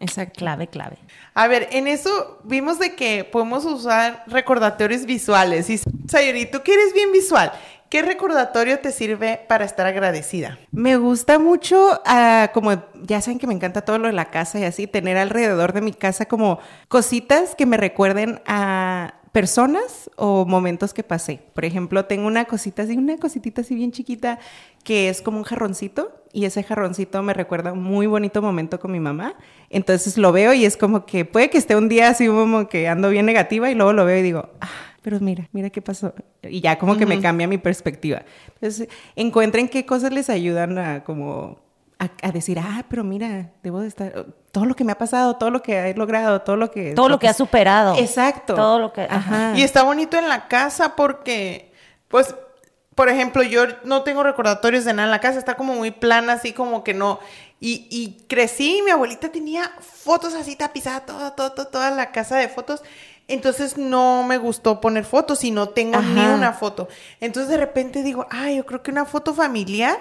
Exacto. 0.00 0.38
Clave, 0.38 0.68
clave. 0.68 0.98
A 1.34 1.46
ver, 1.48 1.68
en 1.72 1.86
eso 1.86 2.40
vimos 2.44 2.78
de 2.78 2.94
que 2.94 3.24
podemos 3.24 3.64
usar 3.64 4.24
recordatorios 4.26 5.06
visuales. 5.06 5.70
Y, 5.70 5.78
Sayuri, 6.08 6.46
tú 6.46 6.62
que 6.62 6.72
eres 6.72 6.94
bien 6.94 7.12
visual, 7.12 7.52
¿qué 7.88 8.02
recordatorio 8.02 8.78
te 8.78 8.92
sirve 8.92 9.44
para 9.48 9.64
estar 9.64 9.86
agradecida? 9.86 10.58
Me 10.70 10.96
gusta 10.96 11.38
mucho, 11.38 12.00
ah, 12.06 12.50
como 12.54 12.82
ya 13.02 13.20
saben 13.20 13.38
que 13.38 13.46
me 13.46 13.54
encanta 13.54 13.82
todo 13.82 13.98
lo 13.98 14.06
de 14.06 14.12
la 14.12 14.26
casa 14.26 14.58
y 14.60 14.64
así, 14.64 14.86
tener 14.86 15.16
alrededor 15.16 15.72
de 15.72 15.80
mi 15.80 15.92
casa 15.92 16.26
como 16.26 16.60
cositas 16.88 17.54
que 17.54 17.66
me 17.66 17.76
recuerden 17.76 18.40
a 18.46 19.14
personas 19.32 20.10
o 20.16 20.44
momentos 20.44 20.92
que 20.92 21.02
pasé. 21.02 21.40
Por 21.54 21.64
ejemplo, 21.64 22.04
tengo 22.06 22.26
una 22.26 22.46
cosita 22.46 22.82
así, 22.82 22.96
una 22.96 23.16
cositita 23.16 23.60
así 23.60 23.74
bien 23.74 23.92
chiquita 23.92 24.38
que 24.84 25.08
es 25.08 25.22
como 25.22 25.38
un 25.38 25.44
jarroncito 25.44 26.12
y 26.32 26.44
ese 26.44 26.62
jarroncito 26.62 27.22
me 27.22 27.34
recuerda 27.34 27.72
un 27.72 27.82
muy 27.82 28.06
bonito 28.06 28.42
momento 28.42 28.80
con 28.80 28.92
mi 28.92 29.00
mamá. 29.00 29.34
Entonces 29.68 30.18
lo 30.18 30.32
veo 30.32 30.52
y 30.52 30.64
es 30.64 30.76
como 30.76 31.06
que 31.06 31.24
puede 31.24 31.50
que 31.50 31.58
esté 31.58 31.76
un 31.76 31.88
día 31.88 32.08
así 32.08 32.26
como 32.26 32.68
que 32.68 32.88
ando 32.88 33.10
bien 33.10 33.26
negativa 33.26 33.70
y 33.70 33.74
luego 33.74 33.92
lo 33.92 34.04
veo 34.04 34.18
y 34.18 34.22
digo, 34.22 34.48
ah, 34.60 34.68
pero 35.02 35.20
mira, 35.20 35.48
mira 35.52 35.70
qué 35.70 35.80
pasó. 35.80 36.14
Y 36.42 36.60
ya 36.60 36.78
como 36.78 36.96
que 36.96 37.06
me 37.06 37.20
cambia 37.20 37.46
mi 37.46 37.58
perspectiva. 37.58 38.22
Entonces, 38.54 38.88
encuentren 39.16 39.68
qué 39.68 39.86
cosas 39.86 40.12
les 40.12 40.28
ayudan 40.28 40.78
a 40.78 41.04
como 41.04 41.58
a, 42.00 42.32
decir, 42.32 42.58
ah, 42.58 42.84
pero 42.88 43.04
mira, 43.04 43.50
debo 43.62 43.80
de 43.80 43.88
estar, 43.88 44.24
todo 44.52 44.64
lo 44.64 44.74
que 44.74 44.84
me 44.84 44.92
ha 44.92 44.98
pasado, 44.98 45.36
todo 45.36 45.50
lo 45.50 45.62
que 45.62 45.90
he 45.90 45.94
logrado, 45.94 46.40
todo 46.40 46.56
lo 46.56 46.70
que... 46.70 46.94
Todo 46.94 47.10
lo 47.10 47.18
que 47.18 47.28
ha 47.28 47.34
superado. 47.34 47.94
Exacto. 47.96 48.54
Todo 48.54 48.78
lo 48.78 48.92
que... 48.92 49.02
Ajá. 49.02 49.52
Y 49.54 49.62
está 49.62 49.82
bonito 49.82 50.16
en 50.16 50.28
la 50.28 50.48
casa 50.48 50.96
porque, 50.96 51.74
pues, 52.08 52.34
por 52.94 53.10
ejemplo, 53.10 53.42
yo 53.42 53.64
no 53.84 54.02
tengo 54.02 54.22
recordatorios 54.22 54.86
de 54.86 54.94
nada 54.94 55.08
en 55.08 55.10
la 55.10 55.20
casa, 55.20 55.38
está 55.38 55.56
como 55.56 55.74
muy 55.74 55.90
plana, 55.90 56.34
así 56.34 56.52
como 56.54 56.82
que 56.82 56.94
no... 56.94 57.20
Y, 57.60 57.86
y 57.90 58.24
crecí, 58.26 58.80
mi 58.82 58.90
abuelita 58.90 59.28
tenía 59.28 59.70
fotos 59.80 60.32
así 60.32 60.56
tapizadas, 60.56 61.04
toda, 61.04 61.36
toda, 61.36 61.66
toda 61.66 61.90
la 61.90 62.12
casa 62.12 62.38
de 62.38 62.48
fotos. 62.48 62.82
Entonces 63.28 63.76
no 63.76 64.22
me 64.22 64.38
gustó 64.38 64.80
poner 64.80 65.04
fotos 65.04 65.44
y 65.44 65.50
no 65.50 65.68
tengo 65.68 66.00
ni 66.00 66.24
una 66.24 66.54
foto. 66.54 66.88
Entonces 67.20 67.50
de 67.50 67.58
repente 67.58 68.02
digo, 68.02 68.26
ah, 68.30 68.50
yo 68.50 68.64
creo 68.64 68.82
que 68.82 68.90
una 68.90 69.04
foto 69.04 69.34
familiar 69.34 69.98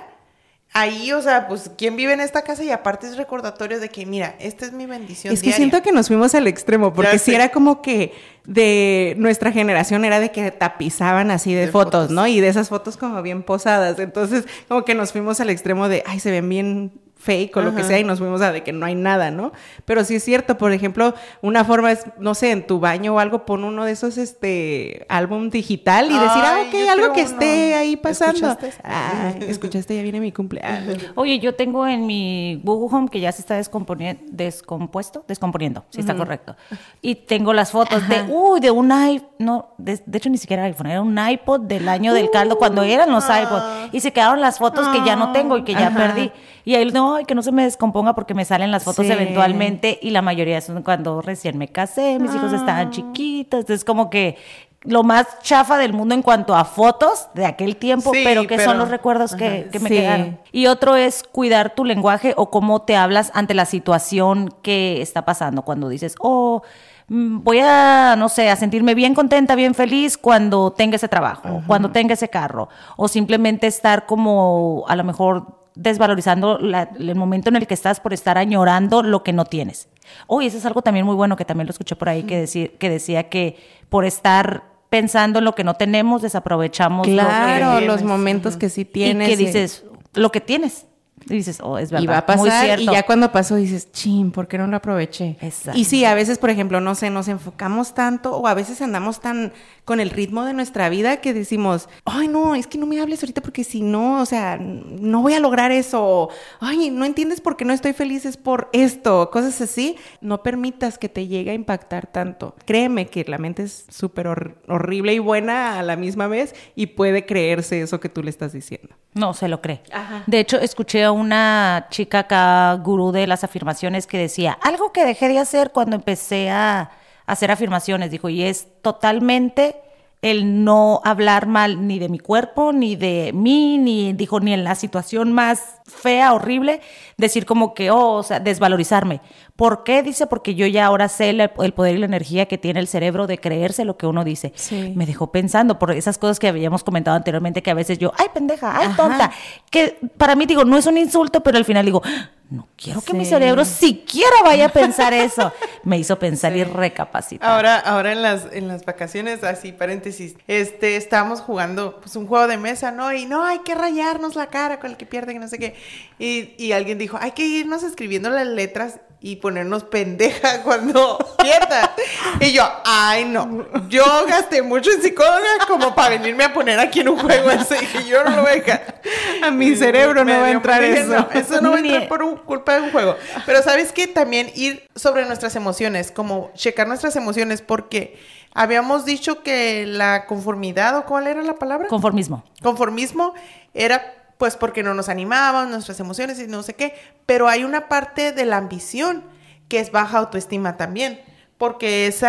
ahí, 0.74 1.12
o 1.12 1.22
sea, 1.22 1.48
pues, 1.48 1.72
¿quién 1.78 1.96
vive 1.96 2.14
en 2.14 2.22
esta 2.22 2.44
casa? 2.44 2.64
Y 2.64 2.72
aparte 2.72 3.08
es 3.08 3.18
recordatorio 3.18 3.80
de 3.80 3.90
que, 3.90 4.06
mira, 4.06 4.36
esta 4.40 4.66
es 4.66 4.72
mi 4.72 4.86
bendición. 4.86 5.34
Es 5.34 5.42
que 5.42 5.52
siento 5.52 5.82
que 5.82 5.92
nos 5.92 6.08
fuimos 6.08 6.36
al 6.36 6.48
extremo, 6.48 6.94
porque 6.94 7.18
si 7.20 7.34
era 7.34 7.50
como 7.50 7.82
que 7.82 8.14
de 8.46 9.16
nuestra 9.18 9.52
generación 9.52 10.06
era 10.06 10.20
de 10.20 10.32
que 10.32 10.52
tapizaban 10.52 11.32
así 11.32 11.54
de, 11.54 11.68
fotos, 11.68 12.10
¿no? 12.10 12.28
Y 12.28 12.40
de 12.40 12.48
esas 12.48 12.70
fotos 12.70 12.98
como 12.98 13.22
bien 13.22 13.44
posadas. 13.44 14.00
Entonces, 14.00 14.46
como 14.68 14.86
que 14.86 14.96
nos 14.96 15.12
fuimos 15.12 15.40
al 15.40 15.50
extremo 15.50 15.90
de, 15.90 16.04
ay, 16.06 16.20
se 16.20 16.32
ven 16.32 16.48
bien 16.50 16.92
fake 17.20 17.58
o 17.58 17.62
lo 17.62 17.76
que 17.76 17.84
sea 17.84 18.00
y 18.00 18.04
nos 18.06 18.20
fuimos 18.20 18.42
a 18.42 18.54
de 18.54 18.64
que 18.64 18.72
no 18.72 18.86
hay 18.86 18.96
nada, 18.96 19.30
¿no? 19.30 19.52
Pero 19.84 20.06
sí 20.06 20.16
es 20.16 20.24
cierto, 20.24 20.58
por 20.58 20.72
ejemplo, 20.72 21.14
una 21.42 21.66
forma 21.66 21.92
es, 21.92 22.06
no 22.18 22.34
sé, 22.34 22.52
en 22.52 22.66
tu 22.66 22.80
baño 22.80 23.16
o 23.16 23.20
algo, 23.20 23.46
pon 23.46 23.66
uno 23.66 23.84
de 23.84 23.92
esos, 23.92 24.18
este, 24.18 25.06
álbum 25.10 25.50
digital 25.50 26.06
y 26.06 26.14
decir, 26.14 26.42
ah, 26.44 26.64
ok, 26.66 26.90
algo 26.90 27.14
que 27.14 27.22
esté 27.22 27.76
ahí 27.76 27.98
pasando. 27.98 28.52
¿Escuchaste? 28.52 28.82
Ah, 28.84 29.34
escuchaste, 29.42 29.96
ya 29.98 30.02
viene 30.02 30.22
mi 30.22 30.32
cumpleaños. 30.32 30.98
Oye, 31.16 31.40
yo 31.40 31.56
tengo 31.56 31.86
en 31.86 32.08
mi 32.08 32.62
Google 32.64 32.96
Home 32.96 33.10
que 33.10 33.20
ya 33.20 33.34
se 33.34 33.42
está 33.42 33.56
descomponiendo, 33.56 34.24
descompuesto, 34.32 35.26
descomponiendo, 35.28 35.84
si 35.90 36.00
está 36.00 36.16
correcto. 36.16 36.56
Y 37.02 37.16
tengo 37.16 37.52
las 37.52 37.72
fotos 37.72 38.08
de, 38.08 38.24
uy, 38.30 38.62
de 38.62 38.72
un 38.72 38.94
iPhone, 38.94 39.30
no, 39.40 39.74
de, 39.78 40.02
hecho 40.14 40.30
ni 40.30 40.38
siquiera 40.38 40.64
iPhone, 40.64 40.88
era 40.88 41.02
un 41.02 41.18
iPod 41.18 41.62
del 41.62 41.90
año 41.90 42.14
del 42.14 42.30
caldo 42.32 42.58
cuando 42.58 42.84
eran 42.84 43.12
los 43.12 43.26
ah. 43.30 43.42
iPods. 43.42 43.94
Y 43.94 44.00
se 44.00 44.14
quedaron 44.14 44.40
las 44.40 44.58
fotos 44.58 44.88
que 44.88 45.04
ya 45.06 45.18
no 45.18 45.34
tengo 45.34 45.58
y 45.58 45.64
que 45.64 45.74
ya 45.74 45.92
perdí. 45.94 46.32
Y 46.64 46.76
ahí 46.76 46.84
no, 47.18 47.26
que 47.26 47.36
no 47.36 47.42
se 47.42 47.52
me 47.52 47.64
descomponga 47.64 48.14
porque 48.14 48.34
me 48.34 48.46
salen 48.46 48.72
las 48.72 48.84
fotos 48.84 49.06
eventualmente 49.06 50.00
y 50.02 50.12
la 50.12 50.22
mayoría 50.22 50.62
son 50.62 50.84
cuando 50.84 51.22
recién 51.22 51.58
me 51.58 51.68
casé, 51.68 52.20
mis 52.20 52.34
hijos 52.34 52.54
estaban 52.54 52.88
ah. 52.88 52.92
chiquitos, 52.92 53.62
entonces 53.62 53.86
como 53.86 54.10
que 54.10 54.38
lo 54.84 55.04
más 55.04 55.40
chafa 55.42 55.78
del 55.78 55.94
mundo 55.94 56.16
en 56.16 56.22
cuanto 56.22 56.56
a 56.56 56.64
fotos 56.64 57.28
de 57.34 57.46
aquel 57.46 57.76
tiempo, 57.76 58.12
pero 58.12 58.48
que 58.48 58.60
son 58.60 58.78
los 58.78 58.90
recuerdos 58.90 59.36
que, 59.36 59.70
me 59.80 59.90
quedaron. 59.90 60.40
Y 60.52 60.68
otro 60.68 60.96
es 60.96 61.24
cuidar 61.24 61.76
tu 61.76 61.84
lenguaje 61.84 62.34
o 62.38 62.50
cómo 62.50 62.82
te 62.84 62.96
hablas 62.96 63.32
ante 63.34 63.54
la 63.54 63.66
situación 63.66 64.54
que 64.62 65.02
está 65.02 65.26
pasando. 65.26 65.64
Cuando 65.64 65.90
dices, 65.90 66.16
oh, 66.20 66.62
mm, 67.10 67.44
voy 67.44 67.60
a, 67.60 68.16
no 68.18 68.30
sé, 68.30 68.50
a 68.50 68.56
sentirme 68.56 68.96
bien 68.96 69.16
contenta, 69.16 69.56
bien 69.56 69.76
feliz 69.76 70.18
cuando 70.18 70.72
tenga 70.72 70.96
ese 70.96 71.10
trabajo, 71.10 71.62
cuando 71.68 71.92
tenga 71.92 72.14
ese 72.14 72.30
carro, 72.30 72.70
o 72.96 73.10
simplemente 73.10 73.68
estar 73.68 74.06
como 74.06 74.86
a 74.88 74.96
lo 74.96 75.04
mejor 75.04 75.59
desvalorizando 75.80 76.60
el 76.60 77.16
momento 77.16 77.50
en 77.50 77.56
el 77.56 77.66
que 77.66 77.74
estás 77.74 78.00
por 78.00 78.14
estar 78.14 78.38
añorando 78.38 79.02
lo 79.02 79.24
que 79.24 79.32
no 79.32 79.46
tienes. 79.46 79.88
Oye, 80.28 80.48
eso 80.48 80.58
es 80.58 80.66
algo 80.66 80.82
también 80.82 81.06
muy 81.06 81.16
bueno 81.16 81.38
que 81.38 81.46
también 81.46 81.68
lo 81.68 81.72
escuché 81.72 81.96
por 81.96 82.10
ahí, 82.10 82.24
que, 82.24 82.38
decir, 82.38 82.78
que 82.78 82.90
decía 82.90 83.30
que 83.30 83.56
por 83.88 84.04
estar 84.04 84.64
pensando 84.90 85.40
en 85.40 85.46
lo 85.46 85.56
que 85.56 85.64
no 85.64 85.76
tenemos, 85.76 86.22
desaprovechamos 86.22 87.08
los 87.08 88.04
momentos 88.04 88.58
que 88.58 88.70
sí 88.70 88.84
tienes. 88.84 89.30
Y 89.30 89.32
que 89.32 89.38
dices, 89.38 89.86
lo 90.14 90.32
que 90.32 90.42
tienes. 90.42 90.86
Y 91.28 91.34
dices, 91.34 91.60
oh, 91.62 91.78
es 91.78 91.92
verdad. 91.92 92.04
Y 92.04 92.08
va 92.08 92.18
a 92.20 92.26
pasar, 92.26 92.80
y 92.80 92.86
ya 92.86 93.04
cuando 93.04 93.32
pasó 93.32 93.56
dices, 93.56 93.92
chin, 93.92 94.32
¿por 94.32 94.48
qué 94.48 94.58
no 94.58 94.68
lo 94.68 94.78
aproveché? 94.78 95.38
Exacto. 95.42 95.80
Y 95.80 95.86
sí, 95.86 96.06
a 96.06 96.14
veces, 96.14 96.38
por 96.38 96.50
ejemplo, 96.50 96.82
no 96.82 96.96
sé, 96.96 97.10
nos 97.10 97.28
enfocamos 97.28 97.94
tanto 97.94 98.36
o 98.36 98.48
a 98.48 98.54
veces 98.54 98.82
andamos 98.82 99.20
tan 99.20 99.54
con 99.86 100.00
el 100.00 100.12
ritmo 100.12 100.46
de 100.46 100.54
nuestra 100.54 100.88
vida 100.90 101.18
que 101.18 101.34
decimos, 101.34 101.90
ay, 102.06 102.28
no, 102.28 102.54
es 102.54 102.68
que 102.68 102.78
no 102.78 102.86
me 102.86 103.02
hables 103.02 103.24
ahorita 103.24 103.42
porque 103.42 103.64
si 103.64 103.82
no, 103.82 104.22
o 104.22 104.26
sea, 104.26 104.58
no 104.58 105.22
voy 105.22 105.34
a 105.34 105.40
lograr 105.40 105.72
eso. 105.72 106.30
Ay, 106.60 106.92
no 106.92 107.06
entiendes 107.06 107.42
por 107.42 107.58
qué 107.58 107.66
no 107.66 107.74
estoy 107.74 107.94
feliz, 107.94 108.26
es 108.26 108.38
por 108.38 108.70
esto, 108.72 109.32
cosas 109.32 109.60
así. 109.62 109.96
No 110.22 110.44
permitas 110.44 111.00
que 111.00 111.10
te 111.10 111.28
llegue 111.28 111.52
a 111.52 111.56
impactar 111.56 112.08
tanto. 112.08 112.56
Créeme 112.66 113.08
que 113.08 113.26
la 113.28 113.40
mente 113.40 113.64
es 113.64 113.86
súper 113.90 114.28
horrible 114.68 115.14
y 115.14 115.20
buena 115.20 115.80
a 115.80 115.84
la 115.84 115.96
misma 115.96 116.28
vez 116.28 116.54
y 116.76 116.88
puede 116.88 117.26
creerse 117.26 117.82
eso 117.82 118.00
que 118.00 118.10
tú 118.10 118.22
le 118.22 118.30
estás 118.30 118.54
diciendo. 118.54 118.96
No, 119.16 119.34
se 119.34 119.48
lo 119.48 119.60
cree. 119.60 119.82
De 120.28 120.40
hecho, 120.40 120.60
escuché 120.60 121.04
a 121.04 121.12
una 121.20 121.88
chica 121.90 122.20
acá, 122.20 122.74
gurú 122.76 123.12
de 123.12 123.28
las 123.28 123.44
afirmaciones, 123.44 124.08
que 124.08 124.18
decía, 124.18 124.58
algo 124.62 124.92
que 124.92 125.06
dejé 125.06 125.28
de 125.28 125.40
hacer 125.40 125.72
cuando 125.72 125.96
empecé 125.96 126.50
a 126.50 126.92
hacer 127.26 127.52
afirmaciones, 127.52 128.12
dijo, 128.12 128.30
y 128.30 128.44
es 128.44 128.68
totalmente 128.82 129.76
el 130.22 130.64
no 130.64 131.02
hablar 131.06 131.48
mal 131.48 131.88
ni 131.88 132.00
de 132.00 132.10
mi 132.10 132.20
cuerpo, 132.20 132.74
ni 132.74 132.96
de 132.96 133.32
mí, 133.34 133.78
ni 133.78 134.14
dijo, 134.14 134.40
ni 134.40 134.54
en 134.54 134.64
la 134.64 134.76
situación 134.76 135.32
más 135.32 135.79
fea, 135.90 136.34
horrible, 136.34 136.82
decir 137.18 137.46
como 137.46 137.74
que, 137.74 137.92
oh, 137.92 138.16
o 138.16 138.24
sea, 138.24 138.40
desvalorizarme. 138.40 139.22
¿Por 139.56 139.84
qué? 139.84 140.04
Dice, 140.04 140.26
porque 140.26 140.56
yo 140.56 140.66
ya 140.68 140.86
ahora 140.86 141.10
sé 141.10 141.32
el, 141.32 141.50
poder 141.50 141.96
y 141.96 141.98
la 141.98 142.06
energía 142.06 142.46
que 142.46 142.58
tiene 142.58 142.80
el 142.80 142.88
cerebro 142.88 143.28
de 143.28 143.40
creerse 143.40 143.84
lo 143.84 143.98
que 143.98 144.08
uno 144.08 144.24
dice. 144.24 144.54
Me 144.96 145.06
dejó 145.06 145.32
pensando 145.32 145.78
por 145.78 145.92
esas 145.92 146.18
cosas 146.18 146.40
que 146.40 146.48
habíamos 146.48 146.84
comentado 146.84 147.18
anteriormente, 147.18 147.62
que 147.62 147.72
a 147.72 147.74
veces 147.74 148.00
yo, 148.00 148.14
ay, 148.18 148.28
pendeja, 148.34 148.78
ay, 148.78 148.90
tonta, 148.96 149.32
que 149.70 149.98
para 150.18 150.36
mí 150.36 150.46
digo, 150.46 150.64
no 150.64 150.78
es 150.78 150.86
un 150.86 150.98
insulto, 150.98 151.42
pero 151.42 151.58
al 151.58 151.66
final 151.66 151.86
digo, 151.86 152.02
no 152.50 152.68
quiero 152.76 153.02
que 153.02 153.14
mi 153.14 153.26
cerebro 153.26 153.64
siquiera 153.64 154.42
vaya 154.44 154.66
a 154.66 154.70
pensar 154.70 155.14
eso. 155.14 155.54
Me 155.84 156.00
hizo 156.00 156.18
pensar 156.18 156.56
y 156.56 156.64
recapacitar. 156.64 157.48
Ahora, 157.48 157.78
ahora 157.78 158.12
en 158.12 158.24
las, 158.24 158.48
en 158.52 158.68
las 158.68 158.86
vacaciones, 158.86 159.44
así, 159.44 159.72
paréntesis, 159.72 160.36
este, 160.48 160.96
estábamos 160.96 161.42
jugando 161.42 162.00
pues 162.00 162.16
un 162.16 162.26
juego 162.26 162.48
de 162.48 162.58
mesa, 162.58 162.90
¿no? 162.90 163.14
Y 163.14 163.28
no, 163.28 163.44
hay 163.44 163.60
que 163.60 163.76
rayarnos 163.76 164.36
la 164.36 164.48
cara 164.48 164.80
con 164.80 164.90
el 164.90 164.98
que 164.98 165.06
pierde, 165.06 165.34
que 165.34 165.40
no 165.40 165.48
sé 165.48 165.60
qué. 165.60 165.76
Y, 166.18 166.54
y 166.58 166.74
alguien 166.74 166.98
dijo, 166.98 167.18
hay 167.20 167.32
que 167.32 167.46
irnos 167.46 167.84
escribiendo 167.84 168.30
las 168.30 168.48
letras 168.48 169.00
y 169.22 169.36
ponernos 169.36 169.84
pendeja 169.84 170.62
cuando 170.64 171.18
pierda. 171.42 171.94
y 172.40 172.54
yo, 172.54 172.64
ay 172.86 173.26
no, 173.26 173.66
yo 173.90 174.04
gasté 174.28 174.62
mucho 174.62 174.92
en 174.92 175.02
psicóloga 175.02 175.66
como 175.68 175.94
para 175.94 176.10
venirme 176.12 176.46
a 176.46 176.54
poner 176.54 176.80
aquí 176.80 177.02
en 177.02 177.10
un 177.10 177.18
juego 177.18 177.52
eso. 177.52 177.76
Y 177.76 178.08
yo 178.08 178.24
no 178.24 178.38
lo 178.38 178.42
voy 178.42 178.52
a 178.52 178.56
dejar. 178.56 179.02
A 179.44 179.52
mi 179.52 179.76
cerebro 179.76 180.24
no 180.24 180.40
va 180.40 180.46
a 180.46 180.52
entrar 180.52 180.84
eso. 180.84 181.28
eso 181.34 181.62
no 181.62 181.72
va 181.72 181.78
a 181.78 181.80
entrar 181.80 182.08
por 182.08 182.44
culpa 182.44 182.76
de 182.76 182.82
un 182.82 182.92
juego. 182.92 183.16
Pero 183.46 183.62
sabes 183.62 183.92
que 183.92 184.08
también 184.08 184.52
ir 184.56 184.88
sobre 184.96 185.26
nuestras 185.26 185.56
emociones, 185.56 186.12
como 186.12 186.52
checar 186.56 186.88
nuestras 186.88 187.16
emociones, 187.16 187.62
porque 187.62 188.18
habíamos 188.54 189.06
dicho 189.06 189.44
que 189.44 189.86
la 189.86 190.26
conformidad, 190.26 190.98
o 190.98 191.06
cuál 191.06 191.28
era 191.28 191.42
la 191.42 191.56
palabra? 191.56 191.88
Conformismo. 191.88 192.44
Conformismo 192.62 193.34
era 193.74 194.19
pues 194.40 194.56
porque 194.56 194.84
no 194.84 194.94
nos 194.94 195.10
animaban 195.10 195.70
nuestras 195.70 196.00
emociones 196.00 196.40
y 196.40 196.48
no 196.48 196.64
sé 196.64 196.74
qué, 196.74 196.96
pero 197.26 197.50
hay 197.50 197.66
una 197.66 197.90
parte 197.90 198.32
de 198.32 198.46
la 198.46 198.56
ambición 198.56 199.22
que 199.68 199.82
es 199.82 199.92
baja 199.92 200.18
autoestima 200.18 200.78
también, 200.78 201.22
porque 201.58 202.08
es 202.08 202.24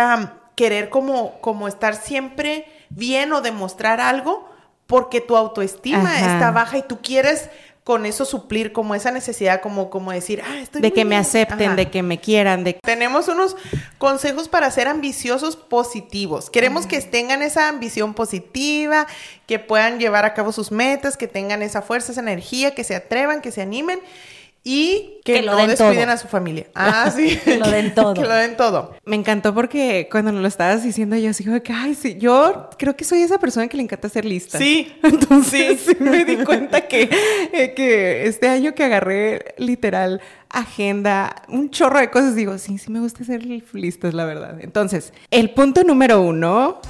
querer 0.55 0.89
como, 0.89 1.39
como 1.39 1.69
estar 1.69 1.95
siempre 1.95 2.65
bien 2.89 3.31
o 3.31 3.39
demostrar 3.39 4.01
algo 4.01 4.49
porque 4.87 5.21
tu 5.21 5.37
autoestima 5.37 6.19
está 6.19 6.51
baja 6.51 6.79
y 6.79 6.81
tú 6.81 6.99
quieres 7.01 7.49
con 7.83 8.05
eso 8.05 8.25
suplir 8.25 8.73
como 8.73 8.93
esa 8.93 9.11
necesidad, 9.11 9.59
como, 9.61 9.89
como 9.89 10.11
decir, 10.11 10.43
ah, 10.45 10.59
estoy 10.59 10.81
De 10.81 10.93
que 10.93 11.03
me 11.03 11.17
acepten, 11.17 11.75
de 11.75 11.89
que 11.89 12.03
me 12.03 12.19
quieran. 12.19 12.63
De... 12.63 12.73
Tenemos 12.73 13.27
unos 13.27 13.55
consejos 13.97 14.47
para 14.47 14.69
ser 14.69 14.87
ambiciosos 14.87 15.55
positivos. 15.55 16.51
Queremos 16.51 16.85
que 16.85 17.01
tengan 17.01 17.41
esa 17.41 17.69
ambición 17.69 18.13
positiva, 18.13 19.07
que 19.47 19.57
puedan 19.57 19.99
llevar 19.99 20.25
a 20.25 20.35
cabo 20.35 20.51
sus 20.51 20.71
metas, 20.71 21.17
que 21.17 21.27
tengan 21.27 21.63
esa 21.63 21.81
fuerza, 21.81 22.11
esa 22.11 22.21
energía, 22.21 22.75
que 22.75 22.83
se 22.83 22.95
atrevan, 22.95 23.41
que 23.41 23.51
se 23.51 23.61
animen 23.61 23.99
y 24.63 25.19
que, 25.23 25.41
no 25.41 25.55
descuiden 25.65 26.09
a 26.09 26.17
su 26.17 26.27
familia. 26.27 26.67
Ah, 26.75 27.11
sí. 27.15 27.37
que 27.43 27.57
lo 27.57 27.69
den 27.69 27.93
todo. 27.93 28.13
que 28.13 28.21
lo 28.21 28.33
den 28.33 28.57
todo. 28.57 28.95
Me 29.05 29.15
encantó 29.15 29.53
porque 29.53 30.07
cuando 30.11 30.31
lo 30.31 30.47
estabas 30.47 30.83
diciendo 30.83 31.15
yo 31.15 31.31
digo 31.31 31.61
que, 31.61 31.73
ay, 31.73 31.95
sí, 31.95 32.17
yo 32.19 32.69
creo 32.77 32.95
que 32.95 33.03
soy 33.03 33.21
esa 33.21 33.39
persona 33.39 33.67
que 33.67 33.77
le 33.77 33.83
encanta 33.83 34.07
hacer 34.07 34.25
listas. 34.25 34.59
Sí. 34.61 34.93
Entonces 35.03 35.81
sí. 35.81 35.95
me 35.99 36.25
di 36.25 36.37
cuenta 36.37 36.87
que, 36.87 37.09
eh, 37.53 37.73
que 37.75 38.25
este 38.25 38.49
año 38.49 38.73
que 38.73 38.83
agarré 38.83 39.55
literal 39.57 40.21
agenda, 40.49 41.43
un 41.47 41.69
chorro 41.69 41.99
de 41.99 42.09
cosas, 42.09 42.35
digo, 42.35 42.57
sí, 42.57 42.77
sí 42.77 42.91
me 42.91 42.99
gusta 42.99 43.23
hacer 43.23 43.43
listas, 43.45 44.13
la 44.13 44.25
verdad. 44.25 44.57
Entonces, 44.59 45.13
el 45.29 45.51
punto 45.51 45.83
número 45.83 46.21
uno 46.21 46.81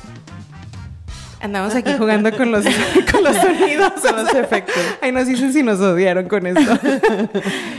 Andamos 1.41 1.73
aquí 1.75 1.91
jugando 1.97 2.35
con 2.35 2.51
los, 2.51 2.63
con 3.11 3.23
los 3.23 3.35
sonidos. 3.35 3.93
con 4.01 4.15
los 4.15 4.33
efectos. 4.33 4.75
Ay, 5.01 5.11
nos 5.11 5.27
dicen 5.27 5.51
si 5.51 5.63
nos 5.63 5.79
odiaron 5.79 6.27
con 6.27 6.45
esto. 6.45 6.79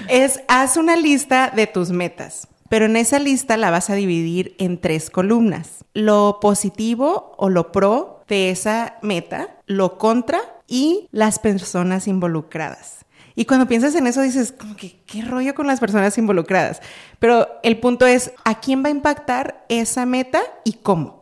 es, 0.09 0.41
haz 0.49 0.77
una 0.77 0.97
lista 0.97 1.53
de 1.55 1.67
tus 1.67 1.91
metas. 1.91 2.49
Pero 2.69 2.87
en 2.87 2.97
esa 2.97 3.19
lista 3.19 3.57
la 3.57 3.71
vas 3.71 3.91
a 3.91 3.95
dividir 3.95 4.57
en 4.59 4.81
tres 4.81 5.11
columnas. 5.11 5.85
Lo 5.95 6.39
positivo 6.41 7.35
o 7.37 7.51
lo 7.51 7.71
pro 7.71 8.25
de 8.29 8.51
esa 8.51 8.97
meta, 9.03 9.57
lo 9.67 9.99
contra 9.99 10.41
y 10.67 11.09
las 11.13 11.39
personas 11.39 12.09
involucradas. 12.09 13.05
Y 13.35 13.45
cuando 13.45 13.67
piensas 13.67 13.95
en 13.95 14.07
eso 14.07 14.23
dices, 14.23 14.53
como 14.53 14.77
que, 14.77 15.03
¿qué 15.07 15.23
rollo 15.23 15.55
con 15.55 15.67
las 15.67 15.81
personas 15.81 16.17
involucradas? 16.19 16.81
Pero 17.19 17.49
el 17.63 17.79
punto 17.79 18.07
es, 18.07 18.33
¿a 18.45 18.61
quién 18.61 18.83
va 18.83 18.89
a 18.89 18.93
impactar 18.93 19.65
esa 19.69 20.07
meta 20.07 20.41
y 20.65 20.75
cómo? 20.75 21.22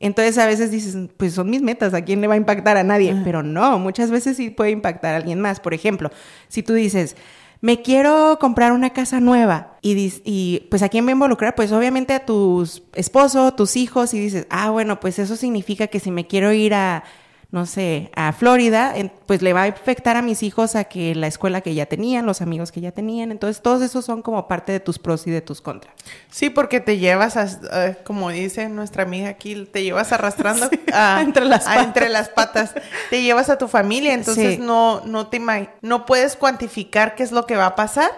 Entonces 0.00 0.38
a 0.38 0.46
veces 0.46 0.70
dices, 0.70 0.96
pues 1.16 1.34
son 1.34 1.50
mis 1.50 1.62
metas, 1.62 1.94
¿a 1.94 2.02
quién 2.02 2.20
le 2.20 2.26
va 2.26 2.34
a 2.34 2.38
impactar? 2.38 2.76
A 2.76 2.84
nadie. 2.84 3.16
Pero 3.24 3.42
no, 3.42 3.78
muchas 3.78 4.10
veces 4.10 4.36
sí 4.36 4.50
puede 4.50 4.70
impactar 4.70 5.14
a 5.14 5.16
alguien 5.16 5.40
más. 5.40 5.60
Por 5.60 5.74
ejemplo, 5.74 6.10
si 6.48 6.62
tú 6.62 6.74
dices, 6.74 7.16
me 7.60 7.82
quiero 7.82 8.38
comprar 8.40 8.72
una 8.72 8.90
casa 8.90 9.20
nueva 9.20 9.78
y, 9.82 10.12
y 10.24 10.66
pues 10.70 10.82
a 10.82 10.88
quién 10.88 11.04
va 11.06 11.10
a 11.10 11.12
involucrar, 11.12 11.54
pues 11.54 11.72
obviamente 11.72 12.14
a 12.14 12.24
tu 12.24 12.68
esposo, 12.94 13.52
tus 13.54 13.76
hijos 13.76 14.14
y 14.14 14.20
dices, 14.20 14.46
ah, 14.50 14.70
bueno, 14.70 15.00
pues 15.00 15.18
eso 15.18 15.36
significa 15.36 15.88
que 15.88 16.00
si 16.00 16.10
me 16.10 16.26
quiero 16.26 16.52
ir 16.52 16.74
a 16.74 17.04
no 17.50 17.64
sé, 17.64 18.10
a 18.14 18.34
Florida, 18.34 18.94
pues 19.24 19.40
le 19.40 19.54
va 19.54 19.62
a 19.62 19.66
afectar 19.68 20.18
a 20.18 20.22
mis 20.22 20.42
hijos 20.42 20.76
a 20.76 20.84
que 20.84 21.14
la 21.14 21.28
escuela 21.28 21.62
que 21.62 21.74
ya 21.74 21.86
tenían, 21.86 22.26
los 22.26 22.42
amigos 22.42 22.72
que 22.72 22.82
ya 22.82 22.92
tenían. 22.92 23.32
Entonces, 23.32 23.62
todos 23.62 23.80
esos 23.80 24.04
son 24.04 24.20
como 24.20 24.46
parte 24.46 24.72
de 24.72 24.80
tus 24.80 24.98
pros 24.98 25.26
y 25.26 25.30
de 25.30 25.40
tus 25.40 25.62
contras. 25.62 25.94
Sí, 26.30 26.50
porque 26.50 26.80
te 26.80 26.98
llevas, 26.98 27.38
a, 27.38 27.94
como 28.04 28.28
dice 28.28 28.68
nuestra 28.68 29.04
amiga 29.04 29.30
aquí, 29.30 29.66
te 29.72 29.82
llevas 29.82 30.12
arrastrando 30.12 30.68
entre, 31.20 31.46
las 31.46 31.64
patas. 31.64 31.84
entre 31.86 32.08
las 32.10 32.28
patas. 32.28 32.74
Te 33.08 33.22
llevas 33.22 33.48
a 33.48 33.56
tu 33.56 33.66
familia, 33.66 34.12
entonces 34.12 34.58
no, 34.58 35.00
no 35.06 35.28
te 35.28 35.38
no 35.80 36.04
puedes 36.04 36.36
cuantificar 36.36 37.14
qué 37.14 37.22
es 37.22 37.32
lo 37.32 37.46
que 37.46 37.56
va 37.56 37.66
a 37.66 37.76
pasar 37.76 38.10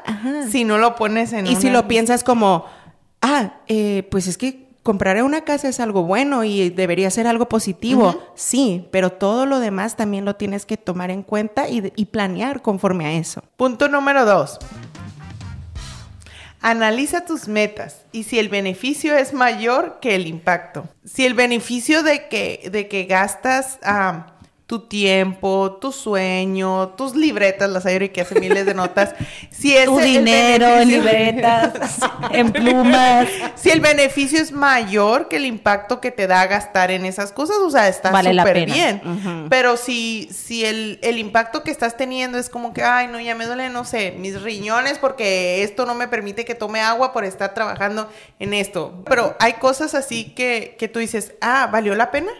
si 0.50 0.64
no 0.64 0.78
lo 0.78 0.96
pones 0.96 1.32
en 1.32 1.46
Y 1.46 1.54
si 1.54 1.70
lo 1.70 1.86
piensas 1.86 2.24
como, 2.24 2.64
ah, 3.20 3.60
eh, 3.68 4.08
pues 4.10 4.26
es 4.26 4.36
que 4.36 4.69
compraré 4.82 5.22
una 5.22 5.42
casa 5.42 5.68
es 5.68 5.80
algo 5.80 6.04
bueno 6.04 6.44
y 6.44 6.70
debería 6.70 7.10
ser 7.10 7.26
algo 7.26 7.48
positivo, 7.48 8.32
sí, 8.34 8.88
pero 8.90 9.10
todo 9.10 9.46
lo 9.46 9.60
demás 9.60 9.96
también 9.96 10.24
lo 10.24 10.36
tienes 10.36 10.66
que 10.66 10.76
tomar 10.76 11.10
en 11.10 11.22
cuenta 11.22 11.68
y, 11.68 11.80
planear 12.06 12.62
conforme 12.62 13.06
a 13.06 13.12
eso. 13.12 13.42
Punto 13.56 13.88
número 13.88 14.24
dos. 14.24 14.58
Analiza 16.62 17.24
tus 17.24 17.48
metas 17.48 18.02
y 18.12 18.24
si 18.24 18.38
el 18.38 18.48
beneficio 18.48 19.16
es 19.16 19.32
mayor 19.32 19.98
que 20.00 20.14
el 20.14 20.26
impacto. 20.26 20.88
Si 21.04 21.24
el 21.24 21.34
beneficio 21.34 22.02
de 22.02 22.28
que, 22.28 22.68
de 22.70 22.88
que 22.88 23.04
gastas... 23.04 23.78
a 23.82 24.34
tu 24.70 24.78
tiempo, 24.78 25.78
tu 25.80 25.90
sueño, 25.90 26.90
tus 26.90 27.16
libretas, 27.16 27.68
las 27.68 27.86
hay 27.86 28.10
que 28.10 28.20
hace 28.20 28.38
miles 28.38 28.66
de 28.66 28.72
notas. 28.72 29.16
Si 29.50 29.76
es 29.76 29.86
tu 29.86 29.98
dinero 29.98 30.84
libretas, 30.84 31.72
en 32.30 32.52
plumas. 32.52 33.26
Si 33.56 33.70
el 33.70 33.80
beneficio 33.80 34.40
es 34.40 34.52
mayor 34.52 35.26
que 35.26 35.38
el 35.38 35.46
impacto 35.46 36.00
que 36.00 36.12
te 36.12 36.28
da 36.28 36.46
gastar 36.46 36.92
en 36.92 37.04
esas 37.04 37.32
cosas, 37.32 37.56
o 37.56 37.68
sea, 37.68 37.88
está 37.88 38.10
súper 38.22 38.64
bien. 38.64 39.48
Pero 39.50 39.76
si, 39.76 40.28
si 40.32 40.64
el, 40.64 41.00
el 41.02 41.18
impacto 41.18 41.64
que 41.64 41.72
estás 41.72 41.96
teniendo 41.96 42.38
es 42.38 42.48
como 42.48 42.72
que, 42.72 42.84
ay, 42.84 43.08
no, 43.08 43.18
ya 43.18 43.34
me 43.34 43.46
duele, 43.46 43.70
no 43.70 43.84
sé, 43.84 44.12
mis 44.12 44.40
riñones 44.40 44.98
porque 44.98 45.64
esto 45.64 45.84
no 45.84 45.96
me 45.96 46.06
permite 46.06 46.44
que 46.44 46.54
tome 46.54 46.80
agua 46.80 47.12
por 47.12 47.24
estar 47.24 47.54
trabajando 47.54 48.08
en 48.38 48.54
esto. 48.54 49.02
Pero 49.06 49.34
hay 49.40 49.54
cosas 49.54 49.96
así 49.96 50.26
que, 50.26 50.76
que 50.78 50.86
tú 50.86 51.00
dices, 51.00 51.34
ah, 51.40 51.68
¿valió 51.72 51.96
la 51.96 52.12
pena? 52.12 52.30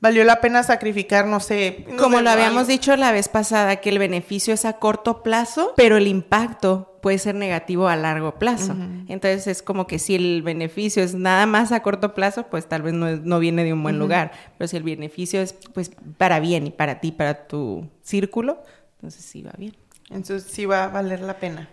Valió 0.00 0.24
la 0.24 0.40
pena 0.40 0.62
sacrificar, 0.62 1.26
no 1.26 1.40
sé. 1.40 1.86
Como 1.98 2.20
lo 2.20 2.30
habíamos 2.30 2.66
dicho 2.66 2.96
la 2.96 3.12
vez 3.12 3.28
pasada, 3.28 3.76
que 3.76 3.90
el 3.90 3.98
beneficio 3.98 4.54
es 4.54 4.64
a 4.64 4.74
corto 4.74 5.22
plazo, 5.22 5.74
pero 5.76 5.96
el 5.96 6.06
impacto 6.06 6.98
puede 7.02 7.18
ser 7.18 7.34
negativo 7.34 7.88
a 7.88 7.96
largo 7.96 8.34
plazo. 8.38 8.74
Entonces 9.08 9.46
es 9.46 9.62
como 9.62 9.86
que 9.86 9.98
si 9.98 10.14
el 10.14 10.42
beneficio 10.42 11.02
es 11.02 11.14
nada 11.14 11.46
más 11.46 11.72
a 11.72 11.82
corto 11.82 12.14
plazo, 12.14 12.44
pues 12.44 12.68
tal 12.68 12.82
vez 12.82 12.92
no, 12.94 13.38
viene 13.38 13.64
de 13.64 13.72
un 13.72 13.82
buen 13.82 13.98
lugar. 13.98 14.32
Pero 14.58 14.68
si 14.68 14.76
el 14.76 14.82
beneficio 14.82 15.40
es 15.40 15.54
pues 15.72 15.90
para 16.18 16.40
bien 16.40 16.66
y 16.66 16.70
para 16.70 17.00
ti, 17.00 17.12
para 17.12 17.46
tu 17.46 17.88
círculo, 18.02 18.62
entonces 18.96 19.24
sí 19.24 19.42
va 19.42 19.52
bien. 19.56 19.76
Entonces 20.10 20.50
sí 20.50 20.66
va 20.66 20.84
a 20.84 20.88
valer 20.88 21.20
la 21.20 21.38
pena. 21.38 21.68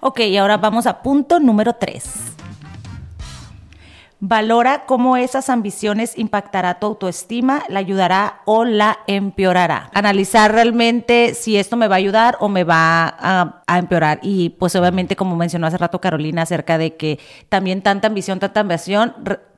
Ok, 0.00 0.20
y 0.20 0.36
ahora 0.36 0.56
vamos 0.56 0.86
a 0.86 1.02
punto 1.02 1.38
número 1.38 1.74
tres. 1.74 2.34
Valora 4.24 4.84
cómo 4.86 5.16
esas 5.16 5.50
ambiciones 5.50 6.16
impactará 6.16 6.78
tu 6.78 6.86
autoestima, 6.86 7.64
la 7.68 7.80
ayudará 7.80 8.42
o 8.44 8.64
la 8.64 9.00
empeorará. 9.08 9.90
Analizar 9.94 10.52
realmente 10.52 11.34
si 11.34 11.56
esto 11.56 11.76
me 11.76 11.88
va 11.88 11.96
a 11.96 11.98
ayudar 11.98 12.36
o 12.38 12.48
me 12.48 12.62
va 12.62 13.16
a, 13.66 13.78
empeorar. 13.78 14.20
Y 14.22 14.50
pues 14.50 14.76
obviamente, 14.76 15.16
como 15.16 15.34
mencionó 15.34 15.66
hace 15.66 15.76
rato 15.76 16.00
Carolina, 16.00 16.42
acerca 16.42 16.78
de 16.78 16.94
que 16.94 17.18
también 17.48 17.82
tanta 17.82 18.06
ambición, 18.06 18.38
tanta 18.38 18.60
ambición 18.60 19.12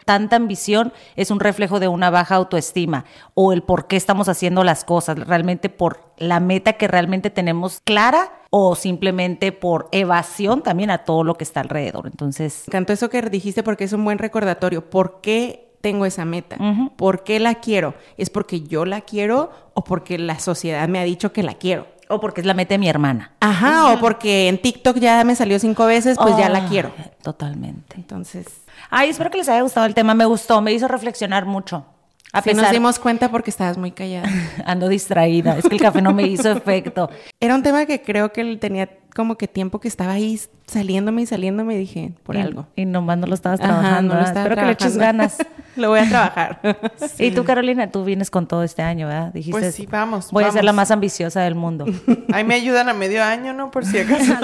tanta 0.04 0.36
ambición 0.36 0.92
es 1.16 1.30
un 1.30 1.40
reflejo 1.40 1.80
de 1.80 1.88
una 1.88 2.10
baja 2.10 2.36
autoestima 2.36 3.04
o 3.34 3.52
el 3.52 3.62
por 3.62 3.86
qué 3.86 3.96
estamos 3.96 4.28
haciendo 4.28 4.64
las 4.64 4.84
cosas, 4.84 5.18
realmente 5.18 5.68
por 5.68 6.12
la 6.18 6.40
meta 6.40 6.74
que 6.74 6.88
realmente 6.88 7.30
tenemos 7.30 7.80
clara 7.84 8.32
o 8.50 8.76
simplemente 8.76 9.52
por 9.52 9.88
evasión 9.92 10.62
también 10.62 10.90
a 10.90 10.98
todo 10.98 11.24
lo 11.24 11.34
que 11.34 11.44
está 11.44 11.60
alrededor. 11.60 12.06
Entonces, 12.06 12.64
tanto 12.70 12.92
eso 12.92 13.10
que 13.10 13.22
dijiste 13.22 13.62
porque 13.62 13.84
es 13.84 13.92
un 13.92 14.04
buen 14.04 14.18
recordatorio, 14.18 14.88
¿por 14.88 15.20
qué 15.20 15.72
tengo 15.80 16.06
esa 16.06 16.24
meta? 16.24 16.56
¿Por 16.96 17.24
qué 17.24 17.40
la 17.40 17.56
quiero? 17.56 17.94
¿Es 18.16 18.30
porque 18.30 18.62
yo 18.62 18.86
la 18.86 19.02
quiero 19.02 19.50
o 19.74 19.84
porque 19.84 20.18
la 20.18 20.38
sociedad 20.38 20.88
me 20.88 20.98
ha 20.98 21.04
dicho 21.04 21.32
que 21.32 21.42
la 21.42 21.54
quiero? 21.54 21.86
O 22.08 22.20
porque 22.20 22.40
es 22.40 22.46
la 22.46 22.54
meta 22.54 22.74
de 22.74 22.78
mi 22.78 22.88
hermana. 22.88 23.32
Ajá, 23.40 23.92
o 23.92 24.00
porque 24.00 24.48
en 24.48 24.62
TikTok 24.62 24.96
ya 24.98 25.22
me 25.24 25.34
salió 25.36 25.58
cinco 25.58 25.84
veces, 25.84 26.16
pues 26.18 26.36
ya 26.38 26.48
la 26.48 26.68
quiero. 26.68 26.90
Totalmente. 27.22 27.96
Entonces, 27.96 28.46
Ay, 28.90 29.10
espero 29.10 29.30
que 29.30 29.38
les 29.38 29.48
haya 29.48 29.62
gustado 29.62 29.86
el 29.86 29.94
tema. 29.94 30.14
Me 30.14 30.24
gustó, 30.24 30.60
me 30.60 30.72
hizo 30.72 30.88
reflexionar 30.88 31.46
mucho. 31.46 31.86
A 32.32 32.42
sí 32.42 32.52
nos 32.52 32.68
dimos 32.72 32.98
cuenta 32.98 33.30
porque 33.30 33.50
estabas 33.50 33.78
muy 33.78 33.92
callada. 33.92 34.28
Ando 34.66 34.88
distraída. 34.88 35.56
Es 35.56 35.68
que 35.68 35.76
el 35.76 35.80
café 35.80 36.02
no 36.02 36.12
me 36.12 36.24
hizo 36.24 36.50
efecto. 36.52 37.08
Era 37.38 37.54
un 37.54 37.62
tema 37.62 37.86
que 37.86 38.02
creo 38.02 38.32
que 38.32 38.40
él 38.40 38.58
tenía 38.58 38.88
como 39.14 39.36
que 39.36 39.46
tiempo 39.46 39.80
que 39.80 39.88
estaba 39.88 40.12
ahí 40.12 40.40
saliéndome 40.66 41.22
y 41.22 41.26
saliéndome, 41.26 41.76
dije, 41.76 42.12
por 42.24 42.36
algo. 42.36 42.66
Y 42.74 42.84
nomás 42.84 43.16
no 43.18 43.26
lo 43.26 43.34
estabas 43.34 43.60
trabajando. 43.60 44.14
no 44.14 44.20
lo 44.20 44.26
Espero 44.26 44.56
que 44.56 44.62
le 44.62 44.72
eches 44.72 44.96
ganas. 44.96 45.38
lo 45.76 45.88
voy 45.88 46.00
a 46.00 46.08
trabajar. 46.08 46.60
Y 47.18 47.30
tú, 47.30 47.44
Carolina, 47.44 47.90
tú 47.90 48.04
vienes 48.04 48.30
con 48.30 48.48
todo 48.48 48.64
este 48.64 48.82
año, 48.82 49.06
¿verdad? 49.06 49.32
Dijiste, 49.32 49.60
pues 49.60 49.74
sí, 49.74 49.86
vamos. 49.86 50.30
Voy 50.32 50.44
a 50.44 50.50
ser 50.50 50.64
la 50.64 50.72
más 50.72 50.90
ambiciosa 50.90 51.42
del 51.42 51.54
mundo. 51.54 51.86
Ahí 52.32 52.44
me 52.44 52.54
ayudan 52.54 52.88
a 52.88 52.94
medio 52.94 53.22
año, 53.22 53.52
¿no? 53.52 53.70
Por 53.70 53.86
si 53.86 53.98
acaso. 53.98 54.34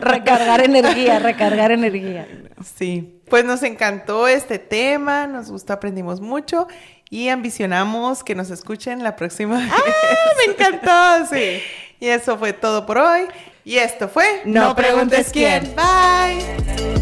recargar 0.00 0.62
energía, 0.62 1.18
recargar 1.20 1.70
energía. 1.70 2.26
Sí. 2.76 3.20
Pues 3.28 3.44
nos 3.44 3.62
encantó 3.62 4.26
este 4.26 4.58
tema, 4.58 5.26
nos 5.26 5.50
gustó, 5.50 5.72
aprendimos 5.72 6.20
mucho 6.20 6.66
y 7.08 7.28
ambicionamos 7.28 8.24
que 8.24 8.34
nos 8.34 8.50
escuchen 8.50 9.02
la 9.02 9.14
próxima 9.16 9.68
¡Ah, 9.70 9.82
me 10.44 10.52
encantó! 10.52 11.34
Sí. 11.34 11.60
Y 12.00 12.08
eso 12.08 12.36
fue 12.38 12.52
todo 12.52 12.86
por 12.86 12.98
hoy. 12.98 13.26
Y 13.64 13.78
esto 13.78 14.08
fue 14.08 14.42
No, 14.44 14.76
preguntes 14.76 15.30
quién. 15.32 15.74
Bye. 15.74 16.95